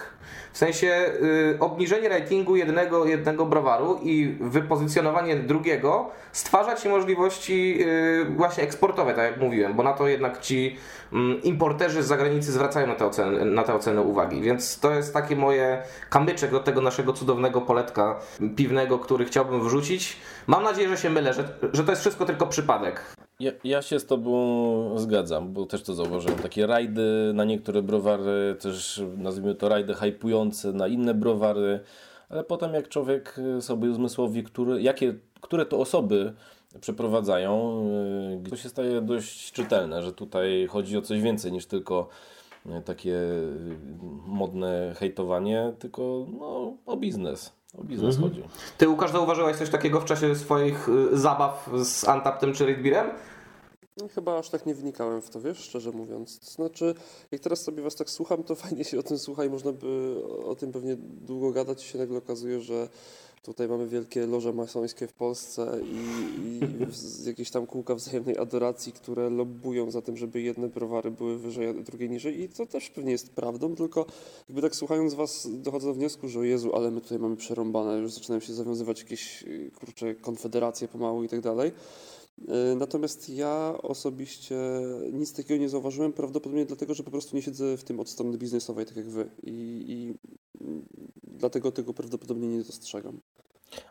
W 0.54 0.58
sensie 0.58 0.88
yy, 1.22 1.58
obniżenie 1.60 2.10
ratingu 2.10 2.56
jednego, 2.56 3.06
jednego 3.06 3.46
browaru 3.46 4.00
i 4.04 4.38
wypozycjonowanie 4.40 5.36
drugiego 5.36 6.10
stwarza 6.32 6.76
ci 6.76 6.90
możliwości 6.90 7.78
yy, 7.78 8.26
właśnie 8.26 8.64
eksportowe, 8.64 9.14
tak 9.14 9.32
jak 9.32 9.42
mówiłem, 9.42 9.74
bo 9.74 9.84
na 9.84 9.94
to 9.94 10.08
jednak 10.08 10.42
ci 10.42 10.78
mm, 11.14 11.44
importerzy 11.44 12.04
z 12.04 12.08
zagranicy 12.08 12.52
zwracają 12.52 12.88
na 12.88 12.96
te, 12.96 13.06
oceny, 13.06 13.46
na 13.46 13.64
te 13.64 13.76
oceny 13.76 14.02
uwagi. 14.02 14.42
Więc 14.42 14.80
to 14.80 14.92
jest 14.92 15.14
takie 15.14 15.36
moje 15.36 15.84
kamyczek 16.10 16.52
do 16.52 16.60
tego 16.60 16.82
naszego 16.82 17.14
cudownego 17.14 17.62
poletka 17.62 18.20
piwnego, 18.56 19.00
który 19.00 19.26
chciałbym 19.26 19.64
wrzucić. 19.64 20.18
Mam 20.48 20.64
nadzieję, 20.64 20.90
że 20.90 20.98
się 20.98 21.10
mylę, 21.10 21.34
że, 21.34 21.44
że 21.74 21.84
to 21.84 21.92
jest 21.92 22.02
wszystko 22.02 22.26
tylko 22.26 22.48
przypadek. 22.48 23.16
Ja, 23.40 23.52
ja 23.64 23.82
się 23.82 24.00
z 24.00 24.06
Tobą 24.06 25.00
zgadzam, 25.00 25.54
bo 25.54 25.66
też 25.66 25.84
to 25.84 25.94
zauważyłem. 25.94 26.40
Takie 26.40 26.68
rajdy 26.68 27.32
na 27.34 27.46
niektóre 27.46 27.82
browary, 27.82 28.56
też 28.60 29.02
nazwijmy 29.18 29.56
to 29.56 29.70
rajdy 29.70 29.94
hypujące 29.94 30.74
na 30.74 30.88
inne 30.88 31.14
browary, 31.14 31.80
ale 32.30 32.44
potem 32.44 32.74
jak 32.74 32.90
człowiek 32.90 33.40
sobie 33.60 33.90
uzmysłowi, 33.90 34.44
który, 34.44 34.82
jakie, 34.82 35.14
które 35.42 35.66
to 35.66 35.80
osoby 35.80 36.34
przeprowadzają, 36.82 37.84
yy, 38.44 38.50
to 38.50 38.58
się 38.58 38.70
staje 38.70 39.02
dość 39.02 39.52
czytelne, 39.52 40.02
że 40.02 40.14
tutaj 40.14 40.68
chodzi 40.70 40.98
o 40.98 41.02
coś 41.02 41.22
więcej 41.22 41.52
niż 41.52 41.66
tylko 41.66 42.10
yy, 42.66 42.82
takie 42.82 43.10
yy, 43.10 43.78
modne 44.28 44.94
hejtowanie, 44.98 45.74
tylko 45.80 46.28
no, 46.40 46.74
o 46.86 46.98
biznes. 46.98 47.59
O 47.78 47.84
biznes 47.84 48.18
chodzi. 48.18 48.44
Ty, 48.78 48.90
Łukasz, 48.90 49.12
zauważyłeś 49.12 49.58
coś 49.58 49.70
takiego 49.70 50.02
w 50.02 50.06
czasie 50.06 50.36
swoich 50.36 50.90
y, 50.90 51.18
zabaw 51.18 51.70
z 51.84 52.08
Antaptem 52.08 52.54
czy 52.54 52.66
Redbeerem? 52.66 53.10
No, 53.98 54.08
Chyba 54.08 54.38
aż 54.38 54.50
tak 54.50 54.66
nie 54.66 54.76
wnikałem 54.76 55.22
w 55.22 55.30
to, 55.30 55.42
wiesz, 55.42 55.58
szczerze 55.58 55.92
mówiąc. 55.92 56.40
To 56.40 56.52
znaczy, 56.52 56.96
jak 57.32 57.42
teraz 57.42 57.62
sobie 57.62 57.84
was 57.84 57.96
tak 57.96 58.10
słucham, 58.10 58.44
to 58.44 58.56
fajnie 58.66 58.86
się 58.86 59.00
o 59.00 59.04
tym 59.04 59.18
słucha 59.18 59.46
i 59.46 59.50
można 59.50 59.72
by 59.72 60.16
o 60.46 60.56
tym 60.56 60.72
pewnie 60.72 60.96
długo 61.00 61.52
gadać 61.52 61.86
i 61.86 61.88
się 61.88 61.98
nagle 61.98 62.18
okazuje, 62.18 62.62
że 62.62 62.90
tutaj 63.44 63.68
mamy 63.68 63.88
wielkie 63.88 64.26
loże 64.28 64.54
masońskie 64.54 65.08
w 65.08 65.14
Polsce 65.14 65.80
i, 65.84 65.96
i 66.46 67.28
jakieś 67.28 67.52
tam 67.52 67.68
kółka 67.68 67.96
wzajemnej 67.96 68.38
adoracji, 68.38 68.92
które 68.92 69.30
lobbują 69.30 69.92
za 69.92 70.02
tym, 70.02 70.18
żeby 70.18 70.42
jedne 70.42 70.68
browary 70.68 71.12
były 71.12 71.38
wyżej, 71.38 71.68
a 71.68 71.74
drugie 71.74 72.10
niżej 72.10 72.42
i 72.42 72.50
to 72.50 72.66
też 72.66 72.90
pewnie 72.90 73.12
jest 73.12 73.30
prawdą, 73.30 73.76
tylko 73.76 74.06
jakby 74.50 74.62
tak 74.62 74.76
słuchając 74.76 75.14
was 75.14 75.48
dochodzę 75.52 75.88
do 75.88 75.94
wniosku, 75.94 76.28
że 76.28 76.40
o 76.40 76.44
Jezu, 76.44 76.76
ale 76.76 76.92
my 76.92 77.02
tutaj 77.02 77.20
mamy 77.20 77.36
przerąbane, 77.36 77.98
już 77.98 78.12
zaczynają 78.12 78.40
się 78.40 78.54
zawiązywać 78.54 79.00
jakieś, 79.00 79.44
y, 79.44 79.72
kurcze, 79.80 80.16
konfederacje 80.16 80.88
pomału 80.88 81.24
i 81.24 81.30
tak 81.30 81.42
dalej. 81.42 81.72
Y, 82.42 82.76
Natomiast 82.76 83.30
ja 83.30 83.76
osobiście 83.82 84.56
nic 85.14 85.34
takiego 85.34 85.62
nie 85.62 85.70
zauważyłem, 85.70 86.14
prawdopodobnie 86.14 86.66
dlatego, 86.66 86.94
że 86.94 87.04
po 87.04 87.12
prostu 87.12 87.36
nie 87.36 87.42
siedzę 87.42 87.78
w 87.78 87.84
tym 87.84 88.00
od 88.00 88.10
strony 88.10 88.38
biznesowej, 88.38 88.86
tak 88.86 88.96
jak 88.98 89.10
wy. 89.10 89.30
I, 89.44 89.86
i 89.88 90.14
dlatego 91.24 91.72
tego 91.72 91.94
prawdopodobnie 91.94 92.48
nie 92.48 92.64
dostrzegam. 92.64 93.20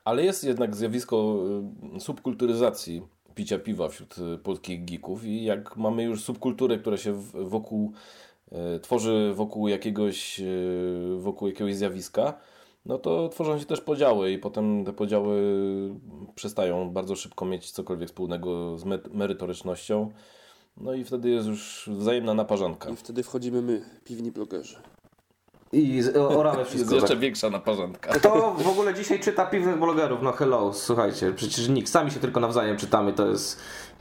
Ale 0.04 0.24
jest 0.24 0.44
jednak 0.44 0.76
zjawisko 0.76 1.44
y, 1.96 2.00
subkulturyzacji 2.00 3.02
picia 3.34 3.58
piwa 3.58 3.88
wśród 3.88 4.16
y, 4.18 4.38
polskich 4.38 4.84
geeków 4.84 5.24
i 5.24 5.44
jak 5.44 5.76
mamy 5.76 6.02
już 6.02 6.24
subkulturę, 6.24 6.78
która 6.78 6.96
się 6.96 7.12
wokół 7.34 7.92
y, 8.76 8.80
tworzy 8.80 9.32
wokół 9.34 9.68
jakiegoś, 9.68 10.40
wokół 11.18 11.48
jakiegoś 11.48 11.76
zjawiska, 11.76 12.40
no 12.88 12.98
to 12.98 13.28
tworzą 13.28 13.58
się 13.58 13.64
też 13.64 13.80
podziały 13.80 14.32
i 14.32 14.38
potem 14.38 14.84
te 14.84 14.92
podziały 14.92 15.40
przestają 16.34 16.90
bardzo 16.90 17.16
szybko 17.16 17.44
mieć 17.44 17.70
cokolwiek 17.70 18.08
wspólnego 18.08 18.78
z 18.78 18.84
me- 18.84 18.98
merytorycznością. 19.12 20.10
No 20.76 20.94
i 20.94 21.04
wtedy 21.04 21.30
jest 21.30 21.48
już 21.48 21.90
wzajemna 21.92 22.34
naparzanka. 22.34 22.90
I 22.90 22.96
wtedy 22.96 23.22
wchodzimy 23.22 23.62
my, 23.62 23.82
piwni 24.04 24.32
blogerzy. 24.32 24.76
I 25.72 26.02
oramy 26.36 26.58
Jest 26.58 26.70
wszystko. 26.70 26.94
jeszcze 26.94 27.08
tak. 27.08 27.18
większa 27.18 27.50
naparzanka. 27.50 28.12
Kto 28.12 28.54
w 28.58 28.68
ogóle 28.68 28.94
dzisiaj 28.94 29.20
czyta 29.20 29.46
piwnych 29.46 29.78
blogerów? 29.78 30.22
No 30.22 30.32
hello, 30.32 30.72
słuchajcie, 30.74 31.32
przecież 31.32 31.68
nikt. 31.68 31.88
Sami 31.90 32.10
się 32.10 32.20
tylko 32.20 32.40
nawzajem 32.40 32.76
czytamy, 32.76 33.12
to 33.12 33.28
jest 33.28 33.58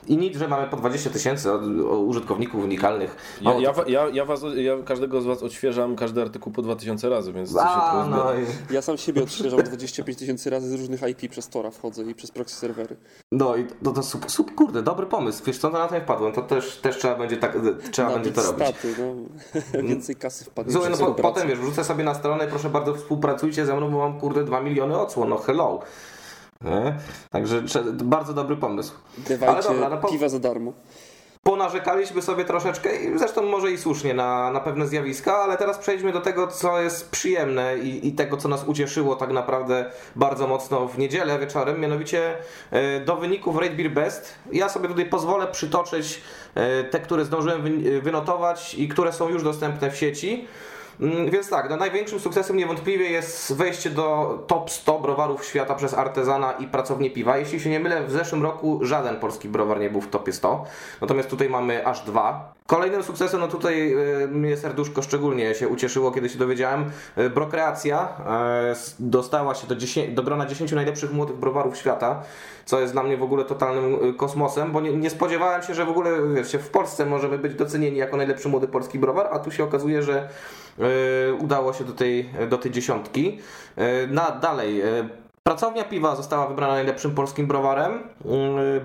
I 0.08 0.18
nic, 0.18 0.38
że 0.38 0.48
mamy 0.48 0.68
po 0.68 0.78
20 0.78 1.10
tysięcy 1.10 1.54
użytkowników 1.88 2.64
unikalnych. 2.64 3.16
Ja, 3.42 3.54
ja, 3.54 3.74
ja, 3.88 4.10
ja, 4.14 4.26
was, 4.26 4.42
ja 4.56 4.74
każdego 4.86 5.22
z 5.22 5.26
Was 5.26 5.44
odświeżam 5.44 5.96
każdy 5.96 6.22
artykuł 6.22 6.54
po 6.54 6.62
2000 6.62 7.10
razy, 7.10 7.34
więc 7.34 7.54
to 7.54 7.62
A, 7.64 8.04
się 8.04 8.10
no, 8.10 8.34
i... 8.34 8.74
Ja 8.74 8.82
sam 8.82 8.98
siebie 8.98 9.24
odświeżam 9.24 9.64
25 9.64 10.18
tysięcy 10.18 10.50
razy 10.50 10.70
z 10.70 10.74
różnych 10.74 11.02
IP 11.02 11.32
przez 11.32 11.50
Tora 11.50 11.72
wchodzę 11.72 12.04
i 12.04 12.16
przez 12.16 12.32
proxy 12.32 12.56
serwery. 12.56 12.98
No 13.32 13.56
i 13.56 13.68
to, 13.84 13.92
to 13.92 14.04
super, 14.04 14.30
super, 14.30 14.56
kurde, 14.56 14.84
dobry 14.84 15.06
pomysł. 15.06 15.44
Wiesz 15.46 15.58
co, 15.58 15.70
na 15.70 15.88
to 15.88 15.96
nie 15.96 16.02
wpadłem, 16.02 16.34
to 16.34 16.42
też, 16.42 16.78
też 16.78 16.98
trzeba 16.98 17.16
będzie 17.16 17.38
tak, 17.38 17.58
trzeba 17.92 18.14
będzie 18.14 18.32
to 18.32 18.44
robić. 18.44 18.68
Staty, 18.68 18.96
no. 19.00 19.82
Więcej 19.90 20.16
kasy 20.16 20.46
wpadnie. 20.46 20.74
Słuchaj, 20.74 20.92
no 20.92 20.98
po, 20.98 21.12
potem 21.12 21.48
wiesz, 21.48 21.60
wrzucę 21.60 21.84
sobie 21.84 22.04
na 22.04 22.14
stronę, 22.14 22.48
proszę 22.48 22.70
bardzo 22.70 22.96
współpracujcie 22.96 23.66
ze 23.66 23.76
mną, 23.76 23.92
bo 23.92 23.98
mam 23.98 24.20
kurde 24.20 24.44
2 24.44 24.62
miliony 24.62 25.00
odsłon, 25.00 25.30
no 25.30 25.38
hello. 25.38 25.80
Nie? 26.62 26.96
Także 27.30 27.64
bardzo 27.94 28.34
dobry 28.34 28.58
pomysł. 28.58 28.94
Dawajcie 29.18 29.70
dobra, 29.70 29.90
no 29.90 29.98
po... 29.98 30.08
piwa 30.08 30.30
za 30.30 30.40
darmo 30.40 30.74
ponarzekaliśmy 31.48 32.22
sobie 32.22 32.46
troszeczkę, 32.46 32.96
i 32.96 33.20
zresztą 33.20 33.42
może 33.42 33.72
i 33.72 33.78
słusznie, 33.78 34.14
na, 34.14 34.52
na 34.52 34.60
pewne 34.60 34.88
zjawiska, 34.88 35.38
ale 35.38 35.58
teraz 35.58 35.78
przejdźmy 35.78 36.12
do 36.12 36.22
tego, 36.22 36.48
co 36.48 36.82
jest 36.82 37.12
przyjemne 37.12 37.78
i, 37.78 38.08
i 38.08 38.12
tego, 38.12 38.38
co 38.38 38.50
nas 38.50 38.64
ucieszyło 38.64 39.16
tak 39.16 39.32
naprawdę 39.32 39.92
bardzo 40.16 40.48
mocno 40.48 40.88
w 40.88 40.98
niedzielę 40.98 41.40
wieczorem, 41.40 41.80
mianowicie 41.80 42.36
e, 42.72 43.00
do 43.00 43.16
wyników 43.16 43.58
Rate 43.58 43.76
Beer 43.76 43.92
Best. 43.92 44.36
Ja 44.52 44.70
sobie 44.70 44.88
tutaj 44.88 45.06
pozwolę 45.06 45.48
przytoczyć 45.48 46.22
e, 46.56 46.84
te, 46.84 47.00
które 47.00 47.26
zdążyłem 47.26 47.62
wynotować 48.02 48.74
i 48.74 48.88
które 48.88 49.14
są 49.14 49.30
już 49.30 49.44
dostępne 49.44 49.92
w 49.92 49.98
sieci. 49.98 50.48
Mm, 51.00 51.30
więc 51.30 51.50
tak, 51.50 51.70
no 51.70 51.78
największym 51.78 52.20
sukcesem 52.20 52.58
niewątpliwie 52.58 53.10
jest 53.10 53.54
wejście 53.54 53.90
do 53.90 54.38
top 54.48 54.72
100 54.72 55.00
browarów 55.00 55.46
świata 55.46 55.76
przez 55.76 55.94
artezana 55.94 56.52
i 56.52 56.68
pracownię 56.68 57.10
piwa. 57.10 57.38
Jeśli 57.38 57.60
się 57.60 57.70
nie 57.70 57.80
mylę, 57.80 58.04
w 58.04 58.12
zeszłym 58.12 58.44
roku 58.44 58.80
żaden 58.82 59.16
polski 59.16 59.50
browar 59.50 59.80
nie 59.80 59.90
był 59.90 60.02
w 60.02 60.08
topie 60.08 60.34
100, 60.34 60.66
natomiast 61.02 61.30
tutaj 61.30 61.50
mamy 61.50 61.88
aż 61.88 62.02
dwa. 62.02 62.54
Kolejnym 62.68 63.04
sukcesem, 63.04 63.40
no 63.40 63.48
tutaj 63.48 63.94
y, 64.24 64.28
mnie 64.28 64.58
serduszko 64.58 65.02
szczególnie 65.02 65.56
się 65.56 65.68
ucieszyło, 65.68 66.12
kiedy 66.12 66.30
się 66.30 66.38
dowiedziałem, 66.38 66.92
y, 67.18 67.30
Brokreacja 67.30 68.10
y, 68.72 68.76
dostała 69.00 69.56
się 69.56 69.68
do, 69.68 69.76
10, 69.76 70.16
do 70.16 70.24
grona 70.24 70.46
10 70.46 70.72
najlepszych 70.72 71.14
młodych 71.14 71.36
browarów 71.38 71.78
świata, 71.78 72.22
co 72.66 72.80
jest 72.80 72.94
dla 72.94 73.04
mnie 73.04 73.18
w 73.18 73.24
ogóle 73.24 73.46
totalnym 73.46 74.14
kosmosem, 74.14 74.72
bo 74.72 74.82
nie, 74.82 74.92
nie 74.92 75.10
spodziewałem 75.10 75.64
się, 75.64 75.74
że 75.74 75.86
w 75.86 75.90
ogóle 75.90 76.12
w 76.60 76.70
Polsce 76.70 77.06
możemy 77.06 77.38
być 77.38 77.54
docenieni 77.54 77.98
jako 77.98 78.18
najlepszy 78.18 78.50
młody 78.50 78.68
polski 78.68 79.00
browar, 79.00 79.30
a 79.32 79.40
tu 79.40 79.52
się 79.52 79.64
okazuje, 79.64 80.04
że 80.04 80.30
udało 81.40 81.74
się 81.74 81.84
do 81.84 81.94
tej, 81.94 82.30
do 82.50 82.58
tej 82.58 82.72
dziesiątki. 82.72 83.40
Na, 84.08 84.32
dalej, 84.32 84.82
Pracownia 85.48 85.84
piwa 85.84 86.16
została 86.16 86.48
wybrana 86.48 86.74
najlepszym 86.74 87.16
polskim 87.16 87.48
browarem. 87.48 88.04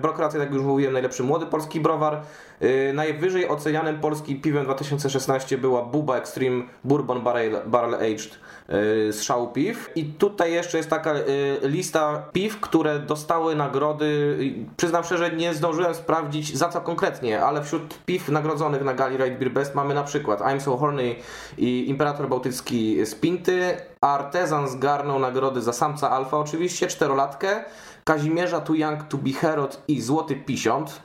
Brokracja, 0.01 0.39
jak 0.39 0.53
już 0.53 0.63
mówiłem, 0.63 0.93
najlepszy 0.93 1.23
młody 1.23 1.45
polski 1.45 1.79
browar. 1.79 2.21
Y, 2.61 2.93
najwyżej 2.93 3.49
ocenianym 3.49 3.99
polskim 3.99 4.41
piwem 4.41 4.65
2016 4.65 5.57
była 5.57 5.81
Buba 5.81 6.17
Extreme 6.17 6.63
Bourbon 6.83 7.21
Barrel, 7.21 7.61
Barrel 7.65 7.95
Aged 7.95 8.31
y, 8.33 9.13
z 9.13 9.21
szału 9.21 9.47
piw. 9.47 9.89
I 9.95 10.05
tutaj 10.05 10.51
jeszcze 10.51 10.77
jest 10.77 10.89
taka 10.89 11.15
y, 11.15 11.23
lista 11.63 12.25
piw, 12.33 12.59
które 12.59 12.99
dostały 12.99 13.55
nagrody. 13.55 14.37
Przyznam 14.77 15.03
szczerze, 15.03 15.31
nie 15.31 15.53
zdążyłem 15.53 15.95
sprawdzić 15.95 16.57
za 16.57 16.69
co 16.69 16.81
konkretnie, 16.81 17.43
ale 17.43 17.63
wśród 17.63 17.99
piw 18.05 18.29
nagrodzonych 18.29 18.83
na 18.83 18.93
gali 18.93 19.17
Right 19.17 19.39
Beer 19.39 19.51
Best 19.51 19.75
mamy 19.75 19.93
na 19.93 20.03
przykład 20.03 20.39
I'm 20.39 20.59
So 20.59 20.77
Horny 20.77 21.15
i 21.57 21.89
Imperator 21.89 22.29
Bałtycki 22.29 23.05
z 23.05 23.15
Pinty. 23.15 23.77
Artezan 24.01 24.69
zgarnął 24.69 25.19
nagrody 25.19 25.61
za 25.61 25.73
samca 25.73 26.09
alfa 26.11 26.37
oczywiście, 26.37 26.87
czterolatkę. 26.87 27.63
Kazimierza 28.03 28.61
Too 28.61 28.75
Young 28.75 29.03
to 29.03 29.17
Be 29.17 29.31
Herod 29.31 29.83
i 29.87 30.01
Złoty 30.01 30.35
Pisiąt. 30.35 31.01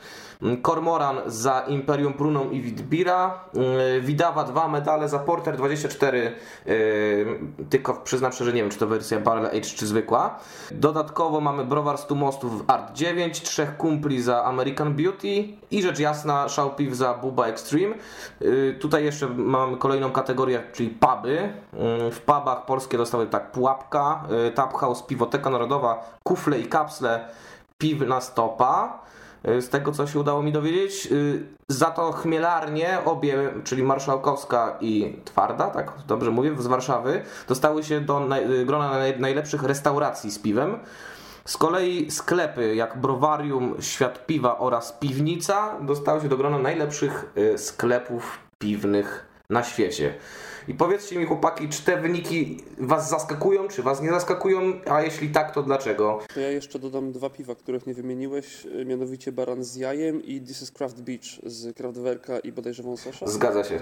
Kormoran 0.63 1.21
za 1.27 1.61
Imperium 1.61 2.13
Pruną 2.13 2.51
i 2.51 2.61
Witbira. 2.61 3.41
Mm, 3.55 3.67
Widawa 4.01 4.45
dwa 4.45 4.69
medale 4.69 5.09
za 5.09 5.19
Porter 5.19 5.57
24. 5.57 6.35
Y, 6.67 7.39
tylko 7.71 7.95
przyznam 7.95 8.33
szczerze, 8.33 8.53
nie 8.53 8.63
wiem 8.63 8.71
czy 8.71 8.79
to 8.79 8.87
wersja 8.87 9.21
Barrel 9.21 9.47
Age 9.47 9.61
czy 9.61 9.87
zwykła. 9.87 10.39
Dodatkowo 10.71 11.41
mamy 11.41 11.65
Browar 11.65 11.99
100 11.99 12.15
Mostów 12.15 12.53
Art 12.67 12.93
9, 12.93 13.41
trzech 13.41 13.77
kumpli 13.77 14.23
za 14.23 14.45
American 14.45 14.95
Beauty 14.95 15.45
i 15.71 15.83
rzecz 15.83 15.99
jasna 15.99 16.49
Szałpiw 16.49 16.95
za 16.95 17.15
Buba 17.15 17.47
Extreme. 17.47 17.95
Y, 18.43 18.77
tutaj 18.81 19.05
jeszcze 19.05 19.29
mamy 19.29 19.77
kolejną 19.77 20.11
kategorię, 20.11 20.63
czyli 20.73 20.91
puby. 20.91 21.53
Y, 22.09 22.11
w 22.11 22.21
pubach 22.21 22.65
polskie 22.65 22.99
dostały 22.99 23.27
tak 23.27 23.53
Pułapka, 23.53 24.25
Tap 24.55 24.75
House, 24.75 25.03
Piwoteka 25.03 25.51
Narodowa, 25.51 26.19
Kufle 26.23 26.59
i 26.59 26.67
Kapsle, 26.67 27.29
Piwna 27.79 28.21
Stopa. 28.21 29.08
E, 29.43 29.63
z 29.63 29.69
tego 29.69 29.93
co 29.93 30.07
się 30.07 30.19
udało 30.19 30.43
mi 30.43 30.53
dowiedzieć. 30.53 31.07
E, 31.07 31.11
za 31.69 31.87
to 31.87 32.13
chmielarnie, 32.13 32.99
obie, 33.05 33.51
czyli 33.65 33.83
Marszałkowska 33.83 34.77
i 34.81 35.17
Twarda, 35.25 35.71
tak 35.71 35.93
dobrze 36.07 36.31
mówię, 36.31 36.55
z 36.59 36.67
Warszawy, 36.67 37.23
dostały 37.49 37.85
się 37.85 38.01
do 38.01 38.37
e, 38.37 38.65
grona 38.65 38.93
najlepszych 39.19 39.63
restauracji 39.63 40.31
z 40.31 40.39
piwem. 40.39 40.79
Z 41.45 41.57
kolei 41.57 42.11
sklepy 42.11 42.75
jak 42.75 43.01
Browarium, 43.01 43.75
Świat 43.81 44.27
Piwa 44.27 44.59
oraz 44.59 44.93
Piwnica 44.93 45.81
dostały 45.81 46.21
się 46.21 46.29
do 46.29 46.37
grona 46.37 46.59
najlepszych 46.59 47.33
sklepów 47.57 48.39
piwnych 48.59 49.28
na 49.51 49.65
świecie. 49.65 50.15
I 50.69 50.75
powiedzcie 50.75 51.19
mi, 51.19 51.27
chłopaki, 51.27 51.69
czy 51.69 51.83
te 51.83 52.01
wyniki 52.01 52.65
Was 52.79 53.11
zaskakują, 53.11 53.69
czy 53.69 53.83
Was 53.83 54.03
nie 54.03 54.11
zaskakują? 54.11 54.81
A 54.91 55.03
jeśli 55.03 55.29
tak, 55.29 55.55
to 55.55 55.63
dlaczego? 55.63 56.19
To 56.35 56.41
ja 56.41 56.51
jeszcze 56.51 56.79
dodam 56.79 57.13
dwa 57.13 57.31
piwa, 57.31 57.55
których 57.55 57.87
nie 57.87 57.95
wymieniłeś, 57.95 58.67
mianowicie 58.87 59.33
Baran 59.33 59.65
z 59.65 59.77
jajem 59.77 60.25
i 60.25 60.41
This 60.41 60.63
is 60.63 60.71
Craft 60.71 61.03
Beach 61.03 61.23
z 61.47 61.77
Kraftwerka 61.77 62.39
i 62.39 62.53
bodajże 62.53 62.83
Wąsosza. 62.83 63.27
Zgadza 63.27 63.65
się. 63.65 63.81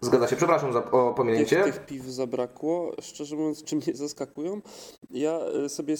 Zgadza 0.00 0.28
się, 0.28 0.36
przepraszam 0.36 0.72
za 0.72 0.90
o 0.90 1.14
pominięcie. 1.14 1.64
Tych, 1.64 1.74
tych 1.74 1.86
piw 1.86 2.04
zabrakło. 2.04 2.92
Szczerze 3.00 3.36
mówiąc, 3.36 3.64
czym 3.64 3.78
mnie 3.78 3.96
zaskakują? 3.96 4.60
Ja 5.10 5.38
e, 5.38 5.68
sobie 5.68 5.94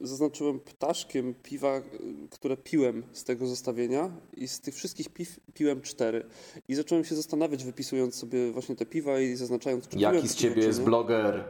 zaznaczyłem 0.00 0.60
ptaszkiem 0.60 1.34
piwa, 1.42 1.76
e, 1.76 1.82
które 2.30 2.56
piłem 2.56 3.02
z 3.12 3.24
tego 3.24 3.46
zestawienia 3.46 4.10
i 4.36 4.48
z 4.48 4.60
tych 4.60 4.74
wszystkich 4.74 5.08
piw 5.08 5.40
piłem 5.54 5.80
cztery. 5.80 6.26
I 6.68 6.74
zacząłem 6.74 7.04
się 7.04 7.14
zastanawiać, 7.14 7.64
wypisując 7.64 8.14
sobie 8.14 8.52
właśnie 8.52 8.76
te 8.76 8.86
piwa 8.86 9.20
i 9.20 9.36
zaznaczając, 9.36 9.88
czy 9.88 9.98
Jaki 9.98 10.28
z 10.28 10.34
ciebie 10.34 10.62
jest 10.62 10.82
bloger? 10.82 11.44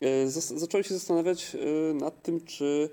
E, 0.00 0.28
zacząłem 0.30 0.84
się 0.84 0.94
zastanawiać 0.94 1.56
nad 1.94 2.22
tym, 2.22 2.40
czy 2.40 2.90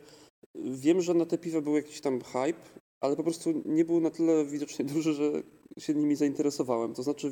wiem, 0.56 1.02
że 1.02 1.14
na 1.14 1.26
te 1.26 1.38
piwa 1.38 1.62
był 1.62 1.76
jakiś 1.76 2.02
tam 2.02 2.22
hype, 2.22 2.80
ale 3.00 3.16
po 3.16 3.24
prostu 3.24 3.62
nie 3.66 3.86
był 3.86 4.02
na 4.02 4.10
tyle 4.10 4.46
widocznie 4.46 4.86
duży, 4.94 5.14
że 5.14 5.32
się 5.78 5.94
nimi 5.94 6.16
zainteresowałem. 6.16 6.94
To 6.94 7.04
znaczy, 7.04 7.32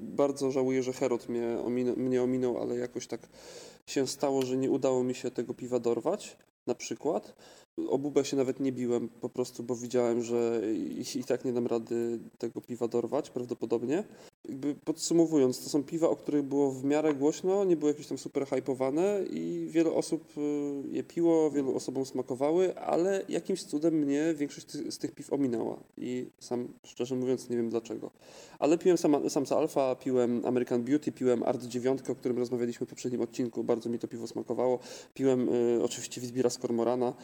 bardzo 0.00 0.50
żałuję, 0.50 0.82
że 0.82 0.92
Herod 0.92 1.28
mnie, 1.28 1.58
ominął, 1.64 1.96
mnie 1.96 2.22
ominął, 2.22 2.58
ale 2.62 2.76
jakoś 2.76 3.06
tak 3.06 3.28
się 3.86 4.06
stało, 4.06 4.42
że 4.42 4.56
nie 4.56 4.70
udało 4.70 5.04
mi 5.04 5.14
się 5.14 5.30
tego 5.30 5.54
piwa 5.54 5.78
dorwać, 5.78 6.36
na 6.66 6.74
przykład. 6.74 7.34
O 7.88 7.98
bubę 7.98 8.24
się 8.24 8.36
nawet 8.36 8.60
nie 8.60 8.72
biłem, 8.72 9.08
po 9.08 9.28
prostu, 9.28 9.62
bo 9.62 9.76
widziałem, 9.76 10.22
że 10.22 10.62
i, 10.74 11.04
i 11.18 11.24
tak 11.24 11.44
nie 11.44 11.52
dam 11.52 11.66
rady 11.66 12.18
tego 12.38 12.60
piwa 12.60 12.88
dorwać, 12.88 13.30
prawdopodobnie. 13.30 14.04
Jakby 14.48 14.74
podsumowując, 14.74 15.64
to 15.64 15.70
są 15.70 15.84
piwa, 15.84 16.08
o 16.08 16.16
których 16.16 16.42
było 16.42 16.72
w 16.72 16.84
miarę 16.84 17.14
głośno, 17.14 17.64
nie 17.64 17.76
były 17.76 17.90
jakieś 17.90 18.06
tam 18.06 18.18
super 18.18 18.46
hypowane 18.46 19.20
i 19.30 19.66
wiele 19.70 19.92
osób 19.92 20.24
y, 20.38 20.40
je 20.88 21.02
piło, 21.02 21.50
wielu 21.50 21.76
osobom 21.76 22.06
smakowały, 22.06 22.78
ale 22.78 23.22
jakimś 23.28 23.64
cudem 23.64 23.94
mnie 23.94 24.34
większość 24.34 24.70
z 24.70 24.98
tych 24.98 25.12
piw 25.12 25.32
ominęła 25.32 25.80
i 25.96 26.26
sam 26.38 26.68
szczerze 26.84 27.14
mówiąc 27.14 27.48
nie 27.48 27.56
wiem 27.56 27.70
dlaczego. 27.70 28.10
Ale 28.58 28.78
piłem 28.78 28.98
sam, 28.98 29.30
Samsa 29.30 29.56
Alpha, 29.56 29.94
piłem 29.94 30.42
American 30.46 30.82
Beauty, 30.82 31.12
piłem 31.12 31.42
Art 31.42 31.62
9, 31.62 32.00
o 32.10 32.14
którym 32.14 32.38
rozmawialiśmy 32.38 32.86
w 32.86 32.90
poprzednim 32.90 33.20
odcinku, 33.20 33.64
bardzo 33.64 33.90
mi 33.90 33.98
to 33.98 34.08
piwo 34.08 34.26
smakowało. 34.26 34.78
Piłem 35.14 35.48
y, 35.48 35.82
oczywiście 35.82 36.20
Witbira 36.20 36.50
z 36.50 36.58
Kormorana, 36.58 37.14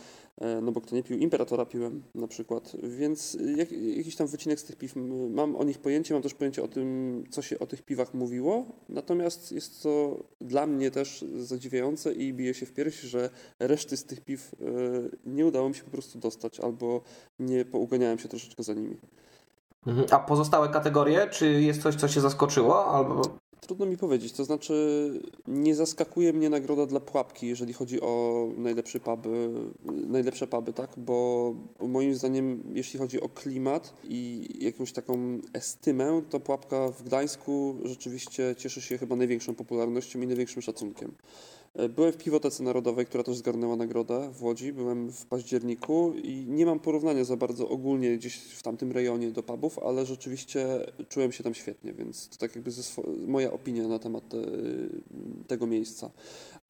no 0.62 0.72
bo 0.72 0.80
kto 0.80 0.96
nie 0.96 1.02
pił, 1.02 1.18
Imperatora 1.18 1.66
piłem 1.66 2.02
na 2.14 2.28
przykład, 2.28 2.76
więc 2.82 3.36
jak, 3.56 3.72
jakiś 3.72 4.16
tam 4.16 4.26
wycinek 4.26 4.60
z 4.60 4.64
tych 4.64 4.76
piw, 4.76 4.92
mam 5.30 5.56
o 5.56 5.64
nich 5.64 5.78
pojęcie, 5.78 6.14
mam 6.14 6.22
też 6.22 6.34
pojęcie 6.34 6.62
o 6.62 6.68
tym, 6.68 7.24
co 7.30 7.42
się 7.42 7.58
o 7.58 7.66
tych 7.66 7.82
piwach 7.82 8.14
mówiło. 8.14 8.66
Natomiast 8.88 9.52
jest 9.52 9.82
to 9.82 10.24
dla 10.40 10.66
mnie 10.66 10.90
też 10.90 11.24
zadziwiające 11.36 12.12
i 12.12 12.32
bije 12.32 12.54
się 12.54 12.66
w 12.66 12.72
pierś, 12.72 13.00
że 13.00 13.30
reszty 13.58 13.96
z 13.96 14.04
tych 14.04 14.20
piw 14.20 14.54
e, 14.54 14.64
nie 15.26 15.46
udało 15.46 15.68
mi 15.68 15.74
się 15.74 15.84
po 15.84 15.90
prostu 15.90 16.18
dostać 16.18 16.60
albo 16.60 17.00
nie 17.38 17.64
pouganiałem 17.64 18.18
się 18.18 18.28
troszeczkę 18.28 18.62
za 18.62 18.74
nimi. 18.74 18.96
Mhm. 19.86 20.06
A 20.10 20.18
pozostałe 20.18 20.68
kategorie, 20.68 21.26
czy 21.30 21.60
jest 21.60 21.82
coś, 21.82 21.94
co 21.94 22.08
się 22.08 22.20
zaskoczyło? 22.20 22.86
Albo... 22.86 23.22
Trudno 23.60 23.86
mi 23.86 23.96
powiedzieć, 23.96 24.32
to 24.32 24.44
znaczy 24.44 25.10
nie 25.48 25.74
zaskakuje 25.74 26.32
mnie 26.32 26.50
nagroda 26.50 26.86
dla 26.86 27.00
pułapki, 27.00 27.46
jeżeli 27.46 27.72
chodzi 27.72 28.00
o 28.00 28.46
najlepsze 28.56 29.00
puby, 29.00 29.50
najlepsze 29.84 30.46
puby, 30.46 30.72
tak? 30.72 30.90
Bo 30.96 31.54
moim 31.80 32.14
zdaniem, 32.14 32.62
jeśli 32.74 32.98
chodzi 32.98 33.20
o 33.20 33.28
klimat 33.28 33.94
i 34.04 34.48
jakąś 34.60 34.92
taką 34.92 35.38
estymę, 35.52 36.22
to 36.30 36.40
pułapka 36.40 36.90
w 36.90 37.02
Gdańsku 37.02 37.76
rzeczywiście 37.84 38.54
cieszy 38.58 38.80
się 38.80 38.98
chyba 38.98 39.16
największą 39.16 39.54
popularnością 39.54 40.20
i 40.20 40.26
największym 40.26 40.62
szacunkiem. 40.62 41.12
E, 41.74 41.88
byłem 41.88 42.12
w 42.12 42.16
Piwotece 42.16 42.62
Narodowej, 42.62 43.06
która 43.06 43.24
też 43.24 43.36
zgarnęła 43.36 43.76
nagrodę 43.76 44.30
w 44.32 44.42
Łodzi. 44.42 44.72
Byłem 44.72 45.12
w 45.12 45.26
październiku 45.26 46.14
i 46.22 46.46
nie 46.48 46.66
mam 46.66 46.80
porównania 46.80 47.24
za 47.24 47.36
bardzo 47.36 47.68
ogólnie 47.68 48.16
gdzieś 48.16 48.36
w 48.36 48.62
tamtym 48.62 48.92
rejonie 48.92 49.30
do 49.30 49.42
pubów, 49.42 49.78
ale 49.78 50.06
rzeczywiście 50.06 50.66
czułem 51.08 51.32
się 51.32 51.44
tam 51.44 51.54
świetnie, 51.54 51.92
więc 51.92 52.28
to 52.28 52.36
tak 52.36 52.54
jakby 52.54 52.70
moja 53.26 53.52
opinia 53.52 53.88
na 53.88 53.98
temat 53.98 54.28
te, 54.28 54.38
tego 55.46 55.66
miejsca. 55.66 56.10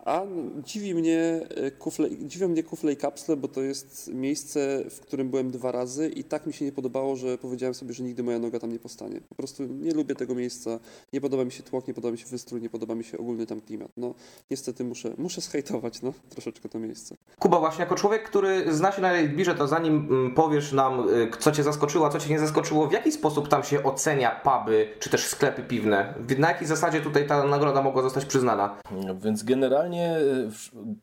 A 0.05 0.23
dziwi 0.65 0.95
mnie 0.95 1.41
e, 1.51 1.71
kufle, 1.71 2.09
dziwią 2.21 2.49
mnie 2.49 2.63
kufle 2.63 2.93
i 2.93 2.97
kapsle, 2.97 3.37
bo 3.37 3.49
to 3.49 3.61
jest 3.61 4.11
miejsce, 4.15 4.85
w 4.91 5.01
którym 5.01 5.31
byłem 5.31 5.51
dwa 5.51 5.73
razy 5.73 6.09
i 6.09 6.25
tak 6.25 6.47
mi 6.47 6.53
się 6.53 6.65
nie 6.65 6.73
podobało, 6.73 7.17
że 7.17 7.39
powiedziałem 7.39 7.75
sobie, 7.75 7.95
że 7.95 8.03
nigdy 8.03 8.23
moja 8.23 8.39
noga 8.39 8.59
tam 8.59 8.73
nie 8.73 8.79
postanie. 8.79 9.21
Po 9.29 9.35
prostu 9.35 9.63
nie 9.63 9.91
lubię 9.91 10.15
tego 10.15 10.35
miejsca, 10.35 10.79
nie 11.13 11.21
podoba 11.21 11.45
mi 11.45 11.53
się 11.53 11.63
tłok, 11.63 11.89
nie 11.89 11.95
podoba 11.95 12.13
mi 12.13 12.19
się 12.19 12.27
wystrój, 12.27 12.61
nie 12.61 12.71
podoba 12.71 12.95
mi 12.95 13.05
się 13.05 13.19
ogólny 13.19 13.47
tam 13.47 13.61
klimat. 13.61 13.91
No 13.97 14.15
niestety 14.51 14.85
muszę, 14.85 15.15
muszę 15.19 15.41
schejtować 15.41 16.03
no, 16.03 16.13
troszeczkę 16.29 16.69
to 16.69 16.79
miejsce. 16.79 17.17
Kuba, 17.39 17.59
właśnie 17.59 17.81
jako 17.81 17.95
człowiek, 17.95 18.23
który 18.23 18.75
zna 18.75 18.93
się 18.93 19.03
na 19.03 19.13
Raidbirze, 19.13 19.55
to 19.55 19.69
zanim 19.69 20.09
mm, 20.11 20.35
powiesz 20.35 20.73
nam, 20.73 21.09
y, 21.09 21.31
co 21.39 21.53
Cię 21.53 21.63
zaskoczyło, 21.63 22.07
a 22.07 22.11
co 22.11 22.19
Cię 22.19 22.31
nie 22.31 22.39
zaskoczyło, 22.39 22.87
w 22.87 22.93
jaki 22.93 23.13
sposób 23.13 23.49
tam 23.49 23.63
się 23.63 23.83
ocenia 23.83 24.41
puby, 24.45 24.89
czy 24.99 25.11
też 25.11 25.27
sklepy 25.27 25.63
piwne? 25.63 26.15
Na 26.39 26.49
jakiej 26.49 26.67
zasadzie 26.67 27.01
tutaj 27.01 27.27
ta 27.27 27.45
nagroda 27.45 27.83
mogła 27.83 28.03
zostać 28.03 28.25
przyznana? 28.25 28.79
No, 29.07 29.17
więc 29.17 29.43
generalnie 29.43 29.88
y, 29.95 30.49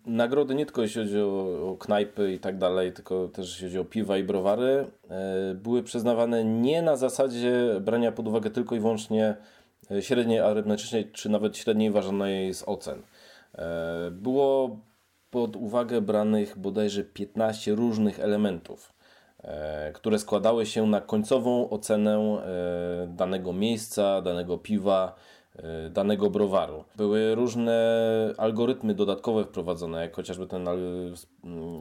nagrody 0.06 0.56
nie 0.56 0.66
tylko 0.66 0.82
jeśli 0.82 1.02
chodzi 1.02 1.20
o, 1.20 1.70
o 1.72 1.78
knajpy 1.78 2.34
i 2.34 2.40
tak 2.40 2.58
dalej, 2.58 2.94
tylko 2.94 3.28
też 3.28 3.50
jeśli 3.50 3.68
chodzi 3.68 3.80
o 3.80 3.86
piwa 3.86 4.18
i 4.18 4.24
browary, 4.24 4.86
y, 5.52 5.56
były 5.56 5.84
przyznawane 5.84 6.44
nie 6.44 6.82
na 6.82 6.96
zasadzie 6.96 7.80
brania 7.82 8.12
pod 8.12 8.28
uwagę 8.28 8.50
tylko 8.50 8.76
i 8.76 8.80
wyłącznie 8.80 9.36
średniej 10.02 10.40
arytmetycznej, 10.40 11.12
czy 11.12 11.30
nawet 11.30 11.58
średniej 11.58 11.92
ważonej 11.92 12.54
z 12.54 12.64
ocen. 12.68 13.02
E, 13.58 14.12
było 14.12 14.80
pod 15.32 15.56
uwagę 15.56 16.02
branych 16.02 16.58
bodajże 16.58 17.04
15 17.04 17.76
różnych 17.76 18.20
elementów, 18.20 18.94
e, 19.44 19.92
które 19.92 20.20
składały 20.20 20.66
się 20.66 20.88
na 20.88 21.02
końcową 21.02 21.70
ocenę 21.70 22.18
e, 22.18 23.08
danego 23.08 23.54
miejsca, 23.54 24.22
danego 24.22 24.58
piwa, 24.58 25.16
danego 25.90 26.30
browaru. 26.30 26.84
Były 26.96 27.36
różne 27.36 27.74
algorytmy 28.38 28.94
dodatkowe 28.94 29.44
wprowadzone, 29.44 30.02
jak 30.02 30.16
chociażby 30.16 30.48
ten 30.48 30.68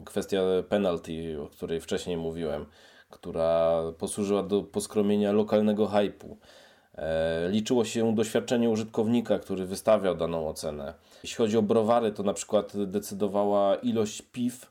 kwestia 0.04 0.40
penalty, 0.68 1.42
o 1.42 1.48
której 1.48 1.80
wcześniej 1.80 2.16
mówiłem, 2.16 2.66
która 3.10 3.82
posłużyła 3.98 4.42
do 4.42 4.62
poskromienia 4.62 5.32
lokalnego 5.32 5.86
hypu. 5.86 6.36
E, 6.94 7.48
liczyło 7.48 7.84
się 7.84 8.14
doświadczenie 8.14 8.70
użytkownika, 8.70 9.38
który 9.38 9.66
wystawiał 9.66 10.14
daną 10.14 10.48
ocenę. 10.48 10.94
Jeśli 11.22 11.36
chodzi 11.36 11.56
o 11.56 11.62
browary, 11.62 12.12
to 12.12 12.22
na 12.22 12.34
przykład 12.34 12.72
decydowała 12.86 13.74
ilość 13.76 14.22
piw 14.22 14.62
e, 14.62 14.68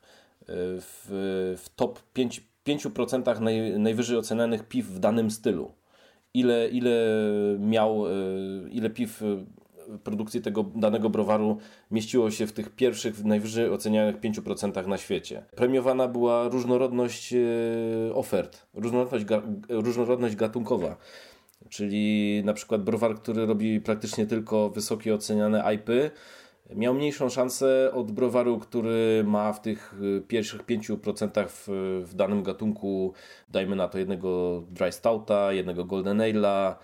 w, 0.47 1.55
w 1.63 1.69
top 1.75 1.99
5%, 2.15 2.41
5% 2.67 3.39
naj, 3.39 3.79
najwyżej 3.79 4.17
ocenianych 4.17 4.67
piw 4.67 4.85
w 4.85 4.99
danym 4.99 5.31
stylu. 5.31 5.71
Ile, 6.33 6.69
ile 6.69 6.91
miał, 7.59 8.07
e, 8.07 8.11
ile 8.71 8.89
piw 8.89 9.21
produkcji 10.03 10.41
tego 10.41 10.63
danego 10.75 11.09
browaru 11.09 11.57
mieściło 11.91 12.31
się 12.31 12.47
w 12.47 12.53
tych 12.53 12.69
pierwszych, 12.69 13.23
najwyżej 13.23 13.69
ocenianych 13.69 14.19
5% 14.19 14.87
na 14.87 14.97
świecie. 14.97 15.45
Premiowana 15.55 16.07
była 16.07 16.47
różnorodność 16.49 17.33
ofert, 18.13 18.65
różnorodność, 18.73 19.25
różnorodność 19.69 20.35
gatunkowa 20.35 20.97
czyli 21.69 22.41
na 22.45 22.53
przykład 22.53 22.83
browar, 22.83 23.15
który 23.15 23.45
robi 23.45 23.81
praktycznie 23.81 24.25
tylko 24.25 24.69
wysokie 24.69 25.15
oceniane 25.15 25.73
IPy, 25.75 26.11
miał 26.69 26.93
mniejszą 26.93 27.29
szansę 27.29 27.91
od 27.93 28.11
browaru, 28.11 28.59
który 28.59 29.23
ma 29.27 29.53
w 29.53 29.61
tych 29.61 29.95
y, 30.17 30.21
pierwszych 30.27 30.65
5% 30.65 31.47
w, 31.47 31.67
w 32.05 32.13
danym 32.15 32.43
gatunku, 32.43 33.13
dajmy 33.49 33.75
na 33.75 33.87
to 33.87 33.97
jednego 33.97 34.63
Dry 34.69 34.91
Stouta, 34.91 35.53
jednego 35.53 35.85
Golden 35.85 36.17
Ale'a, 36.17 36.75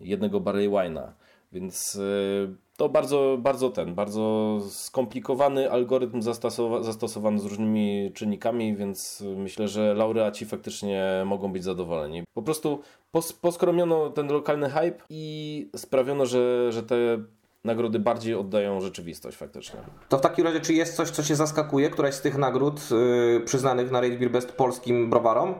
jednego 0.00 0.40
Barley 0.40 0.68
Wine'a. 0.68 1.12
Więc 1.52 1.94
y, 1.94 2.56
to 2.76 2.88
bardzo, 2.88 3.38
bardzo 3.40 3.70
ten, 3.70 3.94
bardzo 3.94 4.58
skomplikowany 4.70 5.70
algorytm 5.70 6.22
zastosowa 6.22 6.82
zastosowany 6.82 7.38
z 7.38 7.44
różnymi 7.44 8.12
czynnikami, 8.14 8.76
więc 8.76 9.24
myślę, 9.36 9.68
że 9.68 9.94
laureaci 9.94 10.46
faktycznie 10.46 11.22
mogą 11.26 11.52
być 11.52 11.64
zadowoleni. 11.64 12.22
Po 12.34 12.42
prostu 12.42 12.80
pos 13.10 13.32
poskromiono 13.32 14.10
ten 14.10 14.28
lokalny 14.28 14.70
hype 14.70 14.98
i 15.10 15.70
sprawiono, 15.76 16.26
że, 16.26 16.72
że 16.72 16.82
te 16.82 17.18
nagrody 17.64 17.98
bardziej 17.98 18.34
oddają 18.34 18.80
rzeczywistość 18.80 19.36
faktycznie. 19.36 19.80
To 20.08 20.18
w 20.18 20.20
takim 20.20 20.44
razie, 20.44 20.60
czy 20.60 20.74
jest 20.74 20.96
coś, 20.96 21.10
co 21.10 21.22
Cię 21.22 21.36
zaskakuje, 21.36 21.90
któraś 21.90 22.14
z 22.14 22.20
tych 22.20 22.38
nagród 22.38 22.90
yy, 22.90 23.40
przyznanych 23.44 23.90
na 23.90 24.00
Raid 24.00 24.18
Beer 24.18 24.30
Best 24.30 24.52
polskim 24.52 25.10
browarom? 25.10 25.54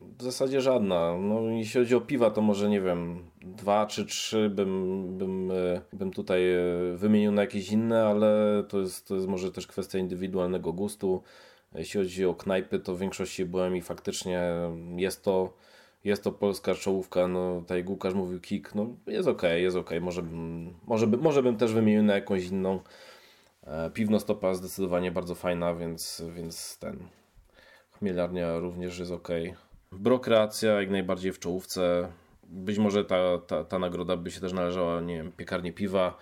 W 0.00 0.22
zasadzie 0.22 0.60
żadna. 0.60 1.16
No, 1.20 1.40
jeśli 1.40 1.80
chodzi 1.80 1.94
o 1.94 2.00
piwa, 2.00 2.30
to 2.30 2.40
może 2.40 2.68
nie 2.68 2.80
wiem, 2.80 3.30
dwa 3.42 3.86
czy 3.86 4.06
trzy 4.06 4.50
bym, 4.50 5.04
bym, 5.18 5.50
e, 5.50 5.80
bym 5.92 6.10
tutaj 6.10 6.54
e, 6.54 6.60
wymienił 6.96 7.32
na 7.32 7.42
jakieś 7.42 7.72
inne, 7.72 8.06
ale 8.06 8.62
to 8.68 8.80
jest, 8.80 9.08
to 9.08 9.14
jest 9.14 9.26
może 9.26 9.52
też 9.52 9.66
kwestia 9.66 9.98
indywidualnego 9.98 10.72
gustu. 10.72 11.22
Jeśli 11.74 12.00
chodzi 12.00 12.26
o 12.26 12.34
knajpy, 12.34 12.78
to 12.78 12.94
w 12.94 12.98
większości 12.98 13.44
byłem 13.44 13.76
i 13.76 13.82
faktycznie 13.82 14.52
jest 14.96 15.24
to, 15.24 15.52
jest 16.06 16.24
to 16.24 16.32
polska 16.32 16.74
czołówka. 16.74 17.28
No, 17.28 17.60
tutaj 17.60 17.84
Łukasz 17.88 18.14
mówił 18.14 18.40
kick, 18.40 18.74
no 18.74 18.86
jest 19.06 19.28
ok, 19.28 19.42
jest 19.56 19.76
ok. 19.76 19.90
Może 20.00 20.22
bym, 20.22 20.74
może, 20.86 21.06
by, 21.06 21.16
może 21.16 21.42
bym 21.42 21.56
też 21.56 21.72
wymienił 21.72 22.02
na 22.02 22.14
jakąś 22.14 22.44
inną. 22.44 22.80
E, 23.66 23.90
piwno 23.90 24.20
stopa 24.20 24.54
zdecydowanie 24.54 25.10
bardzo 25.10 25.34
fajna, 25.34 25.74
więc, 25.74 26.22
więc 26.34 26.78
ten 26.78 26.98
chmielarnia 27.98 28.58
również 28.58 28.98
jest 28.98 29.12
ok. 29.12 29.28
Brokreacja 29.92 30.80
jak 30.80 30.90
najbardziej 30.90 31.32
w 31.32 31.38
czołówce. 31.38 32.08
Być 32.44 32.78
może 32.78 33.04
ta, 33.04 33.38
ta, 33.38 33.64
ta 33.64 33.78
nagroda 33.78 34.16
by 34.16 34.30
się 34.30 34.40
też 34.40 34.52
należała, 34.52 35.00
nie 35.00 35.16
wiem, 35.16 35.32
piekarnie 35.32 35.72
piwa, 35.72 36.18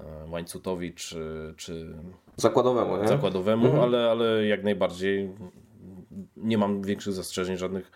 e, 0.00 0.04
łańcutowi 0.30 0.94
czy, 0.94 1.54
czy 1.56 1.94
zakładowemu, 2.36 2.96
nie? 2.96 3.08
zakładowemu 3.08 3.66
mhm. 3.66 3.82
ale, 3.82 4.10
ale 4.10 4.46
jak 4.46 4.64
najbardziej 4.64 5.30
nie 6.36 6.58
mam 6.58 6.82
większych 6.82 7.12
zastrzeżeń 7.12 7.56
żadnych. 7.56 7.90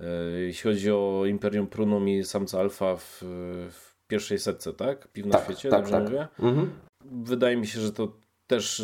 E, 0.00 0.04
jeśli 0.40 0.70
chodzi 0.70 0.90
o 0.90 1.22
Imperium 1.26 1.66
Prunum 1.66 2.08
i 2.08 2.24
Samca 2.24 2.60
Alfa 2.60 2.96
w, 2.96 3.18
w 3.70 4.06
pierwszej 4.06 4.38
setce, 4.38 4.72
tak? 4.72 5.08
Piw 5.08 5.26
na 5.26 5.32
tak, 5.32 5.44
świecie, 5.44 5.70
tak, 5.70 5.80
dobrze 5.80 5.92
tak. 5.92 6.04
mówię? 6.04 6.28
Mhm. 6.38 6.70
Wydaje 7.04 7.56
mi 7.56 7.66
się, 7.66 7.80
że 7.80 7.92
to 7.92 8.12
też 8.46 8.82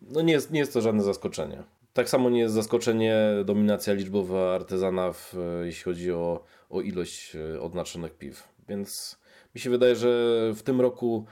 no 0.00 0.22
nie, 0.22 0.32
jest, 0.32 0.50
nie 0.50 0.60
jest 0.60 0.72
to 0.72 0.80
żadne 0.80 1.02
zaskoczenie. 1.02 1.62
Tak 1.92 2.08
samo 2.08 2.30
nie 2.30 2.40
jest 2.40 2.54
zaskoczenie 2.54 3.16
dominacja 3.44 3.94
liczbowa 3.94 4.54
artezana, 4.54 5.12
w, 5.12 5.34
jeśli 5.64 5.84
chodzi 5.84 6.12
o, 6.12 6.44
o 6.70 6.80
ilość 6.80 7.36
e, 7.36 7.60
odznaczonych 7.60 8.14
piw. 8.14 8.48
Więc 8.68 9.18
mi 9.54 9.60
się 9.60 9.70
wydaje, 9.70 9.96
że 9.96 10.08
w 10.54 10.62
tym 10.62 10.80
roku 10.80 11.24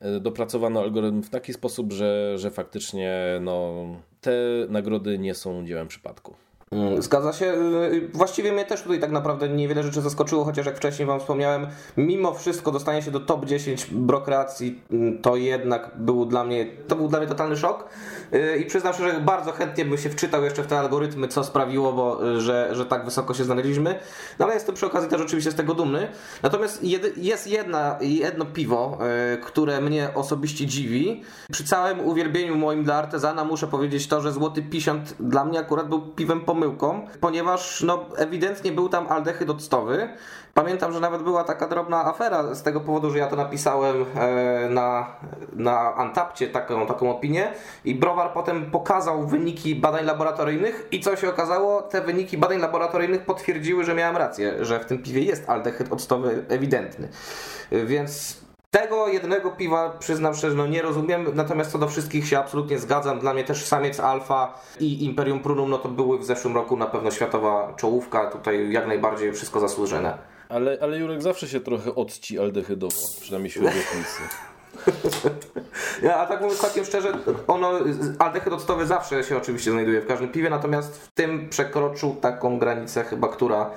e, 0.00 0.20
dopracowano 0.20 0.80
algorytm 0.80 1.22
w 1.22 1.30
taki 1.30 1.52
sposób, 1.52 1.92
że, 1.92 2.38
że 2.38 2.50
faktycznie 2.50 3.38
no, 3.40 3.86
te 4.20 4.32
nagrody 4.68 5.18
nie 5.18 5.34
są 5.34 5.66
dziełem 5.66 5.88
przypadku. 5.88 6.34
Mm, 6.74 7.02
zgadza 7.02 7.32
się. 7.32 7.46
Y, 7.92 8.08
właściwie 8.14 8.52
mnie 8.52 8.64
też 8.64 8.82
tutaj 8.82 9.00
tak 9.00 9.10
naprawdę 9.10 9.48
niewiele 9.48 9.82
rzeczy 9.82 10.00
zaskoczyło, 10.00 10.44
chociaż 10.44 10.66
jak 10.66 10.76
wcześniej 10.76 11.06
Wam 11.06 11.20
wspomniałem, 11.20 11.66
mimo 11.96 12.34
wszystko 12.34 12.72
dostanie 12.72 13.02
się 13.02 13.10
do 13.10 13.20
top 13.20 13.44
10 13.44 13.86
brokreacji, 13.90 14.82
mm, 14.90 15.22
to 15.22 15.36
jednak 15.36 15.90
był 15.96 16.26
dla 16.26 16.44
mnie, 16.44 16.66
to 16.88 16.96
był 16.96 17.08
dla 17.08 17.18
mnie 17.18 17.28
totalny 17.28 17.56
szok. 17.56 17.88
Y, 18.34 18.58
I 18.58 18.66
przyznam 18.66 18.94
się, 18.94 18.98
że 18.98 19.20
bardzo 19.20 19.52
chętnie 19.52 19.84
bym 19.84 19.98
się 19.98 20.10
wczytał 20.10 20.44
jeszcze 20.44 20.62
w 20.62 20.66
te 20.66 20.78
algorytmy, 20.78 21.28
co 21.28 21.44
sprawiło, 21.44 21.92
bo, 21.92 22.28
y, 22.28 22.40
że, 22.40 22.68
że 22.72 22.86
tak 22.86 23.04
wysoko 23.04 23.34
się 23.34 23.44
znaleźliśmy. 23.44 23.98
No 24.38 24.44
ale 24.44 24.54
jestem 24.54 24.74
przy 24.74 24.86
okazji 24.86 25.10
też 25.10 25.20
oczywiście 25.20 25.50
z 25.50 25.54
tego 25.54 25.74
dumny. 25.74 26.08
Natomiast 26.42 26.82
jest 27.16 27.46
jedna, 27.46 27.98
jedno 28.00 28.44
piwo, 28.44 28.98
które 29.42 29.80
mnie 29.80 30.08
osobiście 30.14 30.66
dziwi. 30.66 31.22
Przy 31.52 31.64
całym 31.64 32.00
uwielbieniu 32.00 32.56
moim 32.56 32.84
dla 32.84 32.94
artezana 32.94 33.44
muszę 33.44 33.66
powiedzieć 33.66 34.06
to, 34.06 34.20
że 34.20 34.32
Złoty 34.32 34.62
Pisiąt 34.62 35.14
dla 35.20 35.44
mnie 35.44 35.58
akurat 35.58 35.88
był 35.88 36.02
piwem 36.02 36.40
pomysłowym 36.40 36.63
pomyłką, 36.64 37.06
ponieważ 37.20 37.82
no, 37.82 38.04
ewidentnie 38.16 38.72
był 38.72 38.88
tam 38.88 39.06
aldehyd 39.08 39.50
octowy. 39.50 40.08
Pamiętam, 40.54 40.92
że 40.92 41.00
nawet 41.00 41.22
była 41.22 41.44
taka 41.44 41.68
drobna 41.68 42.04
afera 42.04 42.54
z 42.54 42.62
tego 42.62 42.80
powodu, 42.80 43.10
że 43.10 43.18
ja 43.18 43.26
to 43.26 43.36
napisałem 43.36 44.04
e, 44.14 44.68
na, 44.70 45.06
na 45.52 45.94
Antapcie 45.94 46.48
taką, 46.48 46.86
taką 46.86 47.10
opinię 47.10 47.52
i 47.84 47.94
Browar 47.94 48.32
potem 48.32 48.70
pokazał 48.70 49.26
wyniki 49.26 49.74
badań 49.74 50.04
laboratoryjnych 50.04 50.88
i 50.92 51.00
co 51.00 51.16
się 51.16 51.28
okazało, 51.28 51.82
te 51.82 52.00
wyniki 52.00 52.38
badań 52.38 52.58
laboratoryjnych 52.58 53.24
potwierdziły, 53.24 53.84
że 53.84 53.94
miałem 53.94 54.16
rację, 54.16 54.64
że 54.64 54.80
w 54.80 54.84
tym 54.84 55.02
piwie 55.02 55.22
jest 55.22 55.48
aldehyd 55.50 55.92
octowy 55.92 56.44
ewidentny. 56.48 57.08
Więc 57.72 58.43
tego 58.74 59.08
jednego 59.08 59.50
piwa 59.50 59.90
przyznam 59.98 60.34
szczerze, 60.34 60.56
no 60.56 60.66
nie 60.66 60.82
rozumiem, 60.82 61.26
natomiast 61.34 61.72
co 61.72 61.78
do 61.78 61.88
wszystkich 61.88 62.28
się 62.28 62.38
absolutnie 62.38 62.78
zgadzam. 62.78 63.18
Dla 63.18 63.34
mnie 63.34 63.44
też 63.44 63.64
samiec 63.64 64.00
alfa 64.00 64.58
i 64.80 65.04
Imperium 65.04 65.40
Prunum, 65.40 65.70
no 65.70 65.78
to 65.78 65.88
były 65.88 66.18
w 66.18 66.24
zeszłym 66.24 66.54
roku 66.54 66.76
na 66.76 66.86
pewno 66.86 67.10
światowa 67.10 67.74
czołówka, 67.76 68.30
tutaj 68.30 68.72
jak 68.72 68.86
najbardziej 68.86 69.32
wszystko 69.32 69.60
zasłużone. 69.60 70.18
Ale, 70.48 70.78
ale 70.82 70.98
Jurek 70.98 71.22
zawsze 71.22 71.48
się 71.48 71.60
trochę 71.60 71.94
odci 71.94 72.38
aldehydowo, 72.38 72.96
przynajmniej 73.20 73.50
świetnie 73.50 73.72
Ja, 76.02 76.16
a 76.16 76.26
tak 76.26 76.40
mówiąc 76.40 76.60
całkiem 76.60 76.84
szczerze, 76.84 77.12
ono, 77.46 77.72
aldehyd 78.18 78.52
octowy 78.52 78.86
zawsze 78.86 79.24
się 79.24 79.36
oczywiście 79.36 79.70
znajduje 79.70 80.00
w 80.00 80.06
każdym 80.06 80.28
piwie, 80.28 80.50
natomiast 80.50 81.04
w 81.04 81.12
tym 81.12 81.48
przekroczył 81.48 82.14
taką 82.14 82.58
granicę 82.58 83.04
chyba, 83.04 83.28
która 83.28 83.70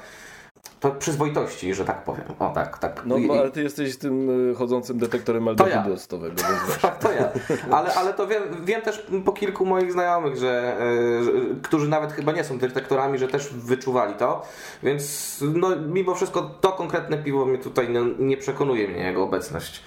to 0.79 0.91
przyzwoitości, 0.91 1.73
że 1.73 1.85
tak 1.85 2.03
powiem. 2.03 2.23
O 2.39 2.49
tak, 2.49 2.77
tak. 2.77 3.01
No, 3.05 3.17
no 3.17 3.33
ale 3.33 3.51
ty 3.51 3.63
jesteś 3.63 3.97
tym 3.97 4.49
y, 4.51 4.55
chodzącym 4.55 4.97
detektorem 4.97 5.47
aldehydu 5.47 5.89
ja. 5.89 5.95
octowego, 5.95 6.35
więc 6.35 6.59
wiesz. 6.69 6.81
Tak, 6.81 6.99
to 6.99 7.11
ja. 7.11 7.29
Ale, 7.71 7.93
ale 7.93 8.13
to 8.13 8.27
wiem, 8.27 8.43
wiem 8.65 8.81
też 8.81 9.07
po 9.25 9.31
kilku 9.31 9.65
moich 9.65 9.91
znajomych, 9.91 10.37
że, 10.37 10.77
e, 10.79 11.23
że, 11.23 11.31
którzy 11.61 11.87
nawet 11.87 12.13
chyba 12.13 12.31
nie 12.31 12.43
są 12.43 12.57
detektorami, 12.57 13.17
że 13.17 13.27
też 13.27 13.53
wyczuwali 13.53 14.13
to. 14.13 14.45
Więc 14.83 15.37
no, 15.53 15.75
mimo 15.75 16.15
wszystko 16.15 16.41
to 16.61 16.71
konkretne 16.71 17.17
piwo 17.17 17.45
mnie 17.45 17.57
tutaj 17.57 17.89
nie, 17.89 18.01
nie 18.19 18.37
przekonuje 18.37 18.87
mnie 18.87 19.03
jego 19.03 19.23
obecność. 19.23 19.83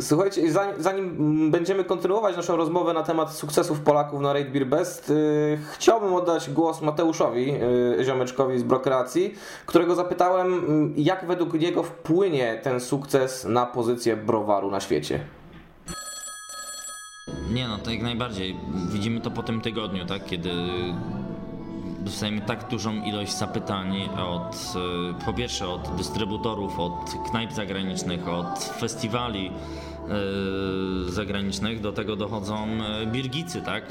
Słuchajcie, 0.00 0.52
zanim, 0.52 0.82
zanim 0.82 1.50
będziemy 1.50 1.84
kontynuować 1.84 2.36
naszą 2.36 2.56
rozmowę 2.56 2.92
na 2.92 3.02
temat 3.02 3.32
sukcesów 3.32 3.80
Polaków 3.80 4.20
na 4.20 4.32
Raid 4.32 4.52
Beer 4.52 4.66
Best, 4.66 5.08
yy, 5.08 5.58
chciałbym 5.72 6.14
oddać 6.14 6.50
głos 6.50 6.82
Mateuszowi, 6.82 7.52
yy, 7.52 8.04
ziomeczkowi 8.04 8.58
z 8.58 8.62
Brokreacji, 8.62 9.34
którego 9.66 9.94
zapytałem, 9.94 10.52
yy, 10.96 11.02
jak 11.02 11.26
według 11.26 11.54
niego 11.54 11.82
wpłynie 11.82 12.60
ten 12.62 12.80
sukces 12.80 13.44
na 13.44 13.66
pozycję 13.66 14.16
browaru 14.16 14.70
na 14.70 14.80
świecie. 14.80 15.20
Nie 17.52 17.68
no, 17.68 17.78
to 17.78 17.90
jak 17.90 18.02
najbardziej. 18.02 18.56
Widzimy 18.88 19.20
to 19.20 19.30
po 19.30 19.42
tym 19.42 19.60
tygodniu, 19.60 20.06
tak? 20.06 20.24
Kiedy 20.24 20.50
dostajemy 22.02 22.40
tak 22.40 22.68
dużą 22.68 23.02
ilość 23.02 23.32
zapytań 23.32 24.08
od, 24.18 24.74
e, 25.20 25.24
po 25.24 25.32
pierwsze 25.32 25.68
od 25.68 25.96
dystrybutorów, 25.96 26.80
od 26.80 27.14
knajp 27.30 27.52
zagranicznych, 27.52 28.28
od 28.28 28.64
festiwali 28.64 29.46
e, 29.48 31.10
zagranicznych, 31.10 31.80
do 31.80 31.92
tego 31.92 32.16
dochodzą 32.16 32.66
e, 32.66 33.06
birgicy, 33.06 33.62
tak? 33.62 33.84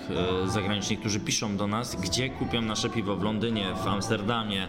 Zagraniczni, 0.45 0.97
którzy 0.97 1.19
piszą 1.19 1.57
do 1.57 1.67
nas, 1.67 1.95
gdzie 1.95 2.29
kupią 2.29 2.61
nasze 2.61 2.89
piwo 2.89 3.15
w 3.15 3.23
Londynie, 3.23 3.65
w 3.83 3.87
Amsterdamie. 3.87 4.67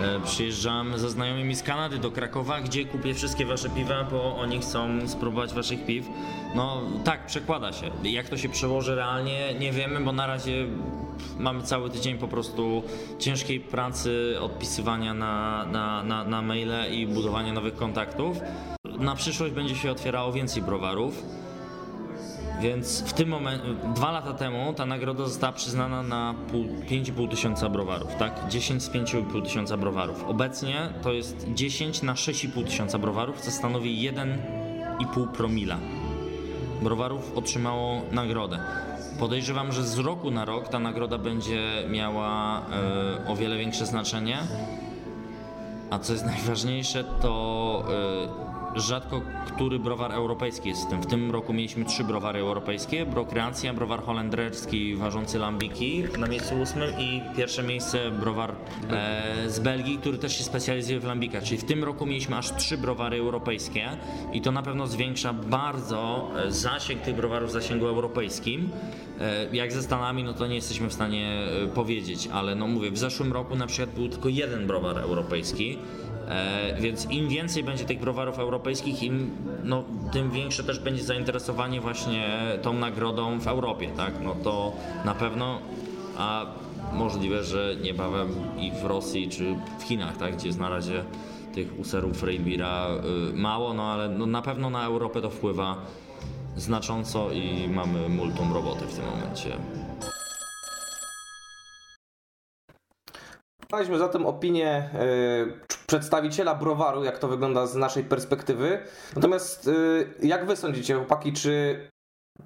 E, 0.00 0.20
Przyjeżdżam 0.24 0.98
ze 0.98 1.10
znajomymi 1.10 1.54
z 1.54 1.62
Kanady 1.62 1.98
do 1.98 2.10
Krakowa, 2.10 2.60
gdzie 2.60 2.84
kupię 2.84 3.14
wszystkie 3.14 3.46
wasze 3.46 3.70
piwa, 3.70 4.04
bo 4.04 4.36
oni 4.36 4.58
chcą 4.58 5.08
spróbować 5.08 5.54
waszych 5.54 5.86
piw. 5.86 6.06
No 6.54 6.82
tak, 7.04 7.26
przekłada 7.26 7.72
się. 7.72 7.90
Jak 8.02 8.28
to 8.28 8.36
się 8.36 8.48
przełoży 8.48 8.94
realnie, 8.94 9.54
nie 9.60 9.72
wiemy, 9.72 10.00
bo 10.00 10.12
na 10.12 10.26
razie 10.26 10.66
mamy 11.38 11.62
cały 11.62 11.90
tydzień 11.90 12.18
po 12.18 12.28
prostu 12.28 12.82
ciężkiej 13.18 13.60
pracy, 13.60 14.36
odpisywania 14.40 15.14
na, 15.14 15.66
na, 15.66 16.02
na, 16.02 16.24
na 16.24 16.42
maile 16.42 16.92
i 16.92 17.06
budowania 17.06 17.52
nowych 17.52 17.76
kontaktów. 17.76 18.40
Na 18.98 19.14
przyszłość 19.14 19.54
będzie 19.54 19.76
się 19.76 19.90
otwierało 19.90 20.32
więcej 20.32 20.62
browarów. 20.62 21.22
Więc 22.60 23.02
w 23.02 23.12
tym 23.12 23.28
momencie, 23.28 23.64
dwa 23.94 24.10
lata 24.10 24.32
temu 24.32 24.74
ta 24.74 24.86
nagroda 24.86 25.24
została 25.24 25.52
przyznana 25.52 26.02
na 26.02 26.34
pół- 26.52 26.84
5,5 26.90 27.28
tysiąca 27.28 27.68
browarów, 27.68 28.14
tak? 28.14 28.48
10 28.48 28.82
z 28.82 28.90
5,5 28.90 29.42
tysiąca 29.42 29.76
browarów. 29.76 30.24
Obecnie 30.28 30.88
to 31.02 31.12
jest 31.12 31.46
10 31.54 32.02
na 32.02 32.14
6,5 32.14 32.64
tysiąca 32.64 32.98
browarów, 32.98 33.40
co 33.40 33.50
stanowi 33.50 34.02
1,5 34.02 35.26
promila. 35.32 35.76
Browarów 36.82 37.32
otrzymało 37.38 38.02
nagrodę. 38.12 38.58
Podejrzewam, 39.18 39.72
że 39.72 39.84
z 39.84 39.98
roku 39.98 40.30
na 40.30 40.44
rok 40.44 40.68
ta 40.68 40.78
nagroda 40.78 41.18
będzie 41.18 41.84
miała 41.90 42.60
e, 43.26 43.28
o 43.28 43.36
wiele 43.36 43.58
większe 43.58 43.86
znaczenie. 43.86 44.38
A 45.90 45.98
co 45.98 46.12
jest 46.12 46.26
najważniejsze, 46.36 47.04
to 47.04 47.84
y, 48.46 48.49
rzadko 48.76 49.22
który 49.54 49.78
browar 49.78 50.12
europejski 50.12 50.68
jest 50.68 50.86
w 50.86 50.90
tym. 50.90 51.02
W 51.02 51.06
tym 51.06 51.30
roku 51.30 51.52
mieliśmy 51.52 51.84
trzy 51.84 52.04
browary 52.04 52.38
europejskie: 52.38 53.06
Brokreacja, 53.06 53.74
browar 53.74 54.02
holenderski 54.02 54.96
ważący 54.96 55.38
lambiki 55.38 56.04
na 56.18 56.26
miejscu 56.26 56.60
ósmym 56.60 56.90
i 56.98 57.22
pierwsze 57.36 57.62
miejsce 57.62 58.10
browar 58.10 58.54
e, 58.90 59.50
z 59.50 59.60
Belgii, 59.60 59.98
który 59.98 60.18
też 60.18 60.38
się 60.38 60.44
specjalizuje 60.44 61.00
w 61.00 61.04
lambikach. 61.04 61.42
Czyli 61.44 61.58
w 61.58 61.64
tym 61.64 61.84
roku 61.84 62.06
mieliśmy 62.06 62.36
aż 62.36 62.56
trzy 62.56 62.78
browary 62.78 63.18
europejskie 63.18 63.88
i 64.32 64.40
to 64.40 64.52
na 64.52 64.62
pewno 64.62 64.86
zwiększa 64.86 65.32
bardzo 65.32 66.30
e, 66.46 66.52
zasięg 66.52 67.00
tych 67.02 67.16
browarów 67.16 67.48
w 67.48 67.52
zasięgu 67.52 67.86
europejskim. 67.86 68.70
E, 69.20 69.56
Jak 69.56 69.72
ze 69.72 69.82
Stanami, 69.82 70.24
no 70.24 70.32
to 70.32 70.46
nie 70.46 70.54
jesteśmy 70.54 70.88
w 70.88 70.92
stanie 70.92 71.42
e, 71.64 71.66
powiedzieć, 71.66 72.28
ale 72.32 72.54
no 72.54 72.66
mówię, 72.66 72.90
w 72.90 72.98
zeszłym 72.98 73.32
roku 73.32 73.56
na 73.56 73.66
przykład 73.66 73.94
był 73.94 74.08
tylko 74.08 74.28
jeden 74.28 74.66
browar 74.66 74.98
europejski, 74.98 75.78
e, 76.30 76.74
więc 76.80 77.10
im 77.10 77.28
więcej 77.28 77.64
będzie 77.64 77.84
tych 77.84 78.00
browarów 78.00 78.38
europejskich, 78.38 79.02
im, 79.02 79.30
no, 79.64 79.84
tym 80.12 80.30
większe 80.30 80.64
też 80.64 80.78
będzie 80.78 81.02
zainteresowanie 81.02 81.80
właśnie 81.80 82.28
tą 82.62 82.72
nagrodą 82.72 83.38
w 83.38 83.46
Europie, 83.46 83.90
tak? 83.96 84.12
No 84.22 84.34
to 84.44 84.72
na 85.04 85.14
pewno, 85.14 85.58
a 86.18 86.46
możliwe, 86.92 87.44
że 87.44 87.76
niebawem 87.82 88.28
i 88.58 88.72
w 88.72 88.84
Rosji 88.84 89.28
czy 89.28 89.54
w 89.78 89.82
Chinach, 89.82 90.16
tak? 90.16 90.36
Gdzie 90.36 90.46
jest 90.46 90.60
na 90.60 90.68
razie 90.68 91.04
tych 91.54 91.78
userów 91.78 92.22
Railbira 92.22 92.88
y, 93.30 93.32
mało, 93.32 93.74
no 93.74 93.92
ale 93.92 94.08
no, 94.08 94.26
na 94.26 94.42
pewno 94.42 94.70
na 94.70 94.84
Europę 94.84 95.20
to 95.20 95.30
wpływa 95.30 95.76
znacząco 96.56 97.30
i 97.32 97.68
mamy 97.68 98.08
multum 98.08 98.52
roboty 98.52 98.86
w 98.86 98.94
tym 98.94 99.04
momencie. 99.04 99.56
Znaliśmy 103.68 103.98
zatem 103.98 104.26
opinię 104.26 104.68
e, 104.68 104.90
przedstawiciela 105.90 106.54
browaru, 106.54 107.04
jak 107.04 107.18
to 107.18 107.28
wygląda 107.28 107.66
z 107.66 107.76
naszej 107.76 108.04
perspektywy. 108.04 108.78
Natomiast 109.16 109.68
e, 109.68 110.26
jak 110.26 110.46
wy 110.46 110.56
sądzicie, 110.56 110.94
chłopaki, 110.94 111.32
czy 111.32 111.80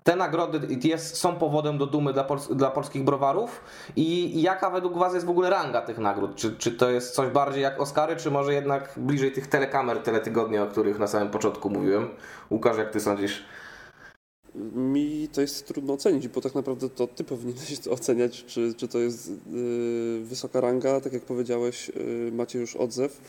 te 0.03 0.17
nagrody 0.17 0.61
jest, 0.85 1.17
są 1.17 1.37
powodem 1.37 1.79
do 1.79 1.87
dumy 1.87 2.13
dla, 2.13 2.25
pols- 2.25 2.55
dla 2.55 2.71
polskich 2.71 3.05
browarów? 3.05 3.65
I 3.97 4.43
jaka 4.43 4.71
według 4.71 4.99
was 4.99 5.15
jest 5.15 5.27
w 5.27 5.31
ogóle 5.31 5.51
ranga 5.51 5.81
tych 5.83 5.99
nagród? 5.99 6.37
Czy, 6.37 6.57
czy 6.57 6.73
to 6.73 6.91
jest 6.91 7.15
coś 7.15 7.31
bardziej 7.31 7.63
jak 7.63 7.81
Oscary, 7.81 8.17
czy 8.17 8.31
może 8.31 8.55
jednak 8.55 8.93
bliżej 8.97 9.33
tych 9.33 9.47
telekamer, 9.47 9.99
teletygodnia, 9.99 10.63
o 10.63 10.67
których 10.67 10.99
na 10.99 11.07
samym 11.07 11.31
początku 11.31 11.71
mówiłem? 11.71 12.09
Łukasz, 12.51 12.77
jak 12.77 12.91
ty 12.91 13.01
sądzisz? 13.01 13.45
Mi 14.75 15.29
to 15.33 15.41
jest 15.41 15.67
trudno 15.67 15.93
ocenić, 15.93 16.29
bo 16.29 16.41
tak 16.41 16.55
naprawdę 16.55 16.89
to 16.89 17.07
ty 17.07 17.25
powinieneś 17.25 17.79
to 17.79 17.91
oceniać, 18.01 18.45
czy, 18.45 18.75
czy 18.77 18.89
to 18.89 18.99
jest 18.99 19.29
y, 19.29 20.21
wysoka 20.25 20.61
ranga, 20.61 21.01
tak 21.01 21.13
jak 21.13 21.23
powiedziałeś, 21.23 21.89
y, 21.89 22.33
macie 22.33 22.59
już 22.59 22.77
odzew 22.77 23.21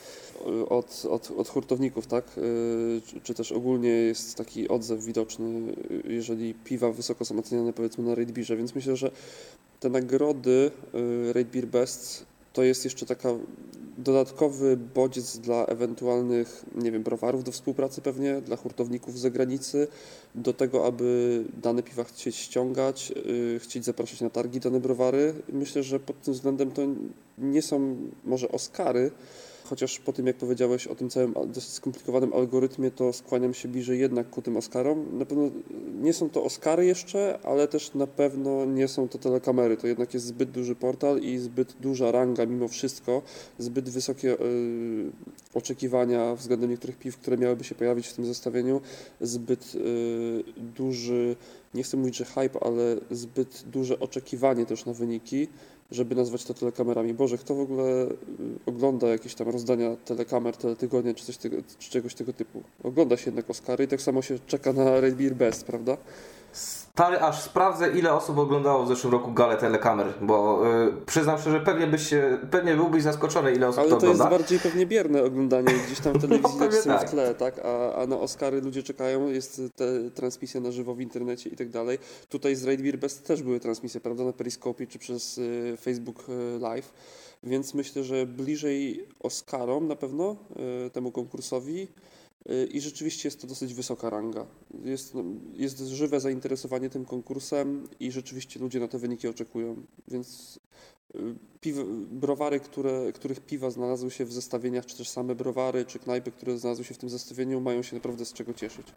y, 0.48 0.70
od, 0.70 1.06
od, 1.10 1.32
od 1.38 1.50
hurtowników, 1.50 2.08
tak? 2.08 2.38
Y, 2.38 3.02
czy, 3.06 3.22
czy 3.22 3.34
też 3.34 3.52
ogólnie 3.52 3.90
jest 3.90 4.36
taki 4.36 4.68
odzew 4.68 5.06
widoczny, 5.06 5.74
y, 5.92 6.14
jeżeli 6.14 6.54
piwa 6.54 6.92
wysoko 6.92 7.26
są 7.26 7.40
oceniane 7.40 7.74
powiedzmy 7.74 8.04
na 8.04 8.16
Raid 8.16 8.32
Beerze, 8.32 8.58
więc 8.58 8.76
myślę, 8.76 8.96
że 8.96 9.12
te 9.80 9.90
nagrody 9.90 10.72
y, 11.30 11.34
Raid 11.34 11.48
Beer 11.48 11.68
Best 11.68 12.26
to 12.56 12.64
jest 12.64 12.84
jeszcze 12.84 13.06
taka 13.06 13.30
dodatkowy 13.98 14.78
bodziec 14.78 15.38
dla 15.38 15.66
ewentualnych, 15.66 16.66
nie 16.76 16.92
wiem, 16.92 17.04
browarów 17.04 17.44
do 17.44 17.52
współpracy 17.52 18.02
pewnie, 18.02 18.42
dla 18.42 18.56
hurtowników 18.56 19.18
z 19.18 19.22
zagranicy, 19.22 19.88
do 20.36 20.54
tego, 20.54 20.86
aby 20.86 21.44
dane 21.62 21.84
piwa 21.84 22.04
chcieć 22.04 22.36
ściągać, 22.36 23.10
yy, 23.10 23.60
chcieć 23.60 23.86
zapraszać 23.86 24.22
na 24.22 24.30
targi 24.30 24.60
dane 24.60 24.80
browary. 24.80 25.34
Myślę, 25.54 25.84
że 25.84 26.00
pod 26.00 26.22
tym 26.22 26.34
względem 26.34 26.72
to 26.72 26.82
nie 27.38 27.62
są 27.62 27.98
może 28.24 28.50
Oscary, 28.50 29.12
chociaż 29.66 30.00
po 30.00 30.14
tym, 30.14 30.28
jak 30.28 30.36
powiedziałeś 30.36 30.88
o 30.88 30.96
tym 30.96 31.10
całym 31.10 31.34
dosyć 31.48 31.70
skomplikowanym 31.70 32.34
algorytmie, 32.34 32.92
to 32.92 33.14
skłaniam 33.14 33.54
się 33.54 33.68
bliżej 33.68 34.00
jednak 34.00 34.30
ku 34.30 34.42
tym 34.42 34.58
Oscarom. 34.58 35.18
Na 35.18 35.26
pewno 35.26 35.50
nie 36.02 36.14
są 36.14 36.30
to 36.30 36.44
Oscary 36.44 36.86
jeszcze, 36.86 37.40
ale 37.44 37.68
też 37.68 37.94
na 37.94 38.08
pewno 38.08 38.66
nie 38.66 38.88
są 38.88 39.08
to 39.08 39.18
telekamery. 39.18 39.78
To 39.78 39.88
jednak 39.88 40.14
jest 40.14 40.26
zbyt 40.26 40.52
duży 40.52 40.76
portal 40.76 41.20
i 41.20 41.38
zbyt 41.38 41.74
duża 41.74 42.12
ranga 42.12 42.46
mimo 42.46 42.68
wszystko, 42.68 43.22
zbyt 43.60 43.90
wysokie 43.90 44.28
yy, 44.28 45.12
oczekiwania 45.54 46.36
względem 46.36 46.70
niektórych 46.70 46.98
piw, 46.98 47.18
które 47.18 47.38
miałyby 47.38 47.64
się 47.64 47.76
pojawić 47.76 48.08
w 48.08 48.14
tym 48.14 48.26
zestawieniu, 48.26 48.82
zbyt 49.22 49.76
yy, 49.76 50.44
duży, 50.58 51.36
nie 51.74 51.84
chcę 51.84 51.98
mówić, 51.98 52.18
że 52.18 52.26
hype, 52.26 52.64
ale 52.64 52.96
zbyt 53.12 53.64
duże 53.72 54.00
oczekiwanie 54.00 54.66
też 54.66 54.86
na 54.86 54.94
wyniki, 54.94 55.48
żeby 55.92 56.16
nazwać 56.16 56.44
to 56.44 56.54
telekamerami. 56.54 57.14
Boże, 57.14 57.38
kto 57.38 57.56
w 57.56 57.60
ogóle 57.60 58.06
y, 58.06 58.10
ogląda 58.66 59.08
jakieś 59.08 59.36
tam 59.36 59.50
rozdania 59.50 59.96
telekamer, 60.06 60.58
teletygodnia 60.58 61.14
czy, 61.14 61.26
coś 61.26 61.38
tego, 61.38 61.58
czy 61.80 61.90
czegoś 61.90 62.16
tego 62.16 62.34
typu? 62.34 62.64
Ogląda 62.84 63.18
się 63.18 63.26
jednak 63.26 63.50
Oscary 63.50 63.84
i 63.84 63.88
tak 63.88 64.02
samo 64.02 64.22
się 64.22 64.40
czeka 64.48 64.74
na 64.74 65.02
Red 65.02 65.16
Beer 65.16 65.36
Best, 65.36 65.64
prawda? 65.64 65.98
Stary, 66.96 67.20
aż 67.20 67.42
sprawdzę, 67.42 67.92
ile 67.92 68.14
osób 68.14 68.38
oglądało 68.38 68.84
w 68.84 68.88
zeszłym 68.88 69.14
roku 69.14 69.32
galę 69.32 69.58
telekamer, 69.58 70.14
bo 70.22 70.62
y, 70.88 71.06
przyznam 71.06 71.40
szczerze, 71.40 71.60
pewnie, 71.60 71.88
byś 71.88 72.14
pewnie 72.52 72.76
byłbyś 72.76 73.04
zaskoczony, 73.04 73.54
ile 73.54 73.68
osób 73.68 73.80
Ale 73.80 73.90
to 73.90 73.98
to 73.98 74.06
jest 74.06 74.22
ogląda. 74.22 74.38
bardziej 74.38 74.60
pewnie 74.60 74.86
bierne 74.86 75.24
oglądanie 75.24 75.74
gdzieś 75.86 76.00
tam 76.00 76.14
w 76.14 76.22
telewizji 76.22 76.60
pewnie 76.60 76.66
nacisem 76.66 76.98
tak. 77.00 77.08
w 77.08 77.12
tle, 77.12 77.36
tak? 77.36 77.60
A, 77.66 77.96
a 77.96 78.08
na 78.08 78.20
Oscary 78.20 78.62
ludzie 78.62 78.84
czekają, 78.84 79.28
jest 79.28 79.62
te 79.76 80.12
transmisja 80.12 80.62
na 80.62 80.72
żywo 80.72 80.96
w 80.96 81.02
internecie 81.02 81.50
i 81.50 81.56
tak 81.56 81.70
dalej. 81.70 81.98
Tutaj 82.30 82.56
z 82.56 82.66
Raid 82.66 82.82
Beer 82.82 82.98
Best 82.98 83.28
też 83.28 83.44
były 83.44 83.60
transmisje, 83.60 84.02
prawda? 84.02 84.24
Na 84.24 84.34
Periscope 84.34 84.88
czy 84.88 85.00
przez 85.00 85.38
y, 85.38 85.78
Facebook 85.82 86.24
y, 86.30 86.60
Live. 86.60 86.94
Więc 87.44 87.74
myślę, 87.74 88.04
że 88.04 88.26
bliżej 88.26 89.08
Oscarom 89.20 89.88
na 89.88 89.96
pewno, 89.96 90.36
y, 90.86 90.90
temu 90.90 91.12
konkursowi, 91.12 91.82
y, 91.82 92.15
i 92.72 92.82
rzeczywiście 92.82 93.28
jest 93.28 93.42
to 93.42 93.48
dosyć 93.48 93.74
wysoka 93.74 94.10
ranga. 94.10 94.46
Jest, 94.84 95.14
no, 95.14 95.24
jest 95.54 95.80
żywe 95.80 96.20
zainteresowanie 96.20 96.90
tym 96.90 97.06
konkursem 97.06 97.88
i 98.00 98.12
rzeczywiście 98.12 98.60
ludzie 98.60 98.80
na 98.80 98.88
te 98.88 99.00
wyniki 99.00 99.28
oczekują, 99.28 99.76
więc 100.08 100.60
y, 101.16 101.20
piw, 101.62 101.78
browary, 102.12 102.60
które, 102.60 103.12
których 103.14 103.40
piwa 103.40 103.70
znalazły 103.70 104.12
się 104.12 104.26
w 104.26 104.34
zestawieniach, 104.34 104.86
czy 104.86 104.98
też 104.98 105.10
same 105.10 105.36
browary, 105.36 105.86
czy 105.86 106.00
knajpy, 106.00 106.32
które 106.32 106.58
znalazły 106.58 106.86
się 106.86 106.94
w 106.94 106.98
tym 106.98 107.10
zestawieniu, 107.10 107.62
mają 107.62 107.84
się 107.84 107.96
naprawdę 107.96 108.26
z 108.26 108.34
czego 108.34 108.54
cieszyć. 108.54 108.88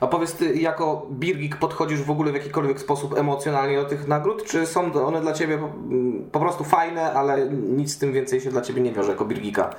A 0.00 0.06
powiedz 0.06 0.32
ty, 0.32 0.54
jako 0.54 1.06
Birgik 1.10 1.56
podchodzisz 1.56 2.02
w 2.02 2.10
ogóle 2.10 2.32
w 2.32 2.34
jakikolwiek 2.34 2.80
sposób 2.80 3.18
emocjonalnie 3.18 3.76
do 3.76 3.84
tych 3.84 4.08
nagród, 4.08 4.44
czy 4.44 4.66
są 4.66 4.92
one 4.92 5.20
dla 5.20 5.32
ciebie 5.32 5.58
po, 5.58 5.72
po 6.32 6.40
prostu 6.40 6.64
fajne, 6.64 7.12
ale 7.12 7.48
nic 7.50 7.92
z 7.92 7.98
tym 7.98 8.12
więcej 8.12 8.40
się 8.40 8.50
dla 8.50 8.60
ciebie 8.60 8.82
nie 8.82 8.92
wiąże 8.92 9.10
jako 9.10 9.24
Birgika? 9.24 9.74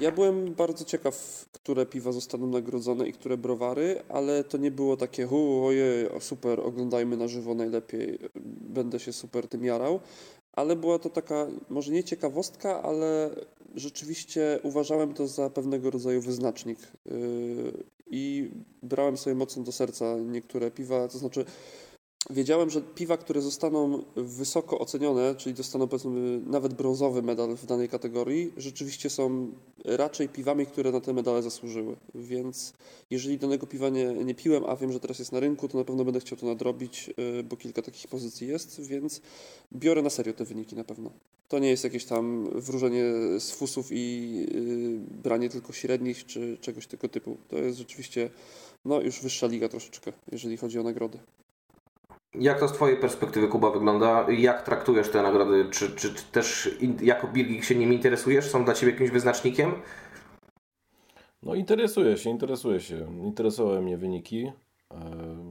Ja 0.00 0.12
byłem 0.12 0.54
bardzo 0.54 0.84
ciekaw, 0.84 1.46
które 1.52 1.86
piwa 1.86 2.12
zostaną 2.12 2.46
nagrodzone 2.46 3.08
i 3.08 3.12
które 3.12 3.36
browary, 3.36 4.02
ale 4.08 4.44
to 4.44 4.58
nie 4.58 4.70
było 4.70 4.96
takie, 4.96 5.26
hu, 5.26 5.64
ojej, 5.66 6.08
super, 6.20 6.60
oglądajmy 6.60 7.16
na 7.16 7.28
żywo 7.28 7.54
najlepiej, 7.54 8.18
będę 8.60 9.00
się 9.00 9.12
super 9.12 9.48
tym 9.48 9.64
jarał. 9.64 10.00
Ale 10.52 10.76
była 10.76 10.98
to 10.98 11.10
taka, 11.10 11.46
może 11.70 11.92
nie 11.92 12.04
ciekawostka, 12.04 12.82
ale 12.82 13.30
rzeczywiście 13.74 14.60
uważałem 14.62 15.14
to 15.14 15.26
za 15.26 15.50
pewnego 15.50 15.90
rodzaju 15.90 16.20
wyznacznik. 16.20 16.78
Yy, 17.06 17.12
I 18.06 18.50
brałem 18.82 19.16
sobie 19.16 19.36
mocno 19.36 19.62
do 19.62 19.72
serca 19.72 20.16
niektóre 20.16 20.70
piwa, 20.70 21.08
to 21.08 21.18
znaczy 21.18 21.44
wiedziałem, 22.32 22.70
że 22.70 22.80
piwa, 22.80 23.16
które 23.16 23.42
zostaną 23.42 24.02
wysoko 24.16 24.78
ocenione, 24.78 25.34
czyli 25.34 25.54
dostaną 25.54 25.88
powiedzmy 25.88 26.40
nawet 26.46 26.74
brązowy 26.74 27.22
medal 27.22 27.56
w 27.56 27.66
danej 27.66 27.88
kategorii, 27.88 28.52
rzeczywiście 28.56 29.10
są 29.10 29.52
raczej 29.84 30.28
piwami, 30.28 30.66
które 30.66 30.92
na 30.92 31.00
te 31.00 31.12
medale 31.12 31.42
zasłużyły. 31.42 31.96
Więc 32.14 32.72
jeżeli 33.10 33.38
danego 33.38 33.66
piwa 33.66 33.88
nie, 33.88 34.04
nie 34.04 34.34
piłem, 34.34 34.64
a 34.64 34.76
wiem, 34.76 34.92
że 34.92 35.00
teraz 35.00 35.18
jest 35.18 35.32
na 35.32 35.40
rynku, 35.40 35.68
to 35.68 35.78
na 35.78 35.84
pewno 35.84 36.04
będę 36.04 36.20
chciał 36.20 36.38
to 36.38 36.46
nadrobić, 36.46 37.10
y, 37.38 37.42
bo 37.42 37.56
kilka 37.56 37.82
takich 37.82 38.08
pozycji 38.08 38.48
jest, 38.48 38.80
więc 38.80 39.20
biorę 39.72 40.02
na 40.02 40.10
serio 40.10 40.32
te 40.32 40.44
wyniki 40.44 40.76
na 40.76 40.84
pewno. 40.84 41.10
To 41.48 41.58
nie 41.58 41.70
jest 41.70 41.84
jakieś 41.84 42.04
tam 42.04 42.50
wróżenie 42.60 43.04
z 43.38 43.50
fusów 43.50 43.88
i 43.90 44.32
yy, 44.54 45.22
branie 45.22 45.48
tylko 45.48 45.72
średnich 45.72 46.26
czy 46.26 46.58
czegoś 46.60 46.86
tego 46.86 47.08
typu. 47.08 47.36
To 47.48 47.58
jest 47.58 47.78
rzeczywiście 47.78 48.30
no, 48.84 49.00
już 49.00 49.20
wyższa 49.20 49.46
liga 49.46 49.68
troszeczkę, 49.68 50.12
jeżeli 50.32 50.56
chodzi 50.56 50.78
o 50.78 50.82
nagrody. 50.82 51.18
Jak 52.34 52.60
to 52.60 52.68
z 52.68 52.72
Twojej 52.72 52.96
perspektywy, 52.96 53.48
Kuba, 53.48 53.70
wygląda? 53.70 54.26
Jak 54.30 54.62
traktujesz 54.62 55.08
te 55.08 55.22
nagrody? 55.22 55.66
Czy, 55.70 55.90
czy, 55.90 56.14
czy 56.14 56.24
też 56.32 56.70
jako 57.02 57.28
Birgik 57.28 57.64
się 57.64 57.74
nimi 57.74 57.96
interesujesz? 57.96 58.50
Są 58.50 58.64
dla 58.64 58.74
Ciebie 58.74 58.92
jakimś 58.92 59.10
wyznacznikiem? 59.10 59.72
No 61.42 61.54
interesuję 61.54 62.16
się, 62.16 62.30
interesuję 62.30 62.80
się. 62.80 63.06
Interesowały 63.24 63.80
mnie 63.80 63.96
wyniki. 63.96 64.52
E, 64.90 64.96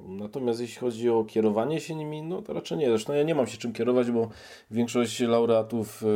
natomiast 0.07 0.61
jeśli 0.61 0.79
chodzi 0.79 1.09
o 1.09 1.23
kierowanie 1.23 1.79
się 1.79 1.95
nimi, 1.95 2.21
no 2.21 2.41
to 2.41 2.53
raczej 2.53 2.77
nie. 2.77 2.89
Zresztą 2.89 3.13
ja 3.13 3.23
nie 3.23 3.35
mam 3.35 3.47
się 3.47 3.57
czym 3.57 3.73
kierować, 3.73 4.11
bo 4.11 4.29
większość 4.71 5.19
laureatów, 5.19 6.03
e, 6.03 6.07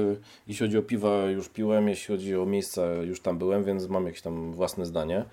jeśli 0.48 0.66
chodzi 0.66 0.78
o 0.78 0.82
piwa, 0.82 1.26
już 1.26 1.50
piłem, 1.50 1.90
jeśli 1.90 2.16
chodzi 2.16 2.36
o 2.36 2.46
miejsca, 2.46 2.94
już 2.94 3.22
tam 3.22 3.38
byłem, 3.38 3.64
więc 3.64 3.88
mam 3.88 4.06
jakieś 4.06 4.22
tam 4.22 4.54
własne 4.54 4.86
zdanie. 4.86 5.26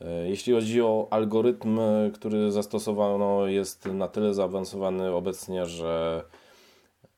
E, 0.00 0.28
jeśli 0.28 0.52
chodzi 0.52 0.82
o 0.82 1.08
algorytm, 1.10 1.80
który 2.14 2.52
zastosowano, 2.52 3.46
jest 3.46 3.86
na 3.86 4.08
tyle 4.08 4.34
zaawansowany 4.34 5.12
obecnie, 5.12 5.66
że 5.66 6.22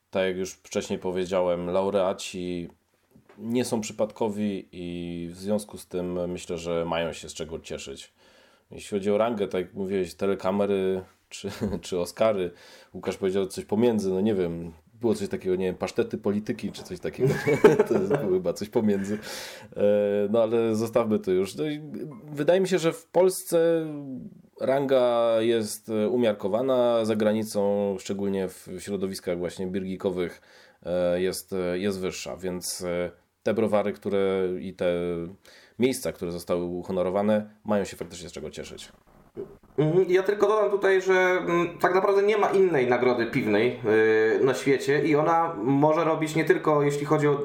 tak 0.09 0.25
jak 0.27 0.37
już 0.37 0.51
wcześniej 0.53 0.99
powiedziałem, 0.99 1.69
laureaci 1.69 2.69
nie 3.37 3.65
są 3.65 3.81
przypadkowi 3.81 4.67
i 4.71 5.27
w 5.31 5.37
związku 5.37 5.77
z 5.77 5.87
tym 5.87 6.29
myślę, 6.29 6.57
że 6.57 6.85
mają 6.85 7.13
się 7.13 7.29
z 7.29 7.33
czego 7.33 7.59
cieszyć. 7.59 8.13
Jeśli 8.71 8.97
chodzi 8.97 9.11
o 9.11 9.17
rangę, 9.17 9.47
tak 9.47 9.61
jak 9.61 9.73
mówiłeś, 9.73 10.13
telekamery 10.13 11.03
czy, 11.29 11.49
czy 11.81 11.99
Oscary, 11.99 12.51
Łukasz 12.93 13.17
powiedział 13.17 13.47
coś 13.47 13.65
pomiędzy, 13.65 14.09
no 14.09 14.21
nie 14.21 14.35
wiem, 14.35 14.73
było 15.05 15.15
coś 15.15 15.29
takiego, 15.29 15.55
nie 15.55 15.65
wiem, 15.65 15.75
pasztety 15.75 16.17
polityki 16.17 16.71
czy 16.71 16.83
coś 16.83 16.99
takiego. 16.99 17.33
to 17.87 17.93
jest 17.93 18.13
chyba 18.31 18.53
coś 18.53 18.69
pomiędzy. 18.69 19.19
E, 19.77 19.81
no 20.29 20.43
ale 20.43 20.75
zostawmy 20.75 21.19
to 21.19 21.31
już. 21.31 21.55
No 21.55 21.63
wydaje 22.31 22.61
mi 22.61 22.67
się, 22.67 22.79
że 22.79 22.93
w 22.93 23.05
Polsce 23.05 23.85
ranga 24.61 25.35
jest 25.39 25.91
umiarkowana, 26.09 27.05
za 27.05 27.15
granicą, 27.15 27.95
szczególnie 27.99 28.47
w 28.47 28.67
środowiskach 28.79 29.37
właśnie 29.37 29.67
birgikowych 29.67 30.41
e, 30.83 31.21
jest, 31.21 31.55
jest 31.73 31.99
wyższa, 31.99 32.37
więc 32.37 32.81
e, 32.81 33.11
te 33.43 33.53
browary, 33.53 33.93
które 33.93 34.47
i 34.59 34.73
te 34.73 34.93
miejsca, 35.79 36.11
które 36.11 36.31
zostały 36.31 36.63
uhonorowane, 36.63 37.49
mają 37.65 37.83
się 37.83 37.97
faktycznie 37.97 38.29
z 38.29 38.31
czego 38.31 38.49
cieszyć. 38.49 38.91
Mhm, 39.77 40.05
ja 40.09 40.23
tylko 40.23 40.47
dodam 40.47 40.71
tutaj, 40.71 41.01
że 41.01 41.13
mm, 41.13 41.77
tak 41.79 41.95
naprawdę 41.95 42.23
nie 42.23 42.37
ma 42.37 42.47
innej 42.49 42.87
nagrody 42.87 43.25
piwnej 43.25 43.79
y, 44.39 44.43
na 44.43 44.53
świecie 44.53 45.03
i 45.03 45.15
ona 45.15 45.53
może 45.63 46.03
robić 46.03 46.35
nie 46.35 46.45
tylko 46.45 46.83
jeśli 46.83 47.05
chodzi 47.05 47.27
o, 47.27 47.41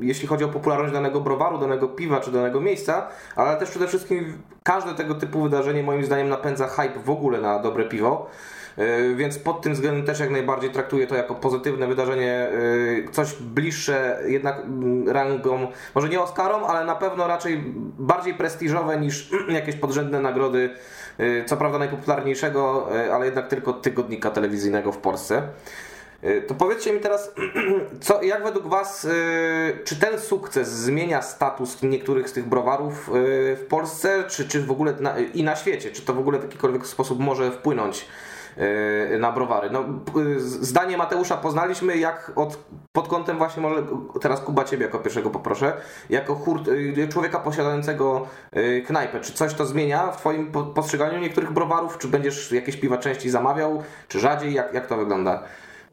jeśli 0.00 0.28
chodzi 0.28 0.44
o 0.44 0.48
popularność 0.48 0.92
danego 0.92 1.20
browaru, 1.20 1.58
danego 1.58 1.88
piwa 1.88 2.20
czy 2.20 2.32
danego 2.32 2.60
miejsca, 2.60 3.08
ale 3.36 3.56
też 3.56 3.70
przede 3.70 3.88
wszystkim 3.88 4.38
każde 4.62 4.94
tego 4.94 5.14
typu 5.14 5.42
wydarzenie 5.42 5.82
moim 5.82 6.04
zdaniem 6.04 6.28
napędza 6.28 6.68
hype 6.68 7.00
w 7.04 7.10
ogóle 7.10 7.40
na 7.40 7.58
dobre 7.58 7.84
piwo. 7.84 8.30
Y, 8.78 9.14
więc 9.14 9.38
pod 9.38 9.62
tym 9.62 9.72
względem 9.72 10.06
też 10.06 10.20
jak 10.20 10.30
najbardziej 10.30 10.70
traktuję 10.70 11.06
to 11.06 11.14
jako 11.14 11.34
pozytywne 11.34 11.86
wydarzenie, 11.86 12.48
y, 12.52 13.08
coś 13.12 13.34
bliższe 13.34 14.18
jednak 14.26 14.60
mm, 14.60 15.08
rangą, 15.08 15.66
może 15.94 16.08
nie 16.08 16.20
Oscarom, 16.20 16.64
ale 16.64 16.84
na 16.84 16.94
pewno 16.94 17.26
raczej 17.26 17.64
bardziej 17.98 18.34
prestiżowe 18.34 19.00
niż 19.00 19.30
jakieś 19.48 19.76
podrzędne 19.76 20.20
nagrody 20.20 20.70
Y, 21.20 21.44
co 21.46 21.56
prawda 21.56 21.78
najpopularniejszego, 21.78 22.88
ale 23.12 23.24
jednak 23.24 23.48
tylko 23.48 23.72
tygodnika 23.72 24.30
telewizyjnego 24.30 24.92
w 24.92 24.98
Polsce. 24.98 25.42
To 26.46 26.54
powiedzcie 26.54 26.92
mi 26.92 27.00
teraz, 27.00 27.34
co, 28.00 28.22
jak 28.22 28.44
według 28.44 28.66
Was, 28.66 29.06
czy 29.84 29.96
ten 29.96 30.20
sukces 30.20 30.68
zmienia 30.68 31.22
status 31.22 31.82
niektórych 31.82 32.28
z 32.28 32.32
tych 32.32 32.48
browarów 32.48 33.10
w 33.56 33.66
Polsce, 33.68 34.24
czy, 34.28 34.48
czy 34.48 34.62
w 34.62 34.70
ogóle 34.70 34.94
na, 35.00 35.18
i 35.18 35.42
na 35.42 35.56
świecie? 35.56 35.90
Czy 35.90 36.02
to 36.02 36.14
w 36.14 36.18
ogóle 36.18 36.38
w 36.38 36.42
jakikolwiek 36.42 36.86
sposób 36.86 37.20
może 37.20 37.50
wpłynąć 37.50 38.06
E, 38.06 38.23
na 39.18 39.32
browary. 39.32 39.70
No, 39.70 39.84
zdanie 40.38 40.96
Mateusza 40.96 41.36
poznaliśmy 41.36 41.96
jak 41.96 42.32
od, 42.36 42.58
pod 42.92 43.08
kątem 43.08 43.38
właśnie 43.38 43.62
może 43.62 43.82
teraz 44.20 44.40
Kuba 44.40 44.64
Ciebie 44.64 44.84
jako 44.84 44.98
pierwszego 44.98 45.30
poproszę, 45.30 45.72
jako 46.10 46.34
hurt, 46.34 46.68
e, 46.98 47.08
człowieka 47.08 47.40
posiadającego 47.40 48.26
knajpę. 48.86 49.20
Czy 49.20 49.32
coś 49.32 49.54
to 49.54 49.66
zmienia 49.66 50.12
w 50.12 50.16
Twoim 50.16 50.52
postrzeganiu 50.74 51.20
niektórych 51.20 51.52
browarów? 51.52 51.98
Czy 51.98 52.08
będziesz 52.08 52.52
jakieś 52.52 52.76
piwa 52.76 52.98
częściej 52.98 53.30
zamawiał, 53.30 53.82
czy 54.08 54.20
rzadziej? 54.20 54.54
Jak, 54.54 54.74
jak 54.74 54.86
to 54.86 54.96
wygląda? 54.96 55.42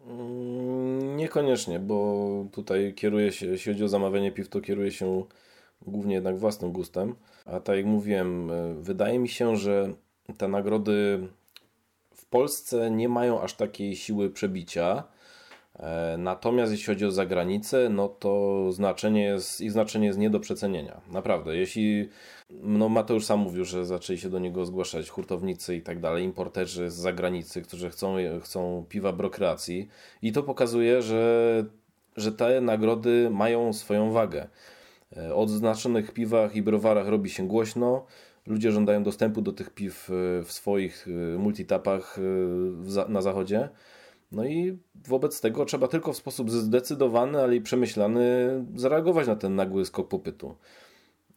Mm, 0.08 1.18
niekoniecznie, 1.18 1.80
bo 1.80 2.28
tutaj 2.52 2.94
kieruję 2.94 3.32
się, 3.32 3.46
jeśli 3.46 3.74
chodzi 3.74 3.84
o 3.84 3.88
zamawianie 3.88 4.32
piw, 4.32 4.50
to 4.50 4.62
kieruję 4.62 4.92
się 4.92 5.24
głównie 5.82 6.16
jednak 6.16 6.38
własnym 6.38 6.72
gustem. 6.72 7.16
A 7.46 7.60
tak 7.60 7.78
jak 7.78 7.86
mówiłem, 7.86 8.52
wydaje 8.82 9.20
mi 9.20 9.30
się, 9.30 9.56
że 9.56 9.94
te 10.38 10.48
nagrody 10.48 11.28
Polsce 12.32 12.92
nie 12.92 13.10
mają 13.10 13.42
aż 13.42 13.54
takiej 13.54 13.96
siły 13.96 14.30
przebicia. 14.30 15.04
E, 15.80 16.16
natomiast 16.18 16.72
jeśli 16.72 16.86
chodzi 16.86 17.06
o 17.06 17.12
zagranicę, 17.12 17.90
no 17.90 18.10
to 18.10 18.66
znaczenie 18.72 19.24
jest, 19.24 19.62
ich 19.62 19.72
znaczenie 19.72 20.08
jest 20.08 20.20
nie 20.20 20.30
do 20.30 20.40
przecenienia. 20.40 21.02
Naprawdę. 21.12 21.58
Jeśli 21.58 22.10
no 22.50 22.90
Mateusz 22.90 23.26
sam 23.26 23.40
mówił, 23.40 23.66
że 23.66 23.86
zaczęli 23.86 24.20
się 24.20 24.30
do 24.30 24.40
niego 24.40 24.66
zgłaszać 24.66 25.10
hurtownicy 25.10 25.76
i 25.76 25.82
tak 25.82 26.00
dalej, 26.00 26.24
importerzy 26.24 26.90
z 26.90 26.94
zagranicy, 26.94 27.62
którzy 27.62 27.90
chcą, 27.90 28.16
chcą 28.42 28.86
piwa 28.90 29.14
brokreacji 29.14 29.88
i 30.22 30.32
to 30.32 30.44
pokazuje, 30.44 31.02
że, 31.02 31.66
że 32.18 32.32
te 32.32 32.62
nagrody 32.62 33.30
mają 33.30 33.74
swoją 33.74 34.12
wagę. 34.12 34.48
E, 35.18 35.36
o 35.36 35.38
odznaczonych 35.38 36.12
piwach 36.12 36.56
i 36.56 36.62
browarach 36.62 37.08
robi 37.08 37.30
się 37.30 37.48
głośno. 37.48 38.06
Ludzie 38.48 38.72
żądają 38.72 39.04
dostępu 39.04 39.42
do 39.42 39.52
tych 39.52 39.70
piw 39.70 40.10
e, 40.10 40.44
w 40.44 40.52
swoich 40.52 41.08
e, 41.08 41.38
multitapach 41.38 42.18
e, 42.98 43.10
na 43.10 43.22
zachodzie. 43.22 43.70
No 44.32 44.46
i 44.46 44.78
wobec 45.08 45.42
tego 45.42 45.66
trzeba 45.66 45.88
tylko 45.88 46.14
w 46.14 46.18
sposób 46.18 46.52
zdecydowany, 46.52 47.42
ale 47.42 47.56
i 47.56 47.62
przemyślany 47.62 48.26
zareagować 48.76 49.28
na 49.28 49.36
ten 49.36 49.56
nagły 49.56 49.86
skok 49.86 50.08
popytu. 50.08 50.56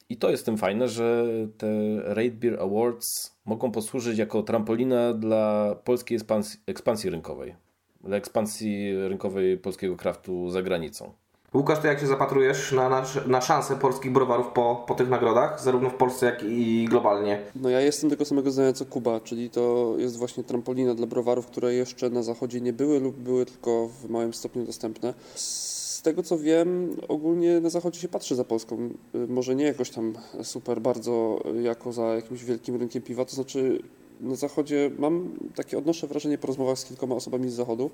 I 0.08 0.16
to 0.16 0.30
jest 0.30 0.46
tym 0.46 0.58
fajne, 0.58 0.88
że 0.88 1.26
te 1.58 1.68
Rate 2.02 2.30
Beer 2.30 2.60
Awards 2.60 3.36
mogą 3.44 3.70
posłużyć 3.70 4.18
jako 4.18 4.42
trampolina 4.42 5.14
dla 5.14 5.74
polskiej 5.84 6.16
ekspansji, 6.16 6.60
ekspansji 6.66 7.10
rynkowej, 7.10 7.54
dla 8.00 8.16
ekspansji 8.16 8.94
rynkowej 9.08 9.58
polskiego 9.58 9.96
kraftu 9.96 10.50
za 10.50 10.62
granicą. 10.62 11.12
Łukasz, 11.54 11.78
to 11.78 11.86
jak 11.86 12.00
się 12.00 12.06
zapatrujesz 12.06 12.72
na, 12.72 12.88
na, 12.88 13.04
na 13.26 13.40
szansę 13.40 13.76
polskich 13.76 14.12
browarów 14.12 14.46
po, 14.48 14.84
po 14.88 14.94
tych 14.94 15.08
nagrodach, 15.08 15.62
zarówno 15.62 15.90
w 15.90 15.94
Polsce, 15.94 16.26
jak 16.26 16.42
i 16.42 16.86
globalnie? 16.90 17.40
No 17.56 17.68
ja 17.68 17.80
jestem 17.80 18.10
tego 18.10 18.24
samego 18.24 18.50
zdania 18.50 18.72
co 18.72 18.84
Kuba, 18.84 19.20
czyli 19.20 19.50
to 19.50 19.94
jest 19.98 20.18
właśnie 20.18 20.44
trampolina 20.44 20.94
dla 20.94 21.06
browarów, 21.06 21.46
które 21.46 21.74
jeszcze 21.74 22.10
na 22.10 22.22
zachodzie 22.22 22.60
nie 22.60 22.72
były 22.72 23.00
lub 23.00 23.16
były 23.16 23.46
tylko 23.46 23.88
w 23.88 24.10
małym 24.10 24.34
stopniu 24.34 24.64
dostępne. 24.64 25.14
Z 25.34 26.02
tego 26.02 26.22
co 26.22 26.38
wiem, 26.38 26.96
ogólnie 27.08 27.60
na 27.60 27.70
zachodzie 27.70 28.00
się 28.00 28.08
patrzy 28.08 28.34
za 28.34 28.44
Polską. 28.44 28.88
Może 29.28 29.54
nie 29.54 29.64
jakoś 29.64 29.90
tam 29.90 30.12
super 30.42 30.80
bardzo 30.80 31.40
jako 31.62 31.92
za 31.92 32.02
jakimś 32.02 32.44
wielkim 32.44 32.76
rynkiem 32.76 33.02
piwa, 33.02 33.24
to 33.24 33.34
znaczy 33.34 33.82
na 34.24 34.36
zachodzie 34.36 34.90
mam 34.98 35.38
takie 35.54 35.78
odnoszę 35.78 36.06
wrażenie 36.06 36.38
po 36.38 36.46
rozmowach 36.46 36.78
z 36.78 36.84
kilkoma 36.84 37.14
osobami 37.14 37.50
z 37.50 37.54
zachodu 37.54 37.90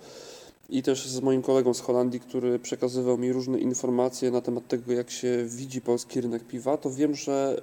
i 0.71 0.83
też 0.83 1.07
z 1.07 1.21
moim 1.21 1.43
kolegą 1.43 1.75
z 1.75 1.81
Holandii, 1.81 2.21
który 2.21 2.59
przekazywał 2.59 3.19
mi 3.19 3.33
różne 3.33 3.59
informacje 3.59 4.31
na 4.31 4.41
temat 4.41 4.69
tego, 4.69 4.93
jak 4.93 5.11
się 5.11 5.45
widzi 5.47 5.81
polski 5.81 6.21
rynek 6.21 6.45
piwa, 6.45 6.77
to 6.77 6.91
wiem, 6.91 7.15
że 7.15 7.63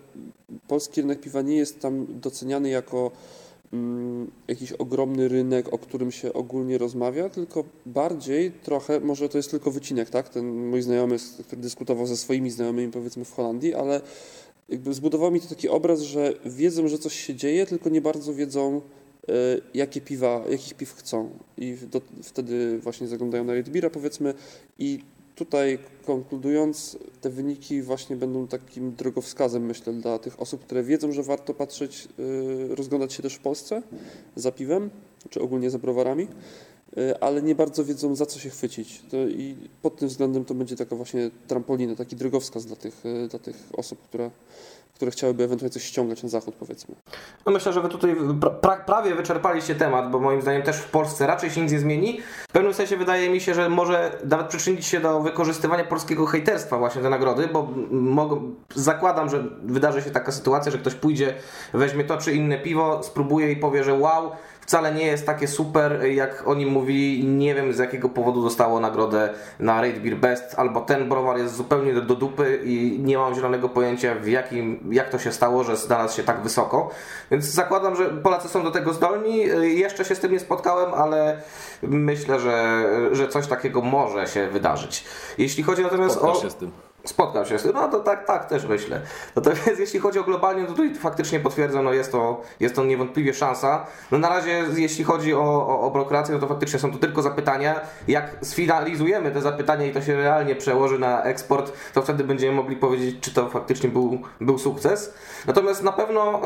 polski 0.67 1.01
rynek 1.01 1.19
piwa 1.19 1.41
nie 1.41 1.57
jest 1.57 1.79
tam 1.79 2.05
doceniany 2.09 2.69
jako 2.69 3.11
mm, 3.73 4.31
jakiś 4.47 4.71
ogromny 4.71 5.27
rynek, 5.27 5.73
o 5.73 5.77
którym 5.77 6.11
się 6.11 6.33
ogólnie 6.33 6.77
rozmawia, 6.77 7.29
tylko 7.29 7.63
bardziej 7.85 8.51
trochę, 8.51 8.99
może 8.99 9.29
to 9.29 9.37
jest 9.37 9.51
tylko 9.51 9.71
wycinek, 9.71 10.09
tak? 10.09 10.29
Ten 10.29 10.69
mój 10.69 10.81
znajomy, 10.81 11.17
który 11.45 11.61
dyskutował 11.61 12.07
ze 12.07 12.17
swoimi 12.17 12.51
znajomymi, 12.51 12.91
powiedzmy 12.91 13.25
w 13.25 13.33
Holandii, 13.33 13.73
ale 13.73 14.01
jakby 14.69 14.93
zbudował 14.93 15.31
mi 15.31 15.41
to 15.41 15.47
taki 15.47 15.69
obraz, 15.69 16.01
że 16.01 16.33
wiedzą, 16.45 16.87
że 16.87 16.97
coś 16.97 17.13
się 17.13 17.35
dzieje, 17.35 17.65
tylko 17.65 17.89
nie 17.89 18.01
bardzo 18.01 18.33
wiedzą, 18.33 18.81
e, 19.27 19.33
jakie 19.73 20.01
piwa, 20.01 20.43
jakich 20.49 20.73
piw 20.73 20.93
chcą. 20.93 21.29
I 21.57 21.77
do, 21.91 22.01
wtedy 22.23 22.79
właśnie 22.79 23.07
zaglądają 23.07 23.43
na 23.43 23.53
Redbeera, 23.53 23.89
powiedzmy, 23.89 24.33
i 24.79 24.99
tutaj 25.35 25.79
konkludując, 26.05 26.97
te 27.21 27.29
wyniki 27.29 27.81
właśnie 27.81 28.15
będą 28.15 28.47
takim 28.47 28.95
drogowskazem, 28.95 29.65
myślę, 29.65 29.93
dla 29.93 30.19
tych 30.19 30.41
osób, 30.41 30.63
które 30.63 30.83
wiedzą, 30.83 31.11
że 31.11 31.23
warto 31.23 31.53
patrzeć, 31.53 32.07
y, 32.71 32.75
rozglądać 32.75 33.13
się 33.13 33.23
też 33.23 33.33
w 33.33 33.39
Polsce 33.39 33.81
za 34.35 34.51
piwem, 34.51 34.89
czy 35.29 35.41
ogólnie 35.41 35.69
za 35.69 35.79
browarami, 35.79 36.27
ale 37.21 37.41
nie 37.41 37.55
bardzo 37.55 37.85
wiedzą, 37.85 38.15
za 38.15 38.25
co 38.25 38.39
się 38.39 38.49
chwycić. 38.49 39.01
To 39.11 39.17
I 39.17 39.55
pod 39.81 39.95
tym 39.95 40.07
względem 40.07 40.45
to 40.45 40.53
będzie 40.53 40.75
taka 40.75 40.95
właśnie 40.95 41.29
trampolina, 41.47 41.95
taki 41.95 42.15
drogowskaz 42.15 42.65
dla 42.65 42.75
tych, 42.75 43.05
y, 43.05 43.27
dla 43.27 43.39
tych 43.39 43.55
osób, 43.77 43.99
które, 44.03 44.31
które 44.95 45.11
chciałyby 45.11 45.43
ewentualnie 45.43 45.73
coś 45.73 45.83
ściągać 45.83 46.23
na 46.23 46.29
zachód, 46.29 46.55
powiedzmy. 46.59 46.95
No 47.45 47.51
myślę, 47.51 47.73
że 47.73 47.81
wy 47.81 47.89
tutaj 47.89 48.15
pra, 48.41 48.49
pra, 48.49 48.77
prawie 48.77 49.15
wyczerpaliście 49.15 49.75
temat, 49.75 50.11
bo 50.11 50.19
moim 50.19 50.41
zdaniem 50.41 50.63
też 50.63 50.77
w 50.77 50.89
Polsce 50.89 51.27
raczej 51.27 51.51
się 51.51 51.61
nic 51.61 51.71
nie 51.71 51.79
zmieni. 51.79 52.21
W 52.49 52.51
pewnym 52.51 52.73
sensie 52.73 52.97
wydaje 52.97 53.29
mi 53.29 53.41
się, 53.41 53.53
że 53.53 53.69
może 53.69 54.19
nawet 54.25 54.47
przyczynić 54.47 54.85
się 54.85 54.99
do 54.99 55.19
wykorzystywania 55.19 55.83
polskiego 55.83 56.25
hejterstwa 56.25 56.77
właśnie 56.77 57.01
te 57.01 57.09
nagrody, 57.09 57.47
bo 57.47 57.69
zakładam, 58.75 59.29
że 59.29 59.43
wydarzy 59.63 60.01
się 60.01 60.11
taka 60.11 60.31
sytuacja, 60.31 60.71
że 60.71 60.77
ktoś 60.77 60.95
pójdzie, 60.95 61.33
weźmie 61.73 62.03
to 62.03 62.17
czy 62.17 62.33
inne 62.33 62.59
piwo, 62.59 63.03
spróbuje 63.03 63.51
i 63.51 63.55
powie, 63.55 63.83
że 63.83 63.93
wow, 63.93 64.31
wcale 64.67 64.93
nie 64.93 65.05
jest 65.05 65.25
takie 65.25 65.47
super, 65.47 66.05
jak 66.05 66.47
oni 66.47 66.65
mówili, 66.65 67.25
nie 67.25 67.55
wiem 67.55 67.73
z 67.73 67.77
jakiego 67.77 68.09
powodu 68.09 68.43
dostało 68.43 68.79
nagrodę 68.79 69.29
na 69.59 69.81
Rate 69.81 69.99
Beer 69.99 70.15
Best, 70.15 70.59
albo 70.59 70.81
ten 70.81 71.09
browar 71.09 71.37
jest 71.37 71.55
zupełnie 71.55 71.93
do, 71.93 72.01
do 72.01 72.15
dupy 72.15 72.61
i 72.63 72.99
nie 72.99 73.17
mam 73.17 73.35
zielonego 73.35 73.69
pojęcia 73.69 74.15
w 74.15 74.27
jakim, 74.27 74.89
jak 74.91 75.09
to 75.09 75.19
się 75.19 75.31
stało, 75.31 75.63
że 75.63 75.77
znalazł 75.77 76.17
się 76.17 76.23
tak 76.23 76.41
wysoko. 76.41 76.89
Więc 77.31 77.45
zakładam, 77.45 77.95
że 77.95 78.09
Polacy 78.09 78.47
są 78.47 78.63
do 78.63 78.71
tego 78.71 78.93
zdolni. 78.93 79.39
Jeszcze 79.61 80.05
się 80.05 80.15
z 80.15 80.19
tym 80.19 80.31
nie 80.31 80.39
spotkałem, 80.39 80.93
ale 80.93 81.41
myślę, 81.81 82.39
że, 82.39 82.85
że 83.11 83.27
coś 83.27 83.47
takiego 83.47 83.81
może 83.81 84.27
się 84.27 84.47
wydarzyć. 84.47 85.05
Jeśli 85.37 85.63
chodzi 85.63 85.83
natomiast 85.83 86.15
Spotkasz 86.15 86.37
o... 86.37 86.41
się 86.41 86.49
z 86.49 86.55
tym. 86.55 86.86
Spotkał 87.07 87.45
się 87.45 87.59
z 87.59 87.63
tym, 87.63 87.71
no 87.73 87.87
to 87.87 87.99
tak, 87.99 88.25
tak 88.25 88.45
też 88.45 88.65
myślę. 88.65 89.01
Natomiast 89.35 89.79
jeśli 89.79 89.99
chodzi 89.99 90.19
o 90.19 90.23
globalnie, 90.23 90.65
to 90.65 90.71
tutaj 90.71 90.95
faktycznie 90.95 91.39
potwierdzam, 91.39 91.85
no 91.85 91.93
jest 91.93 92.11
to, 92.11 92.41
jest 92.59 92.75
to 92.75 92.83
niewątpliwie 92.83 93.33
szansa. 93.33 93.85
No 94.11 94.17
na 94.17 94.29
razie 94.29 94.65
jeśli 94.75 95.03
chodzi 95.03 95.33
o, 95.33 95.67
o, 95.67 95.81
o 95.81 95.91
brokrację, 95.91 96.35
no 96.35 96.41
to 96.41 96.47
faktycznie 96.47 96.79
są 96.79 96.91
to 96.91 96.97
tylko 96.97 97.21
zapytania. 97.21 97.79
Jak 98.07 98.35
sfinalizujemy 98.41 99.31
te 99.31 99.41
zapytania 99.41 99.85
i 99.85 99.91
to 99.91 100.01
się 100.01 100.15
realnie 100.15 100.55
przełoży 100.55 100.99
na 100.99 101.23
eksport, 101.23 101.73
to 101.93 102.01
wtedy 102.01 102.23
będziemy 102.23 102.55
mogli 102.55 102.75
powiedzieć, 102.75 103.15
czy 103.21 103.33
to 103.33 103.49
faktycznie 103.49 103.89
był, 103.89 104.19
był 104.41 104.57
sukces. 104.57 105.13
Natomiast 105.47 105.83
na 105.83 105.91
pewno 105.91 106.41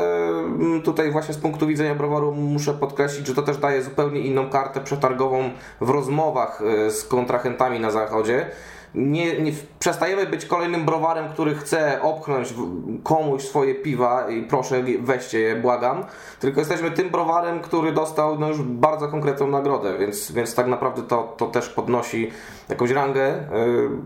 y, 0.78 0.82
tutaj 0.82 1.12
właśnie 1.12 1.34
z 1.34 1.38
punktu 1.38 1.68
widzenia 1.68 1.96
browaru 1.96 2.32
muszę 2.32 2.74
podkreślić, 2.74 3.28
że 3.28 3.36
to 3.36 3.42
też 3.42 3.58
daje 3.58 3.82
zupełnie 3.84 4.20
inną 4.20 4.50
kartę 4.50 4.82
przetargową 4.82 5.52
w 5.82 5.90
rozmowach 5.90 6.62
y, 6.62 6.92
z 6.92 7.04
kontrahentami 7.04 7.80
na 7.80 7.92
zachodzie 7.92 8.52
nie, 8.96 9.42
nie 9.42 9.52
przestajemy 9.80 10.26
być 10.26 10.46
kolejnym 10.46 10.86
browarem, 10.86 11.30
który 11.30 11.56
chce 11.56 12.02
opchnąć 12.02 12.54
w- 12.54 13.04
komuś 13.04 13.44
swoje 13.44 13.76
piwa 13.76 14.30
i 14.30 14.44
proszę 14.44 14.84
weźcie 15.00 15.40
je, 15.40 15.56
błagam. 15.56 16.06
Tylko 16.40 16.60
jesteśmy 16.60 16.92
tym 16.92 17.10
browarem, 17.10 17.60
który 17.60 17.92
dostał 17.92 18.40
no, 18.40 18.48
już 18.48 18.62
bardzo 18.62 19.08
konkretną 19.08 19.48
nagrodę, 19.48 19.98
więc, 19.98 20.32
więc 20.32 20.56
tak 20.56 20.68
naprawdę 20.68 21.02
to, 21.02 21.34
to 21.38 21.48
też 21.48 21.70
podnosi 21.70 22.32
jakąś 22.70 22.92
rangę 22.92 23.34
y, 23.34 23.40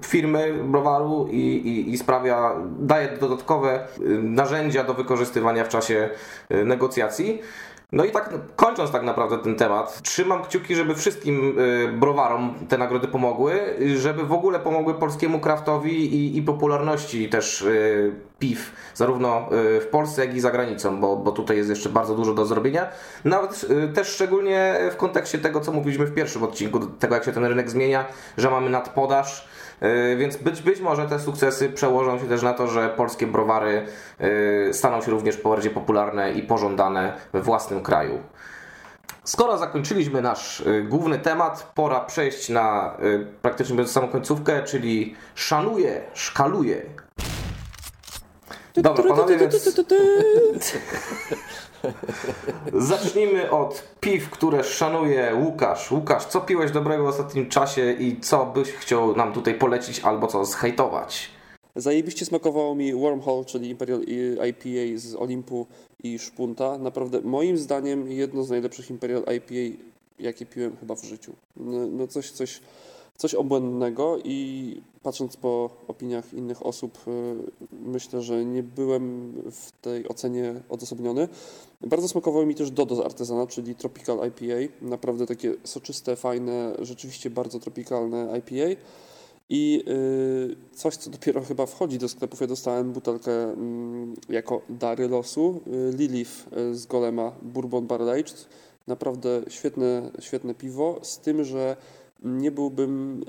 firmy, 0.07 0.53
browaru 0.63 1.27
i, 1.31 1.37
i, 1.37 1.93
i 1.93 1.97
sprawia, 1.97 2.55
daje 2.79 3.07
dodatkowe 3.17 3.87
y, 4.01 4.03
narzędzia 4.23 4.83
do 4.83 4.93
wykorzystywania 4.93 5.63
w 5.63 5.69
czasie 5.69 6.09
y, 6.51 6.65
negocjacji. 6.65 7.41
No 7.91 8.05
i 8.05 8.11
tak 8.11 8.33
kończąc 8.55 8.91
tak 8.91 9.03
naprawdę 9.03 9.37
ten 9.37 9.55
temat, 9.55 10.01
trzymam 10.01 10.43
kciuki, 10.43 10.75
żeby 10.75 10.95
wszystkim 10.95 11.59
y, 11.59 11.87
browarom 11.99 12.53
te 12.69 12.77
nagrody 12.77 13.07
pomogły, 13.07 13.59
żeby 13.95 14.23
w 14.23 14.31
ogóle 14.33 14.59
pomogły 14.59 14.93
polskiemu 14.93 15.39
kraftowi 15.39 16.15
i, 16.15 16.37
i 16.37 16.41
popularności 16.41 17.29
też 17.29 17.61
y, 17.61 18.15
piw, 18.39 18.71
zarówno 18.93 19.49
y, 19.77 19.81
w 19.81 19.87
Polsce, 19.87 20.25
jak 20.25 20.35
i 20.35 20.39
za 20.39 20.51
granicą, 20.51 20.99
bo, 20.99 21.15
bo 21.15 21.31
tutaj 21.31 21.57
jest 21.57 21.69
jeszcze 21.69 21.89
bardzo 21.89 22.15
dużo 22.15 22.33
do 22.33 22.45
zrobienia. 22.45 22.87
Nawet 23.23 23.65
też 23.93 24.07
szczególnie 24.07 24.79
w 24.91 24.95
kontekście 24.95 25.37
tego, 25.37 25.61
co 25.61 25.71
mówiliśmy 25.71 26.05
w 26.05 26.13
pierwszym 26.13 26.43
odcinku, 26.43 26.79
tego 26.79 27.15
jak 27.15 27.23
się 27.23 27.31
ten 27.31 27.45
rynek 27.45 27.69
zmienia, 27.69 28.05
że 28.37 28.51
mamy 28.51 28.69
nadpodaż. 28.69 29.47
Yy, 29.81 30.17
Więc 30.17 30.37
być, 30.37 30.61
być 30.61 30.79
może 30.79 31.07
te 31.07 31.19
sukcesy 31.19 31.69
przełożą 31.69 32.19
się 32.19 32.25
też 32.25 32.41
na 32.41 32.53
to, 32.53 32.67
że 32.67 32.89
polskie 32.89 33.27
browary 33.27 33.85
yy, 34.19 34.73
staną 34.73 35.01
się 35.01 35.11
również 35.11 35.37
bardziej 35.37 35.71
popularne 35.71 36.31
i 36.31 36.43
pożądane 36.43 37.13
we 37.33 37.41
własnym 37.41 37.81
kraju. 37.81 38.19
Skoro 39.23 39.57
zakończyliśmy 39.57 40.21
nasz 40.21 40.59
y, 40.59 40.85
główny 40.89 41.19
temat, 41.19 41.71
pora 41.75 41.99
przejść 41.99 42.49
na 42.49 42.97
praktycznie 43.41 43.87
samą 43.87 44.07
końcówkę, 44.07 44.63
czyli 44.63 45.15
szanuję, 45.35 46.01
szkaluję. 46.13 46.81
Dobra, 48.75 49.03
panowie, 49.03 49.37
więc 49.37 49.73
zacznijmy 52.73 53.51
od 53.51 53.83
piw, 53.99 54.29
które 54.29 54.63
szanuje 54.63 55.35
Łukasz. 55.45 55.91
Łukasz, 55.91 56.25
co 56.25 56.41
piłeś 56.41 56.71
dobrego 56.71 57.03
w 57.03 57.07
ostatnim 57.07 57.49
czasie 57.49 57.91
i 57.91 58.19
co 58.19 58.45
byś 58.45 58.71
chciał 58.71 59.15
nam 59.15 59.33
tutaj 59.33 59.53
polecić 59.53 59.99
albo 59.99 60.27
co 60.27 60.45
zhejtować? 60.45 61.35
Zajebiście 61.75 62.25
smakowało 62.25 62.75
mi 62.75 62.93
Wormhole, 62.93 63.45
czyli 63.45 63.69
Imperial 63.69 64.01
IPA 64.49 64.99
z 64.99 65.15
Olimpu 65.15 65.67
i 66.03 66.19
Szpunta. 66.19 66.77
Naprawdę, 66.77 67.21
moim 67.21 67.57
zdaniem, 67.57 68.11
jedno 68.11 68.43
z 68.43 68.49
najlepszych 68.49 68.89
Imperial 68.89 69.23
IPA, 69.37 69.77
jakie 70.19 70.45
piłem 70.45 70.77
chyba 70.77 70.95
w 70.95 71.03
życiu. 71.03 71.33
No, 71.57 71.87
no 71.87 72.07
coś, 72.07 72.31
coś, 72.31 72.61
coś 73.17 73.33
obłędnego 73.33 74.17
i 74.23 74.81
patrząc 75.03 75.37
po 75.37 75.69
opiniach 75.87 76.33
innych 76.33 76.65
osób, 76.65 76.97
y, 77.07 77.35
myślę, 77.71 78.21
że 78.21 78.45
nie 78.45 78.63
byłem 78.63 79.33
w 79.51 79.71
tej 79.81 80.07
ocenie 80.07 80.53
odosobniony. 80.69 81.27
Bardzo 81.81 82.07
smakowało 82.07 82.45
mi 82.45 82.55
też 82.55 82.71
Dodo 82.71 82.95
z 82.95 82.99
Artezana, 82.99 83.47
czyli 83.47 83.75
Tropical 83.75 84.19
IPA. 84.27 84.73
Naprawdę 84.81 85.27
takie 85.27 85.53
soczyste, 85.63 86.15
fajne, 86.15 86.75
rzeczywiście 86.79 87.29
bardzo 87.29 87.59
tropikalne 87.59 88.39
IPA. 88.39 88.81
I 89.49 89.83
y, 89.87 90.75
coś, 90.75 90.95
co 90.95 91.09
dopiero 91.09 91.41
chyba 91.41 91.65
wchodzi 91.65 91.97
do 91.97 92.09
sklepów, 92.09 92.41
ja 92.41 92.47
dostałem 92.47 92.91
butelkę 92.91 93.43
mm, 93.43 94.13
jako 94.29 94.61
dary 94.69 95.07
losu, 95.07 95.61
y, 95.67 95.97
Lilith 95.97 96.31
y, 96.57 96.75
z 96.75 96.85
Golema 96.85 97.31
Bourbon 97.41 97.87
Barrel 97.87 98.09
Aged. 98.09 98.47
Naprawdę 98.87 99.41
świetne, 99.47 100.11
świetne 100.19 100.55
piwo, 100.55 100.99
z 101.01 101.19
tym, 101.19 101.43
że 101.43 101.77
nie 102.23 102.51
byłbym, 102.51 103.23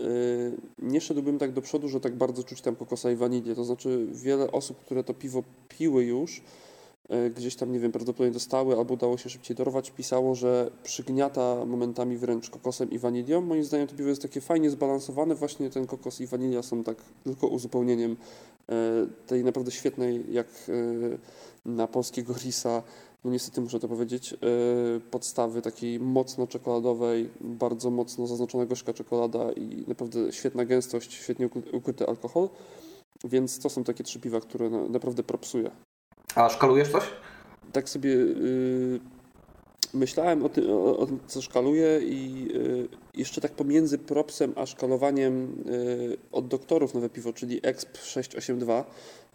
nie 0.78 1.00
szedłbym 1.00 1.38
tak 1.38 1.52
do 1.52 1.62
przodu, 1.62 1.88
że 1.88 2.00
tak 2.00 2.16
bardzo 2.16 2.44
czuć 2.44 2.60
tam 2.60 2.76
kokosa 2.76 3.10
i 3.10 3.16
wanilię. 3.16 3.54
To 3.54 3.64
znaczy 3.64 4.06
wiele 4.12 4.52
osób, 4.52 4.80
które 4.80 5.04
to 5.04 5.14
piwo 5.14 5.42
piły 5.68 6.04
już, 6.04 6.42
gdzieś 7.36 7.56
tam, 7.56 7.72
nie 7.72 7.80
wiem, 7.80 7.92
prawdopodobnie 7.92 8.32
dostały 8.32 8.76
albo 8.76 8.94
udało 8.94 9.18
się 9.18 9.30
szybciej 9.30 9.56
dorwać, 9.56 9.90
pisało, 9.90 10.34
że 10.34 10.70
przygniata 10.82 11.64
momentami 11.64 12.16
wręcz 12.16 12.50
kokosem 12.50 12.90
i 12.90 12.98
wanilią. 12.98 13.40
Moim 13.40 13.64
zdaniem 13.64 13.86
to 13.86 13.94
piwo 13.94 14.08
jest 14.08 14.22
takie 14.22 14.40
fajnie 14.40 14.70
zbalansowane. 14.70 15.34
Właśnie 15.34 15.70
ten 15.70 15.86
kokos 15.86 16.20
i 16.20 16.26
wanilia 16.26 16.62
są 16.62 16.84
tak 16.84 16.96
tylko 17.24 17.46
uzupełnieniem 17.46 18.16
e, 18.68 18.74
tej 19.26 19.44
naprawdę 19.44 19.70
świetnej, 19.70 20.24
jak 20.32 20.46
e, 20.68 21.68
na 21.68 21.86
polskiego 21.86 22.34
risa, 22.44 22.82
no 23.24 23.30
niestety 23.30 23.60
muszę 23.60 23.80
to 23.80 23.88
powiedzieć, 23.88 24.34
podstawy 25.10 25.62
takiej 25.62 26.00
mocno 26.00 26.46
czekoladowej, 26.46 27.30
bardzo 27.40 27.90
mocno 27.90 28.26
zaznaczona 28.26 28.66
gorzka 28.66 28.92
czekolada 28.92 29.52
i 29.52 29.84
naprawdę 29.88 30.32
świetna 30.32 30.64
gęstość, 30.64 31.12
świetnie 31.12 31.48
ukryty 31.72 32.06
alkohol. 32.06 32.48
Więc 33.24 33.58
to 33.58 33.70
są 33.70 33.84
takie 33.84 34.04
trzy 34.04 34.20
piwa, 34.20 34.40
które 34.40 34.70
naprawdę 34.70 35.22
propsuję. 35.22 35.70
A 36.34 36.48
szkalujesz 36.48 36.92
coś? 36.92 37.04
Tak 37.72 37.88
sobie 37.88 38.10
yy, 38.10 39.00
myślałem 39.94 40.44
o 40.44 40.48
tym, 40.48 40.70
o, 40.70 40.98
o 40.98 41.06
co 41.26 41.42
szkaluję 41.42 42.00
i 42.02 42.44
yy, 42.44 42.88
jeszcze 43.14 43.40
tak 43.40 43.52
pomiędzy 43.52 43.98
propsem 43.98 44.52
a 44.56 44.66
szkalowaniem 44.66 45.64
yy, 45.66 46.16
od 46.32 46.48
doktorów 46.48 46.94
nowe 46.94 47.08
piwo, 47.08 47.32
czyli 47.32 47.60
EXP 47.62 47.98
682, 47.98 48.84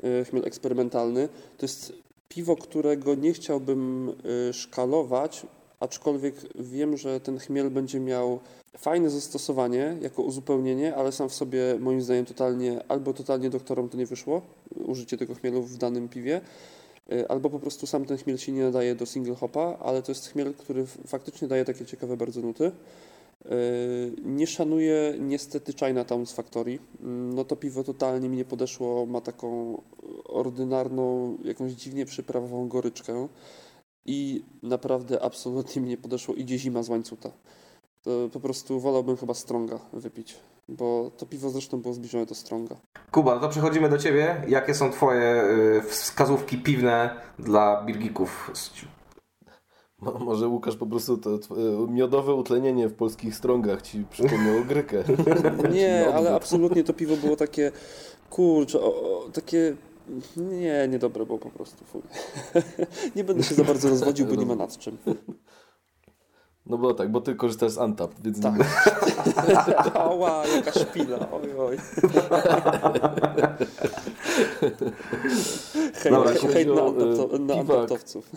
yy, 0.04 0.26
chmiel 0.26 0.46
eksperymentalny, 0.46 1.30
to 1.58 1.66
jest 1.66 1.94
piwo, 2.30 2.56
którego 2.56 3.16
nie 3.16 3.34
chciałbym 3.34 4.14
yy, 4.48 4.54
szkalować, 4.54 5.46
aczkolwiek 5.80 6.36
wiem, 6.56 6.98
że 6.98 7.20
ten 7.20 7.39
chmiel 7.39 7.72
będzie 7.72 8.00
miał 8.00 8.39
fajne 8.78 9.10
zastosowanie 9.10 9.98
jako 10.02 10.22
uzupełnienie, 10.22 10.96
ale 10.96 11.12
sam 11.12 11.30
w 11.30 11.34
sobie 11.34 11.62
moim 11.80 12.02
zdaniem 12.02 12.26
totalnie, 12.26 12.80
albo 12.88 13.14
totalnie 13.14 13.50
doktorom 13.50 13.89
to 13.89 13.98
nie 13.98 14.06
wyszło, 14.06 14.42
użycie 14.86 15.18
tego 15.18 15.36
chmielu 15.36 15.62
w 15.62 15.78
danym 15.78 16.10
piwie, 16.10 16.38
y, 16.38 16.81
albo 17.30 17.49
po 17.49 17.60
prostu 17.60 17.88
sam 17.88 18.06
ten 18.06 18.18
chmiel 18.18 18.38
się 18.38 18.52
nie 18.52 18.64
nadaje 18.64 18.95
do 18.95 19.06
single 19.06 19.36
hopa, 19.36 19.78
ale 19.80 20.02
to 20.02 20.12
jest 20.12 20.28
chmiel, 20.28 20.54
który 20.54 20.86
faktycznie 20.86 21.47
daje 21.47 21.66
takie 21.66 21.86
ciekawe 21.86 22.18
bardzo 22.18 22.41
nuty. 22.41 22.72
Y, 23.45 23.52
nie 24.24 24.47
szanuję 24.47 25.16
niestety 25.20 25.74
Chinatown 25.74 26.26
z 26.26 26.32
Factory. 26.32 26.80
Mm, 27.02 27.36
no 27.36 27.45
to 27.45 27.56
piwo 27.56 27.84
totalnie 27.84 28.30
mi 28.30 28.38
nie 28.38 28.45
podeszło, 28.45 29.06
ma 29.06 29.22
taką 29.22 29.82
ordynarną, 30.24 31.38
jakąś 31.43 31.72
dziwnie 31.72 32.06
przyprawową 32.06 32.68
goryczkę 32.68 33.28
i 34.06 34.43
naprawdę 34.64 35.22
absolutnie 35.22 35.82
mi 35.82 35.89
nie 35.89 35.97
podeszło 35.97 36.36
idzie 36.36 36.60
zima 36.60 36.84
z 36.84 36.89
łańcuta 36.89 37.32
to 38.04 38.30
po 38.34 38.39
prostu 38.39 38.80
wolałbym 38.80 39.18
chyba 39.18 39.34
Stronga 39.34 39.80
wypić, 39.93 40.36
bo 40.72 41.12
to 41.18 41.26
piwo 41.26 41.50
zresztą 41.50 41.82
było 41.82 41.94
zbliżone 41.94 42.26
do 42.26 42.36
Stronga. 42.36 42.76
Kuba, 43.12 43.36
no 43.36 43.42
to 43.42 43.50
przechodzimy 43.50 43.90
do 43.90 43.98
Ciebie. 43.98 44.44
Jakie 44.48 44.74
są 44.74 44.92
Twoje 44.92 45.44
y, 45.44 45.82
wskazówki 45.82 46.58
piwne 46.58 47.22
dla 47.40 47.84
birgików? 47.84 48.52
Może 50.20 50.48
Łukasz 50.48 50.76
po 50.76 50.86
prostu 50.86 51.18
to, 51.18 51.36
y, 51.36 51.40
miodowe 51.92 52.34
utlenienie 52.34 52.88
w 52.88 52.94
polskich 52.94 53.36
strongach 53.36 53.82
ci 53.82 54.06
przypomniało 54.10 54.62
grykę. 54.62 55.04
Nie, 55.74 56.14
ale 56.14 56.36
absolutnie 56.36 56.84
to 56.84 56.94
piwo 56.94 57.16
było 57.16 57.36
takie, 57.36 57.72
kurczę, 58.30 58.82
o, 58.82 58.86
o, 58.86 59.30
takie 59.30 59.76
nie, 60.38 60.88
niedobre 60.88 61.26
było 61.26 61.40
po 61.40 61.50
prostu. 61.50 61.86
Fuj. 61.86 62.02
nie 63.16 63.24
będę 63.24 63.44
się 63.44 63.56
za 63.56 63.64
bardzo 63.64 63.90
rozwodził, 63.90 64.26
bo 64.26 64.36
nie 64.36 64.46
ma 64.46 64.56
nad 64.56 64.78
czym. 64.78 64.98
No 66.66 66.78
bo 66.78 66.93
tak, 66.93 67.12
bo 67.12 67.22
ty 67.22 67.36
korzystasz 67.36 67.72
z 67.72 67.78
Antap, 67.78 68.12
więc... 68.24 68.41
Tak. 68.41 68.53
Ała, 69.95 70.47
jaka 70.47 70.72
szpila, 70.72 71.28
oj, 71.32 71.49
oj. 71.59 71.78
hej, 75.93 76.12
Dobra, 76.12 76.32
hej 76.53 76.68
na, 76.68 76.82
antapto, 76.82 77.38
na 77.39 77.53
antaptowców. 77.53 78.32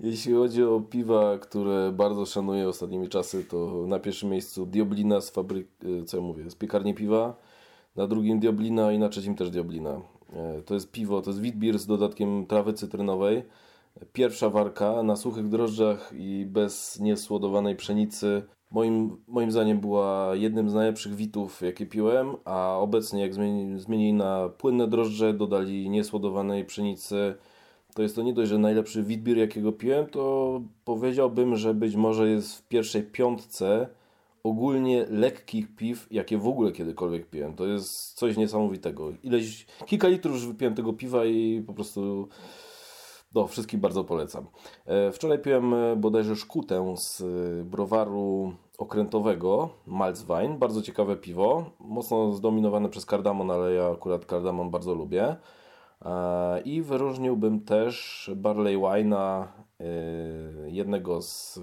Jeśli 0.00 0.34
chodzi 0.34 0.64
o 0.64 0.80
piwa, 0.80 1.38
które 1.38 1.92
bardzo 1.92 2.26
szanuję 2.26 2.68
ostatnimi 2.68 3.08
czasy, 3.08 3.44
to 3.44 3.84
na 3.86 3.98
pierwszym 3.98 4.30
miejscu 4.30 4.66
Dioblina 4.66 5.20
z 5.20 5.30
fabryki, 5.30 5.70
e, 6.02 6.04
co 6.04 6.16
ja 6.16 6.22
mówię, 6.22 6.50
z 6.50 6.54
piekarni 6.54 6.94
piwa, 6.94 7.34
na 7.96 8.06
drugim 8.06 8.40
Dioblina 8.40 8.92
i 8.92 8.98
na 8.98 9.08
trzecim 9.08 9.34
też 9.34 9.50
Dioblina. 9.50 10.00
E, 10.32 10.62
to 10.62 10.74
jest 10.74 10.90
piwo, 10.90 11.22
to 11.22 11.30
jest 11.30 11.40
witbier 11.40 11.78
z 11.78 11.86
dodatkiem 11.86 12.46
trawy 12.46 12.72
cytrynowej 12.72 13.42
Pierwsza 14.12 14.50
warka 14.50 15.02
na 15.02 15.16
suchych 15.16 15.48
drożdżach 15.48 16.12
i 16.18 16.46
bez 16.46 17.00
niesłodowanej 17.00 17.76
pszenicy. 17.76 18.42
Moim, 18.70 19.16
moim 19.26 19.50
zdaniem 19.50 19.80
była 19.80 20.30
jednym 20.34 20.70
z 20.70 20.74
najlepszych 20.74 21.14
witów, 21.14 21.62
jakie 21.62 21.86
piłem, 21.86 22.36
a 22.44 22.78
obecnie 22.78 23.20
jak 23.20 23.34
zmieni, 23.34 23.80
zmienili 23.80 24.12
na 24.12 24.48
płynne 24.48 24.88
drożdże, 24.88 25.34
dodali 25.34 25.90
niesłodowanej 25.90 26.64
pszenicy, 26.64 27.34
to 27.94 28.02
jest 28.02 28.16
to 28.16 28.22
nie 28.22 28.32
dość, 28.32 28.50
że 28.50 28.58
najlepszy 28.58 29.02
witbier, 29.02 29.38
jakiego 29.38 29.72
piłem, 29.72 30.06
to 30.06 30.60
powiedziałbym, 30.84 31.56
że 31.56 31.74
być 31.74 31.96
może 31.96 32.28
jest 32.28 32.58
w 32.58 32.68
pierwszej 32.68 33.02
piątce 33.02 33.88
ogólnie 34.42 35.06
lekkich 35.10 35.76
piw, 35.76 36.06
jakie 36.10 36.38
w 36.38 36.48
ogóle 36.48 36.72
kiedykolwiek 36.72 37.30
piłem. 37.30 37.54
To 37.54 37.66
jest 37.66 38.14
coś 38.14 38.36
niesamowitego. 38.36 39.12
Ileś, 39.22 39.66
kilka 39.86 40.08
litrów 40.08 40.34
już 40.34 40.46
wypiłem 40.46 40.74
tego 40.74 40.92
piwa 40.92 41.24
i 41.24 41.62
po 41.66 41.74
prostu 41.74 42.28
no, 43.36 43.46
wszystkim 43.46 43.80
bardzo 43.80 44.04
polecam. 44.04 44.46
E, 44.86 45.12
wczoraj 45.12 45.38
piłem 45.38 45.74
e, 45.74 45.96
bodajże 45.96 46.36
szkutę 46.36 46.94
z 46.96 47.20
e, 47.20 47.64
browaru 47.64 48.52
okrętowego 48.78 49.68
Malzwein. 49.86 50.58
Bardzo 50.58 50.82
ciekawe 50.82 51.16
piwo. 51.16 51.64
Mocno 51.80 52.32
zdominowane 52.32 52.88
przez 52.88 53.06
kardamon, 53.06 53.50
ale 53.50 53.72
ja 53.72 53.90
akurat 53.90 54.26
kardamon 54.26 54.70
bardzo 54.70 54.94
lubię. 54.94 55.36
I 56.64 56.82
wyróżniłbym 56.82 57.60
też 57.60 58.30
Barley 58.36 58.78
Wine'a 58.78 59.46
jednego 60.66 61.22
z, 61.22 61.60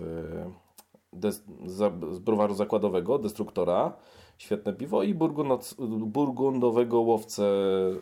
z 1.66 2.20
browaru 2.20 2.54
zakładowego, 2.54 3.20
Destruktora. 3.20 3.94
Świetne 4.38 4.74
piwo 4.74 5.04
i 5.04 5.14
burgundowego 6.08 7.02
łowcę 7.02 7.44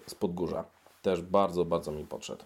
z 0.08 0.16
Podgórza. 0.16 0.66
Też 1.02 1.22
bardzo, 1.22 1.66
bardzo 1.66 1.92
mi 1.92 2.06
podszedł. 2.06 2.44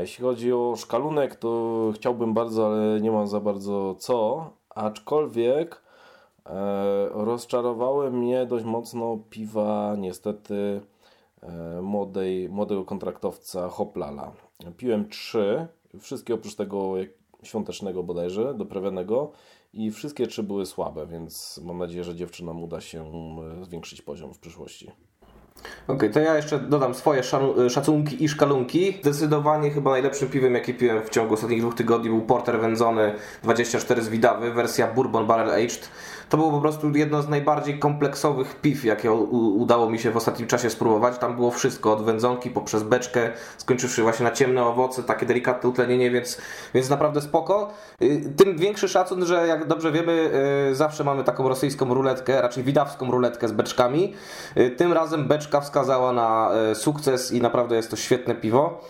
Jeśli 0.00 0.24
chodzi 0.24 0.52
o 0.52 0.74
szkalunek, 0.76 1.36
to 1.36 1.92
chciałbym 1.94 2.34
bardzo, 2.34 2.66
ale 2.66 3.00
nie 3.00 3.10
mam 3.10 3.28
za 3.28 3.40
bardzo 3.40 3.94
co. 3.94 4.50
Aczkolwiek 4.70 5.82
e, 6.46 7.08
rozczarowały 7.08 8.10
mnie 8.10 8.46
dość 8.46 8.64
mocno 8.64 9.18
piwa, 9.30 9.96
niestety, 9.98 10.80
e, 11.42 11.82
młodej, 11.82 12.48
młodego 12.48 12.84
kontraktowca 12.84 13.68
Hoplala. 13.68 14.32
Piłem 14.76 15.08
trzy, 15.08 15.66
wszystkie 16.00 16.34
oprócz 16.34 16.54
tego 16.54 16.94
świątecznego 17.42 18.02
bodajże, 18.02 18.54
doprawionego 18.54 19.32
i 19.72 19.90
wszystkie 19.90 20.26
trzy 20.26 20.42
były 20.42 20.66
słabe, 20.66 21.06
więc 21.06 21.60
mam 21.64 21.78
nadzieję, 21.78 22.04
że 22.04 22.14
dziewczynom 22.14 22.62
uda 22.62 22.80
się 22.80 23.12
e, 23.60 23.64
zwiększyć 23.64 24.02
poziom 24.02 24.34
w 24.34 24.38
przyszłości. 24.38 24.90
Okej, 25.86 25.96
okay, 25.96 26.10
to 26.10 26.20
ja 26.20 26.36
jeszcze 26.36 26.58
dodam 26.58 26.94
swoje 26.94 27.22
szacunki 27.70 28.24
i 28.24 28.28
szkalunki. 28.28 28.98
Zdecydowanie 29.02 29.70
chyba 29.70 29.90
najlepszym 29.90 30.28
piwem, 30.28 30.54
jakie 30.54 30.74
piłem 30.74 31.02
w 31.02 31.10
ciągu 31.10 31.34
ostatnich 31.34 31.60
dwóch 31.60 31.74
tygodni 31.74 32.08
był 32.08 32.20
Porter 32.20 32.60
Wędzony 32.60 33.14
24 33.42 34.02
z 34.02 34.08
Widawy, 34.08 34.52
wersja 34.52 34.86
Bourbon 34.86 35.26
Barrel 35.26 35.50
Aged. 35.50 35.88
To 36.28 36.36
było 36.36 36.50
po 36.50 36.60
prostu 36.60 36.96
jedno 36.96 37.22
z 37.22 37.28
najbardziej 37.28 37.78
kompleksowych 37.78 38.60
piw, 38.60 38.84
jakie 38.84 39.12
udało 39.12 39.90
mi 39.90 39.98
się 39.98 40.10
w 40.10 40.16
ostatnim 40.16 40.48
czasie 40.48 40.70
spróbować. 40.70 41.18
Tam 41.18 41.36
było 41.36 41.50
wszystko, 41.50 41.92
od 41.92 42.04
wędzonki 42.04 42.50
poprzez 42.50 42.82
beczkę, 42.82 43.30
skończywszy 43.58 44.02
właśnie 44.02 44.24
na 44.24 44.30
ciemne 44.30 44.64
owoce, 44.64 45.02
takie 45.02 45.26
delikatne 45.26 45.68
utlenienie, 45.68 46.10
więc, 46.10 46.38
więc 46.74 46.90
naprawdę 46.90 47.20
spoko. 47.20 47.72
Y, 48.02 48.32
tym 48.36 48.58
większy 48.58 48.88
szacun, 48.88 49.26
że 49.26 49.46
jak 49.46 49.66
dobrze 49.66 49.92
wiemy, 49.92 50.30
y, 50.70 50.74
zawsze 50.74 51.04
mamy 51.04 51.24
taką 51.24 51.48
rosyjską 51.48 51.94
ruletkę, 51.94 52.42
raczej 52.42 52.64
widawską 52.64 53.10
ruletkę 53.10 53.48
z 53.48 53.52
beczkami. 53.52 54.14
Y, 54.56 54.70
tym 54.70 54.92
razem 54.92 55.28
beczka 55.28 55.41
wskazała 55.60 56.12
na 56.12 56.50
sukces 56.74 57.32
i 57.32 57.40
naprawdę 57.40 57.76
jest 57.76 57.90
to 57.90 57.96
świetne 57.96 58.34
piwo. 58.34 58.80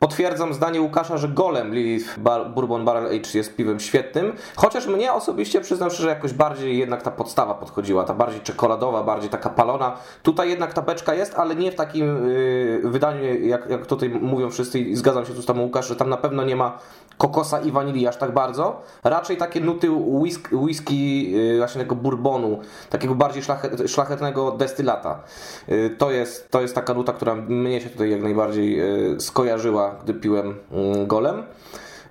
Potwierdzam 0.00 0.54
zdanie 0.54 0.80
Łukasza, 0.80 1.18
że 1.18 1.28
Golem 1.28 1.74
Lilith 1.74 2.18
Bourbon 2.54 2.84
Barrel 2.84 3.06
Age 3.06 3.30
jest 3.34 3.56
piwem 3.56 3.80
świetnym, 3.80 4.32
chociaż 4.56 4.86
mnie 4.86 5.12
osobiście 5.12 5.60
przyznam 5.60 5.90
szczerze, 5.90 6.08
jakoś 6.08 6.32
bardziej 6.32 6.78
jednak 6.78 7.02
ta 7.02 7.10
podstawa 7.10 7.54
podchodziła, 7.54 8.04
ta 8.04 8.14
bardziej 8.14 8.40
czekoladowa, 8.40 9.02
bardziej 9.02 9.30
taka 9.30 9.50
palona. 9.50 9.96
Tutaj 10.22 10.50
jednak 10.50 10.72
ta 10.72 10.82
beczka 10.82 11.14
jest, 11.14 11.34
ale 11.34 11.54
nie 11.54 11.72
w 11.72 11.74
takim 11.74 12.28
yy, 12.28 12.80
wydaniu, 12.84 13.24
jak, 13.46 13.70
jak 13.70 13.86
tutaj 13.86 14.08
mówią 14.08 14.50
wszyscy 14.50 14.78
i 14.78 14.96
zgadzam 14.96 15.26
się 15.26 15.34
tu 15.34 15.42
z 15.42 15.46
tobą 15.46 15.60
Łukasz, 15.60 15.88
że 15.88 15.96
tam 15.96 16.08
na 16.08 16.16
pewno 16.16 16.44
nie 16.44 16.56
ma 16.56 16.78
kokosa 17.20 17.60
i 17.60 17.72
wanilii 17.72 18.06
aż 18.06 18.16
tak 18.16 18.34
bardzo. 18.34 18.82
Raczej 19.04 19.36
takie 19.36 19.60
nuty 19.60 19.90
whisky, 19.90 20.56
whisky 20.56 21.34
właśnie 21.58 21.80
tego 21.80 21.94
bourbonu, 21.94 22.60
takiego 22.90 23.14
bardziej 23.14 23.42
szlachet, 23.42 23.90
szlachetnego 23.90 24.50
destylata. 24.50 25.22
Yy, 25.68 25.90
to, 25.98 26.10
jest, 26.10 26.50
to 26.50 26.60
jest 26.60 26.74
taka 26.74 26.94
nuta, 26.94 27.12
która 27.12 27.34
mnie 27.34 27.80
się 27.80 27.90
tutaj 27.90 28.10
jak 28.10 28.22
najbardziej 28.22 28.76
yy, 28.76 29.20
skojarzyła 29.20 29.96
gdy 30.04 30.14
piłem 30.14 30.54
mm, 30.72 31.06
golem. 31.06 31.42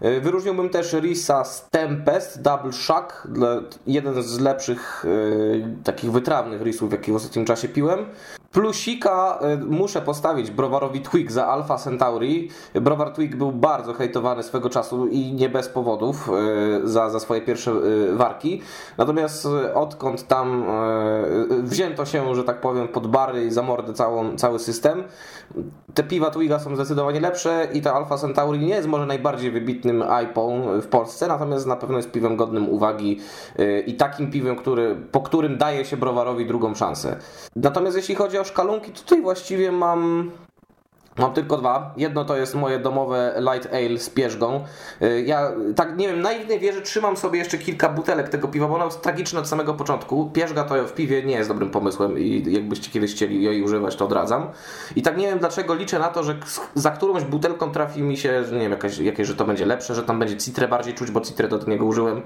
Y, 0.05 0.21
wyróżniłbym 0.21 0.69
też 0.69 0.93
Risa 0.93 1.43
z 1.43 1.69
Tempest 1.69 2.41
Double 2.41 2.73
Shock, 2.73 3.27
jeden 3.87 4.23
z 4.23 4.39
lepszych 4.39 5.05
y, 5.05 5.77
takich 5.83 6.11
wytrawnych 6.11 6.61
risów, 6.61 6.91
jakie 6.91 7.11
w 7.11 7.15
ostatnim 7.15 7.45
czasie 7.45 7.67
piłem. 7.67 8.05
Plusika 8.51 9.39
y, 9.61 9.65
muszę 9.65 10.01
postawić 10.01 10.51
browarowi 10.51 11.01
Twig 11.01 11.31
za 11.31 11.47
Alpha 11.47 11.77
Centauri. 11.77 12.49
Browar 12.73 13.13
Twig 13.13 13.35
był 13.35 13.51
bardzo 13.51 13.93
hejtowany 13.93 14.43
swego 14.43 14.69
czasu 14.69 15.07
i 15.07 15.33
nie 15.33 15.49
bez 15.49 15.69
powodów 15.69 16.29
za, 16.83 17.09
za 17.09 17.19
swoje 17.19 17.41
pierwsze 17.41 17.71
warki. 18.13 18.61
Natomiast 18.97 19.47
odkąd 19.73 20.27
tam 20.27 20.65
wzięto 21.63 22.05
się, 22.05 22.35
że 22.35 22.43
tak 22.43 22.61
powiem, 22.61 22.87
pod 22.87 23.07
bary 23.07 23.45
i 23.45 23.51
za 23.51 23.61
mordę 23.61 23.93
całą, 23.93 24.37
cały 24.37 24.59
system, 24.59 25.03
te 25.93 26.03
piwa 26.03 26.29
Twiga 26.29 26.59
są 26.59 26.75
zdecydowanie 26.75 27.19
lepsze 27.19 27.67
i 27.73 27.81
ta 27.81 27.93
Alfa 27.93 28.17
Centauri 28.17 28.59
nie 28.59 28.75
jest 28.75 28.87
może 28.87 29.05
najbardziej 29.05 29.51
wybitnym 29.51 30.03
IPą 30.23 30.63
w 30.81 30.87
Polsce, 30.87 31.27
natomiast 31.27 31.65
na 31.65 31.75
pewno 31.75 31.97
jest 31.97 32.11
piwem 32.11 32.35
godnym 32.35 32.69
uwagi 32.69 33.19
y, 33.59 33.83
i 33.87 33.93
takim 33.93 34.31
piwem, 34.31 34.55
który, 34.55 34.95
po 35.11 35.21
którym 35.21 35.57
daje 35.57 35.85
się 35.85 35.97
browarowi 35.97 36.45
drugą 36.45 36.75
szansę. 36.75 37.17
Natomiast 37.55 37.97
jeśli 37.97 38.15
chodzi 38.15 38.37
o 38.37 38.43
szkalunki, 38.43 38.91
tutaj 38.91 39.21
właściwie 39.21 39.71
mam 39.71 40.31
Mam 41.19 41.33
tylko 41.33 41.57
dwa. 41.57 41.93
Jedno 41.97 42.25
to 42.25 42.37
jest 42.37 42.55
moje 42.55 42.79
domowe 42.79 43.41
light 43.53 43.73
ale 43.73 43.97
z 43.97 44.09
pierzgą. 44.09 44.63
Y, 45.01 45.23
Ja 45.25 45.51
tak 45.75 45.97
nie 45.97 46.07
wiem, 46.07 46.21
naiwnie 46.21 46.59
wierzę, 46.59 46.81
trzymam 46.81 47.17
sobie 47.17 47.39
jeszcze 47.39 47.57
kilka 47.57 47.89
butelek 47.89 48.29
tego 48.29 48.47
piwa, 48.47 48.67
bo 48.67 48.75
ono 48.75 48.85
jest 48.85 49.01
tragiczne 49.01 49.39
od 49.39 49.47
samego 49.47 49.73
początku. 49.73 50.29
Pierzga 50.33 50.63
to 50.63 50.87
w 50.87 50.93
piwie 50.93 51.23
nie 51.23 51.35
jest 51.35 51.49
dobrym 51.49 51.69
pomysłem 51.69 52.19
i 52.19 52.43
jakbyście 52.47 52.91
kiedyś 52.91 53.15
chcieli 53.15 53.43
jej 53.43 53.63
używać, 53.63 53.95
to 53.95 54.05
odradzam. 54.05 54.47
I 54.95 55.01
tak 55.01 55.17
nie 55.17 55.27
wiem 55.27 55.39
dlaczego 55.39 55.75
liczę 55.75 55.99
na 55.99 56.07
to, 56.07 56.23
że 56.23 56.35
za 56.75 56.91
którąś 56.91 57.23
butelką 57.23 57.71
trafi 57.71 58.01
mi 58.01 58.17
się, 58.17 58.43
że 58.45 58.55
nie 58.55 58.61
wiem, 58.61 58.71
jakaś, 58.71 58.97
jakieś, 58.97 59.27
że 59.27 59.35
to 59.35 59.45
będzie 59.45 59.65
lepsze, 59.65 59.95
że 59.95 60.03
tam 60.03 60.19
będzie 60.19 60.37
citrę 60.37 60.67
bardziej 60.67 60.93
czuć, 60.93 61.11
bo 61.11 61.21
citrę 61.21 61.47
do 61.47 61.59
niego 61.67 61.85
użyłem. 61.85 62.21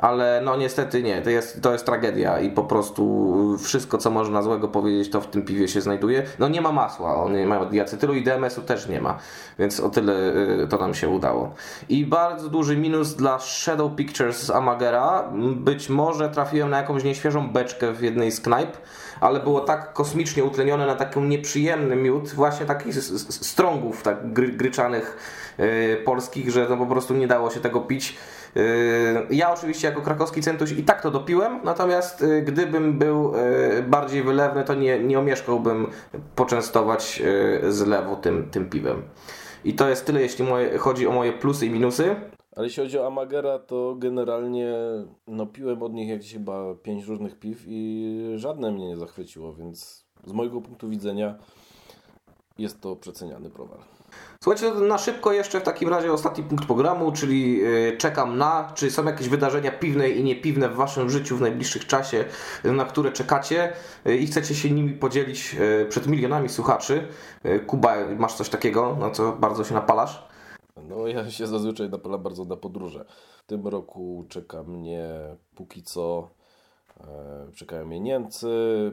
Ale 0.00 0.40
no 0.44 0.56
niestety 0.56 1.02
nie, 1.02 1.22
to 1.22 1.30
jest, 1.30 1.62
to 1.62 1.72
jest 1.72 1.86
tragedia 1.86 2.40
i 2.40 2.50
po 2.50 2.64
prostu 2.64 3.56
wszystko 3.58 3.98
co 3.98 4.10
można 4.10 4.42
złego 4.42 4.68
powiedzieć 4.68 5.10
to 5.10 5.20
w 5.20 5.26
tym 5.26 5.42
piwie 5.42 5.68
się 5.68 5.80
znajduje. 5.80 6.22
No 6.38 6.48
nie 6.48 6.60
ma 6.60 6.72
masła, 6.72 7.16
on 7.16 7.32
nie 7.32 7.46
ma 7.46 7.64
diacetylu 7.64 8.14
i 8.14 8.22
DMS-u 8.22 8.62
też 8.62 8.88
nie 8.88 9.00
ma, 9.00 9.18
więc 9.58 9.80
o 9.80 9.90
tyle 9.90 10.12
y, 10.62 10.66
to 10.68 10.78
nam 10.78 10.94
się 10.94 11.08
udało. 11.08 11.54
I 11.88 12.06
bardzo 12.06 12.48
duży 12.48 12.76
minus 12.76 13.14
dla 13.14 13.38
Shadow 13.38 13.94
Pictures 13.96 14.42
z 14.42 14.50
Amagera. 14.50 15.30
Być 15.54 15.88
może 15.88 16.28
trafiłem 16.28 16.70
na 16.70 16.76
jakąś 16.76 17.04
nieświeżą 17.04 17.50
beczkę 17.50 17.92
w 17.92 18.02
jednej 18.02 18.32
z 18.32 18.40
knajp, 18.40 18.76
ale 19.20 19.40
było 19.40 19.60
tak 19.60 19.92
kosmicznie 19.92 20.44
utlenione 20.44 20.86
na 20.86 20.94
taki 20.94 21.20
nieprzyjemny 21.20 21.96
miód, 21.96 22.28
właśnie 22.28 22.66
takich 22.66 22.94
strągów 23.30 24.02
tak 24.02 24.32
gry, 24.32 24.48
gryczanych 24.48 25.16
y, 25.60 26.02
polskich, 26.04 26.50
że 26.50 26.66
no 26.70 26.76
po 26.76 26.86
prostu 26.86 27.14
nie 27.14 27.26
dało 27.26 27.50
się 27.50 27.60
tego 27.60 27.80
pić. 27.80 28.16
Yy, 28.54 28.62
Ja 29.30 29.52
oczywiście 29.52 29.88
jako 29.88 30.00
krakowski 30.00 30.42
centuś 30.42 30.72
i 30.72 30.84
tak 30.84 31.02
to 31.02 31.10
dopiłem, 31.10 31.60
natomiast 31.64 32.20
yy, 32.20 32.42
gdybym 32.42 32.98
był 32.98 33.32
yy, 33.32 33.82
bardziej 33.82 34.22
wylewny, 34.22 34.64
to 34.64 34.74
nie, 34.74 34.98
nie 34.98 35.18
omieszkałbym 35.18 35.86
poczęstować 36.34 37.20
yy, 37.62 37.72
zlewu 37.72 38.16
tym, 38.16 38.50
tym 38.50 38.70
piwem. 38.70 39.02
I 39.64 39.74
to 39.74 39.88
jest 39.88 40.06
tyle, 40.06 40.22
jeśli 40.22 40.44
moje, 40.44 40.78
chodzi 40.78 41.06
o 41.06 41.12
moje 41.12 41.32
plusy 41.32 41.66
i 41.66 41.70
minusy. 41.70 42.16
Ale 42.56 42.66
jeśli 42.66 42.82
chodzi 42.82 42.98
o 42.98 43.06
Amagera, 43.06 43.58
to 43.58 43.94
generalnie 43.98 44.74
no, 45.26 45.46
piłem 45.46 45.82
od 45.82 45.92
nich 45.92 46.08
jakieś 46.08 46.32
chyba 46.32 46.74
pięć 46.74 47.04
różnych 47.04 47.38
piw 47.38 47.64
i 47.66 48.32
żadne 48.36 48.72
mnie 48.72 48.86
nie 48.86 48.96
zachwyciło, 48.96 49.54
więc 49.54 50.04
z 50.26 50.32
mojego 50.32 50.60
punktu 50.60 50.88
widzenia 50.88 51.34
jest 52.58 52.80
to 52.80 52.96
przeceniany 52.96 53.50
browar. 53.50 53.78
Słuchajcie, 54.42 54.74
na 54.74 54.98
szybko 54.98 55.32
jeszcze 55.32 55.60
w 55.60 55.62
takim 55.62 55.88
razie 55.88 56.12
ostatni 56.12 56.44
punkt 56.44 56.66
programu, 56.66 57.12
czyli 57.12 57.58
yy, 57.58 57.96
czekam 57.98 58.38
na, 58.38 58.72
czy 58.74 58.90
są 58.90 59.04
jakieś 59.04 59.28
wydarzenia 59.28 59.70
piwne 59.70 60.10
i 60.10 60.24
niepiwne 60.24 60.68
w 60.68 60.74
waszym 60.74 61.10
życiu 61.10 61.36
w 61.36 61.40
najbliższym 61.40 61.82
czasie, 61.82 62.24
na 62.64 62.84
które 62.84 63.12
czekacie 63.12 63.72
yy, 64.04 64.16
i 64.16 64.26
chcecie 64.26 64.54
się 64.54 64.70
nimi 64.70 64.92
podzielić 64.94 65.54
yy, 65.54 65.86
przed 65.88 66.06
milionami 66.06 66.48
słuchaczy. 66.48 67.08
Kuba, 67.66 67.96
masz 68.18 68.34
coś 68.34 68.48
takiego, 68.48 68.96
na 69.00 69.10
co 69.10 69.32
bardzo 69.32 69.64
się 69.64 69.74
napalasz? 69.74 70.28
No 70.88 71.06
ja 71.06 71.30
się 71.30 71.46
zazwyczaj 71.46 71.90
napalam 71.90 72.22
bardzo 72.22 72.44
na 72.44 72.56
podróże. 72.56 73.04
W 73.44 73.46
tym 73.46 73.68
roku 73.68 74.24
czeka 74.28 74.62
mnie 74.62 75.08
póki 75.54 75.82
co 75.82 76.30
czekają 77.54 77.86
mnie 77.86 78.00
Niemcy, 78.00 78.48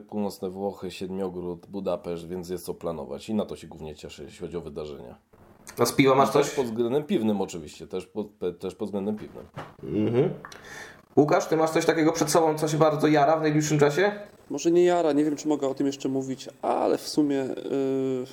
północne 0.10 0.50
Włochy, 0.50 0.92
Siedmiogród, 0.92 1.68
Budapeszt, 1.68 2.28
więc 2.28 2.50
jest 2.50 2.66
co 2.66 2.74
planować 2.74 3.30
i 3.30 3.34
na 3.34 3.46
to 3.46 3.56
się 3.56 3.68
głównie 3.68 3.96
cieszę, 3.96 4.24
jeśli 4.24 4.40
chodzi 4.40 4.58
o 4.58 4.62
wydarzenia. 4.62 5.16
A 5.80 5.86
z 5.86 5.92
piwa 5.92 6.16
masz 6.16 6.32
Też 6.32 6.46
coś? 6.48 6.56
pod 6.56 6.66
względem 6.66 7.04
piwnym 7.04 7.42
oczywiście, 7.42 7.88
też 7.88 8.06
pod, 8.06 8.28
też 8.60 8.76
pod 8.76 8.88
względem 8.88 9.18
piwnym. 9.18 9.46
Mhm. 9.84 10.30
Łukasz, 11.18 11.46
ty 11.46 11.58
masz 11.58 11.70
coś 11.70 11.86
takiego 11.86 12.12
przed 12.12 12.30
sobą, 12.30 12.58
co 12.58 12.68
się 12.68 12.78
bardzo 12.78 13.08
jara 13.08 13.38
w 13.38 13.42
najbliższym 13.42 13.80
czasie? 13.80 14.12
Może 14.50 14.72
nie 14.72 14.84
jara, 14.84 15.14
nie 15.14 15.24
wiem 15.24 15.36
czy 15.36 15.48
mogę 15.48 15.68
o 15.68 15.74
tym 15.74 15.88
jeszcze 15.88 16.10
mówić, 16.10 16.50
ale 16.62 16.98
w 16.98 17.08
sumie 17.08 17.36
yy, 17.36 18.26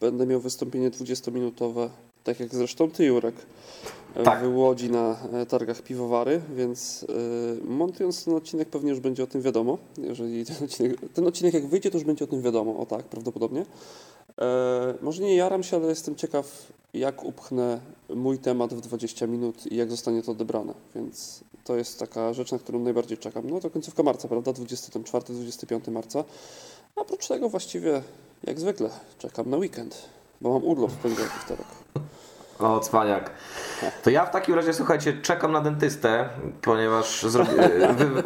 będę 0.00 0.26
miał 0.26 0.40
wystąpienie 0.40 0.90
20-minutowe, 0.90 1.88
tak 2.26 2.40
jak 2.40 2.54
zresztą 2.54 2.90
ty 2.90 3.04
Jurek, 3.04 3.34
yy, 4.16 4.24
Tak. 4.24 4.44
w 4.44 4.56
Łodzi 4.56 4.90
na 4.90 5.16
e, 5.32 5.46
targach 5.46 5.82
piwowary, 5.82 6.40
więc 6.56 7.02
yy, 7.02 7.60
montując 7.64 8.24
ten 8.24 8.34
odcinek 8.34 8.68
pewnie 8.68 8.90
już 8.90 9.00
będzie 9.00 9.24
o 9.24 9.26
tym 9.26 9.42
wiadomo. 9.42 9.78
Jeżeli 9.98 10.44
ten 10.46 10.56
odcinek, 10.64 10.96
ten 11.14 11.26
odcinek 11.26 11.54
jak 11.54 11.66
wyjdzie, 11.66 11.90
to 11.90 11.98
już 11.98 12.04
będzie 12.04 12.24
o 12.24 12.28
tym 12.28 12.42
wiadomo, 12.42 12.78
o 12.78 12.86
tak, 12.86 13.04
prawdopodobnie. 13.04 13.66
E, 14.40 14.94
może 15.02 15.22
nie 15.22 15.36
jaram 15.36 15.62
się, 15.62 15.76
ale 15.76 15.88
jestem 15.88 16.14
ciekaw, 16.14 16.72
jak 16.94 17.24
upchnę 17.24 17.80
mój 18.08 18.38
temat 18.38 18.74
w 18.74 18.80
20 18.80 19.26
minut 19.26 19.66
i 19.72 19.76
jak 19.76 19.90
zostanie 19.90 20.22
to 20.22 20.32
odebrane. 20.32 20.74
Więc 20.94 21.40
to 21.64 21.76
jest 21.76 21.98
taka 21.98 22.32
rzecz, 22.32 22.52
na 22.52 22.58
którą 22.58 22.78
najbardziej 22.78 23.18
czekam. 23.18 23.50
No 23.50 23.60
to 23.60 23.70
końcówka 23.70 24.02
marca, 24.02 24.28
prawda? 24.28 24.50
24-25 24.52 25.90
marca. 25.90 26.24
A 26.96 27.00
oprócz 27.00 27.28
tego 27.28 27.48
właściwie, 27.48 28.02
jak 28.44 28.60
zwykle, 28.60 28.90
czekam 29.18 29.50
na 29.50 29.56
weekend, 29.56 30.08
bo 30.40 30.52
mam 30.52 30.64
urlop 30.64 30.90
w 30.90 30.96
poniedziałek 30.96 31.32
i 31.36 31.38
wtorek. 31.38 31.66
O, 32.58 32.80
cwaniak. 32.80 33.30
To 34.02 34.10
ja 34.10 34.26
w 34.26 34.30
takim 34.30 34.54
razie, 34.54 34.72
słuchajcie, 34.72 35.12
czekam 35.12 35.52
na 35.52 35.60
dentystę, 35.60 36.28
ponieważ 36.62 37.22
zrobi... 37.22 37.50
wy, 37.98 38.06
wy, 38.06 38.22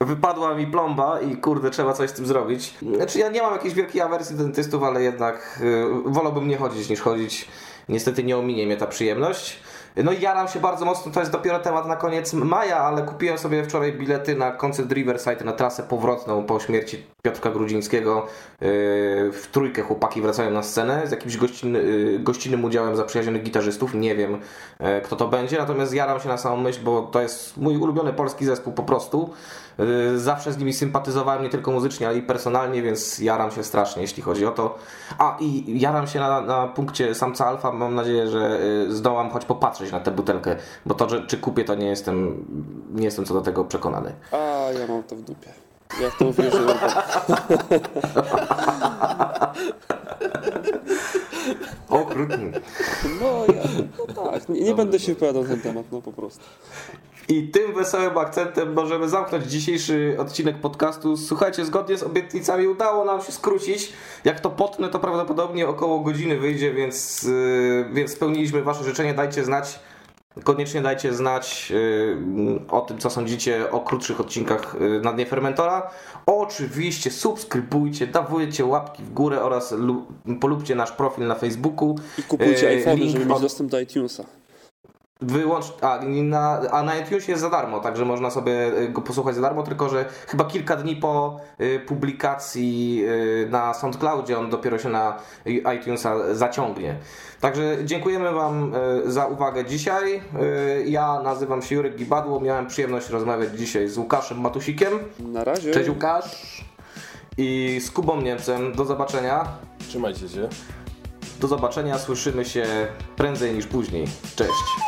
wypadła 0.00 0.54
mi 0.54 0.66
plomba 0.66 1.20
i 1.20 1.36
kurde, 1.36 1.70
trzeba 1.70 1.92
coś 1.92 2.10
z 2.10 2.12
tym 2.12 2.26
zrobić. 2.26 2.74
Znaczy 2.96 3.18
ja 3.18 3.28
nie 3.28 3.42
mam 3.42 3.52
jakiejś 3.52 3.74
wielkiej 3.74 4.00
awersji 4.00 4.36
dentystów, 4.36 4.82
ale 4.82 5.02
jednak 5.02 5.60
y, 5.62 5.84
wolałbym 6.10 6.48
nie 6.48 6.56
chodzić 6.56 6.88
niż 6.88 7.00
chodzić. 7.00 7.48
Niestety 7.88 8.24
nie 8.24 8.36
ominie 8.36 8.66
mnie 8.66 8.76
ta 8.76 8.86
przyjemność. 8.86 9.60
No 10.04 10.12
i 10.12 10.20
jaram 10.20 10.48
się 10.48 10.60
bardzo 10.60 10.84
mocno, 10.84 11.12
to 11.12 11.20
jest 11.20 11.32
dopiero 11.32 11.58
temat 11.58 11.86
na 11.86 11.96
koniec 11.96 12.32
maja, 12.32 12.76
ale 12.76 13.02
kupiłem 13.02 13.38
sobie 13.38 13.64
wczoraj 13.64 13.92
bilety 13.92 14.36
na 14.36 14.50
koncert 14.50 14.92
Riverside, 14.92 15.44
na 15.44 15.52
trasę 15.52 15.82
powrotną 15.82 16.44
po 16.44 16.60
śmierci 16.60 17.06
Piotrka 17.22 17.50
Grudzińskiego. 17.50 18.26
Yy, 18.60 18.68
W 19.32 19.48
trójkę 19.52 19.82
chłopaki 19.82 20.22
wracają 20.22 20.50
na 20.50 20.62
scenę 20.62 21.06
z 21.06 21.10
jakimś 21.10 21.36
gościnny, 21.36 21.82
yy, 21.82 22.18
gościnnym 22.18 22.64
udziałem 22.64 22.96
zaprzyjaźnionych 22.96 23.42
gitarzystów. 23.42 23.94
Nie 23.94 24.16
wiem 24.16 24.40
e, 24.78 25.00
kto 25.00 25.16
to 25.16 25.28
będzie, 25.28 25.58
natomiast 25.58 25.94
jaram 25.94 26.20
się 26.20 26.28
na 26.28 26.38
samą 26.38 26.56
myśl, 26.56 26.80
bo 26.84 27.02
to 27.02 27.20
jest 27.20 27.56
mój 27.56 27.76
ulubiony 27.76 28.12
polski 28.12 28.44
zespół 28.44 28.72
po 28.72 28.82
prostu. 28.82 29.30
Yy, 29.78 30.18
Zawsze 30.18 30.52
z 30.52 30.58
nimi 30.58 30.72
sympatyzowałem 30.72 31.42
nie 31.42 31.48
tylko 31.48 31.72
muzycznie, 31.72 32.08
ale 32.08 32.18
i 32.18 32.22
personalnie, 32.22 32.82
więc 32.82 33.18
jaram 33.18 33.50
się 33.50 33.64
strasznie, 33.64 34.02
jeśli 34.02 34.22
chodzi 34.22 34.46
o 34.46 34.50
to. 34.50 34.78
A 35.18 35.36
i 35.40 35.80
jaram 35.80 36.06
się 36.06 36.20
na, 36.20 36.40
na 36.40 36.66
punkcie 36.66 37.14
samca 37.14 37.46
alfa. 37.46 37.72
Mam 37.72 37.94
nadzieję, 37.94 38.28
że 38.28 38.60
yy, 38.86 38.94
zdołam 38.94 39.30
choć 39.30 39.44
popatrzeć 39.44 39.92
na 39.92 40.00
tę 40.00 40.10
butelkę, 40.10 40.56
bo 40.86 40.94
to, 40.94 41.08
że, 41.08 41.26
czy 41.26 41.38
kupię, 41.38 41.64
to 41.64 41.74
nie 41.74 41.86
jestem, 41.86 42.44
nie 42.94 43.04
jestem 43.04 43.24
co 43.24 43.34
do 43.34 43.40
tego 43.40 43.64
przekonany. 43.64 44.12
A 44.32 44.36
ja 44.72 44.86
mam 44.88 45.02
to 45.02 45.16
w 45.16 45.22
dupie. 45.22 45.50
Jak 46.02 46.14
to 46.18 46.26
uwierzyłem. 46.26 46.78
Okrutnie. 51.88 52.60
No, 53.20 53.54
ja, 53.54 53.62
no 53.98 54.06
tak, 54.30 54.48
nie, 54.48 54.60
nie 54.60 54.74
będę 54.74 54.98
się 54.98 55.14
wypowiadał 55.14 55.42
na 55.42 55.48
ten 55.48 55.60
temat, 55.60 55.86
no 55.92 56.02
po 56.02 56.12
prostu. 56.12 56.44
I 57.28 57.48
tym 57.48 57.74
wesołym 57.74 58.18
akcentem 58.18 58.72
możemy 58.74 59.08
zamknąć 59.08 59.44
dzisiejszy 59.44 60.16
odcinek 60.18 60.60
podcastu. 60.60 61.16
Słuchajcie, 61.16 61.64
zgodnie 61.64 61.96
z 61.98 62.02
obietnicami 62.02 62.66
udało 62.66 63.04
nam 63.04 63.22
się 63.22 63.32
skrócić. 63.32 63.92
Jak 64.24 64.40
to 64.40 64.50
potnę, 64.50 64.88
to 64.88 64.98
prawdopodobnie 64.98 65.68
około 65.68 66.00
godziny 66.00 66.38
wyjdzie, 66.38 66.72
więc, 66.74 67.22
yy, 67.22 67.88
więc 67.92 68.10
spełniliśmy 68.12 68.62
Wasze 68.62 68.84
życzenie. 68.84 69.14
Dajcie 69.14 69.44
znać. 69.44 69.80
Koniecznie 70.44 70.82
dajcie 70.82 71.12
znać 71.14 71.70
yy, 71.70 72.60
o 72.70 72.80
tym, 72.80 72.98
co 72.98 73.10
sądzicie 73.10 73.70
o 73.70 73.80
krótszych 73.80 74.20
odcinkach 74.20 74.76
yy, 74.80 75.00
na 75.00 75.12
Dnie 75.12 75.26
Fermentora. 75.26 75.90
Oczywiście 76.26 77.10
subskrybujcie, 77.10 78.06
dawujcie 78.06 78.64
łapki 78.64 79.02
w 79.02 79.12
górę 79.12 79.42
oraz 79.42 79.72
lu- 79.72 80.06
polubcie 80.40 80.74
nasz 80.74 80.92
profil 80.92 81.26
na 81.26 81.34
Facebooku. 81.34 81.96
I 82.18 82.22
kupujcie 82.22 82.62
Yy, 82.72 82.78
iPhone, 82.78 83.08
żeby 83.08 83.24
mieć 83.24 83.34
od- 83.36 83.42
dostęp 83.42 83.70
do 83.70 83.80
iTunesa. 83.80 84.24
Wyłącz, 85.20 85.64
a, 85.80 86.00
na, 86.04 86.60
a 86.70 86.82
na 86.82 86.96
iTunesie 86.96 87.32
jest 87.32 87.42
za 87.42 87.50
darmo, 87.50 87.80
także 87.80 88.04
można 88.04 88.30
sobie 88.30 88.78
y, 88.78 88.88
go 88.88 89.02
posłuchać 89.02 89.34
za 89.34 89.40
darmo, 89.42 89.62
tylko 89.62 89.88
że 89.88 90.04
chyba 90.26 90.44
kilka 90.44 90.76
dni 90.76 90.96
po 90.96 91.40
y, 91.60 91.80
publikacji 91.80 93.04
y, 93.44 93.48
na 93.50 93.74
SoundCloudzie 93.74 94.38
on 94.38 94.50
dopiero 94.50 94.78
się 94.78 94.88
na 94.88 95.16
y, 95.46 95.62
iTunesa 95.76 96.34
zaciągnie. 96.34 96.96
Także 97.40 97.76
dziękujemy 97.84 98.32
Wam 98.32 98.74
y, 99.06 99.12
za 99.12 99.26
uwagę 99.26 99.64
dzisiaj. 99.64 100.14
Y, 100.14 100.20
ja 100.88 101.20
nazywam 101.20 101.62
się 101.62 101.74
Jurek 101.74 101.96
Gibadło, 101.96 102.40
miałem 102.40 102.66
przyjemność 102.66 103.08
rozmawiać 103.08 103.58
dzisiaj 103.58 103.88
z 103.88 103.98
Łukaszem 103.98 104.40
Matusikiem. 104.40 104.92
Na 105.20 105.44
razie. 105.44 105.70
Cześć 105.70 105.88
Łukasz. 105.88 106.64
I 107.38 107.80
z 107.84 107.90
Kubą 107.90 108.20
Niemcem. 108.20 108.72
Do 108.72 108.84
zobaczenia. 108.84 109.48
Trzymajcie 109.88 110.28
się. 110.28 110.48
Do 111.40 111.48
zobaczenia, 111.48 111.98
słyszymy 111.98 112.44
się 112.44 112.66
prędzej 113.16 113.54
niż 113.54 113.66
później. 113.66 114.06
Cześć. 114.36 114.87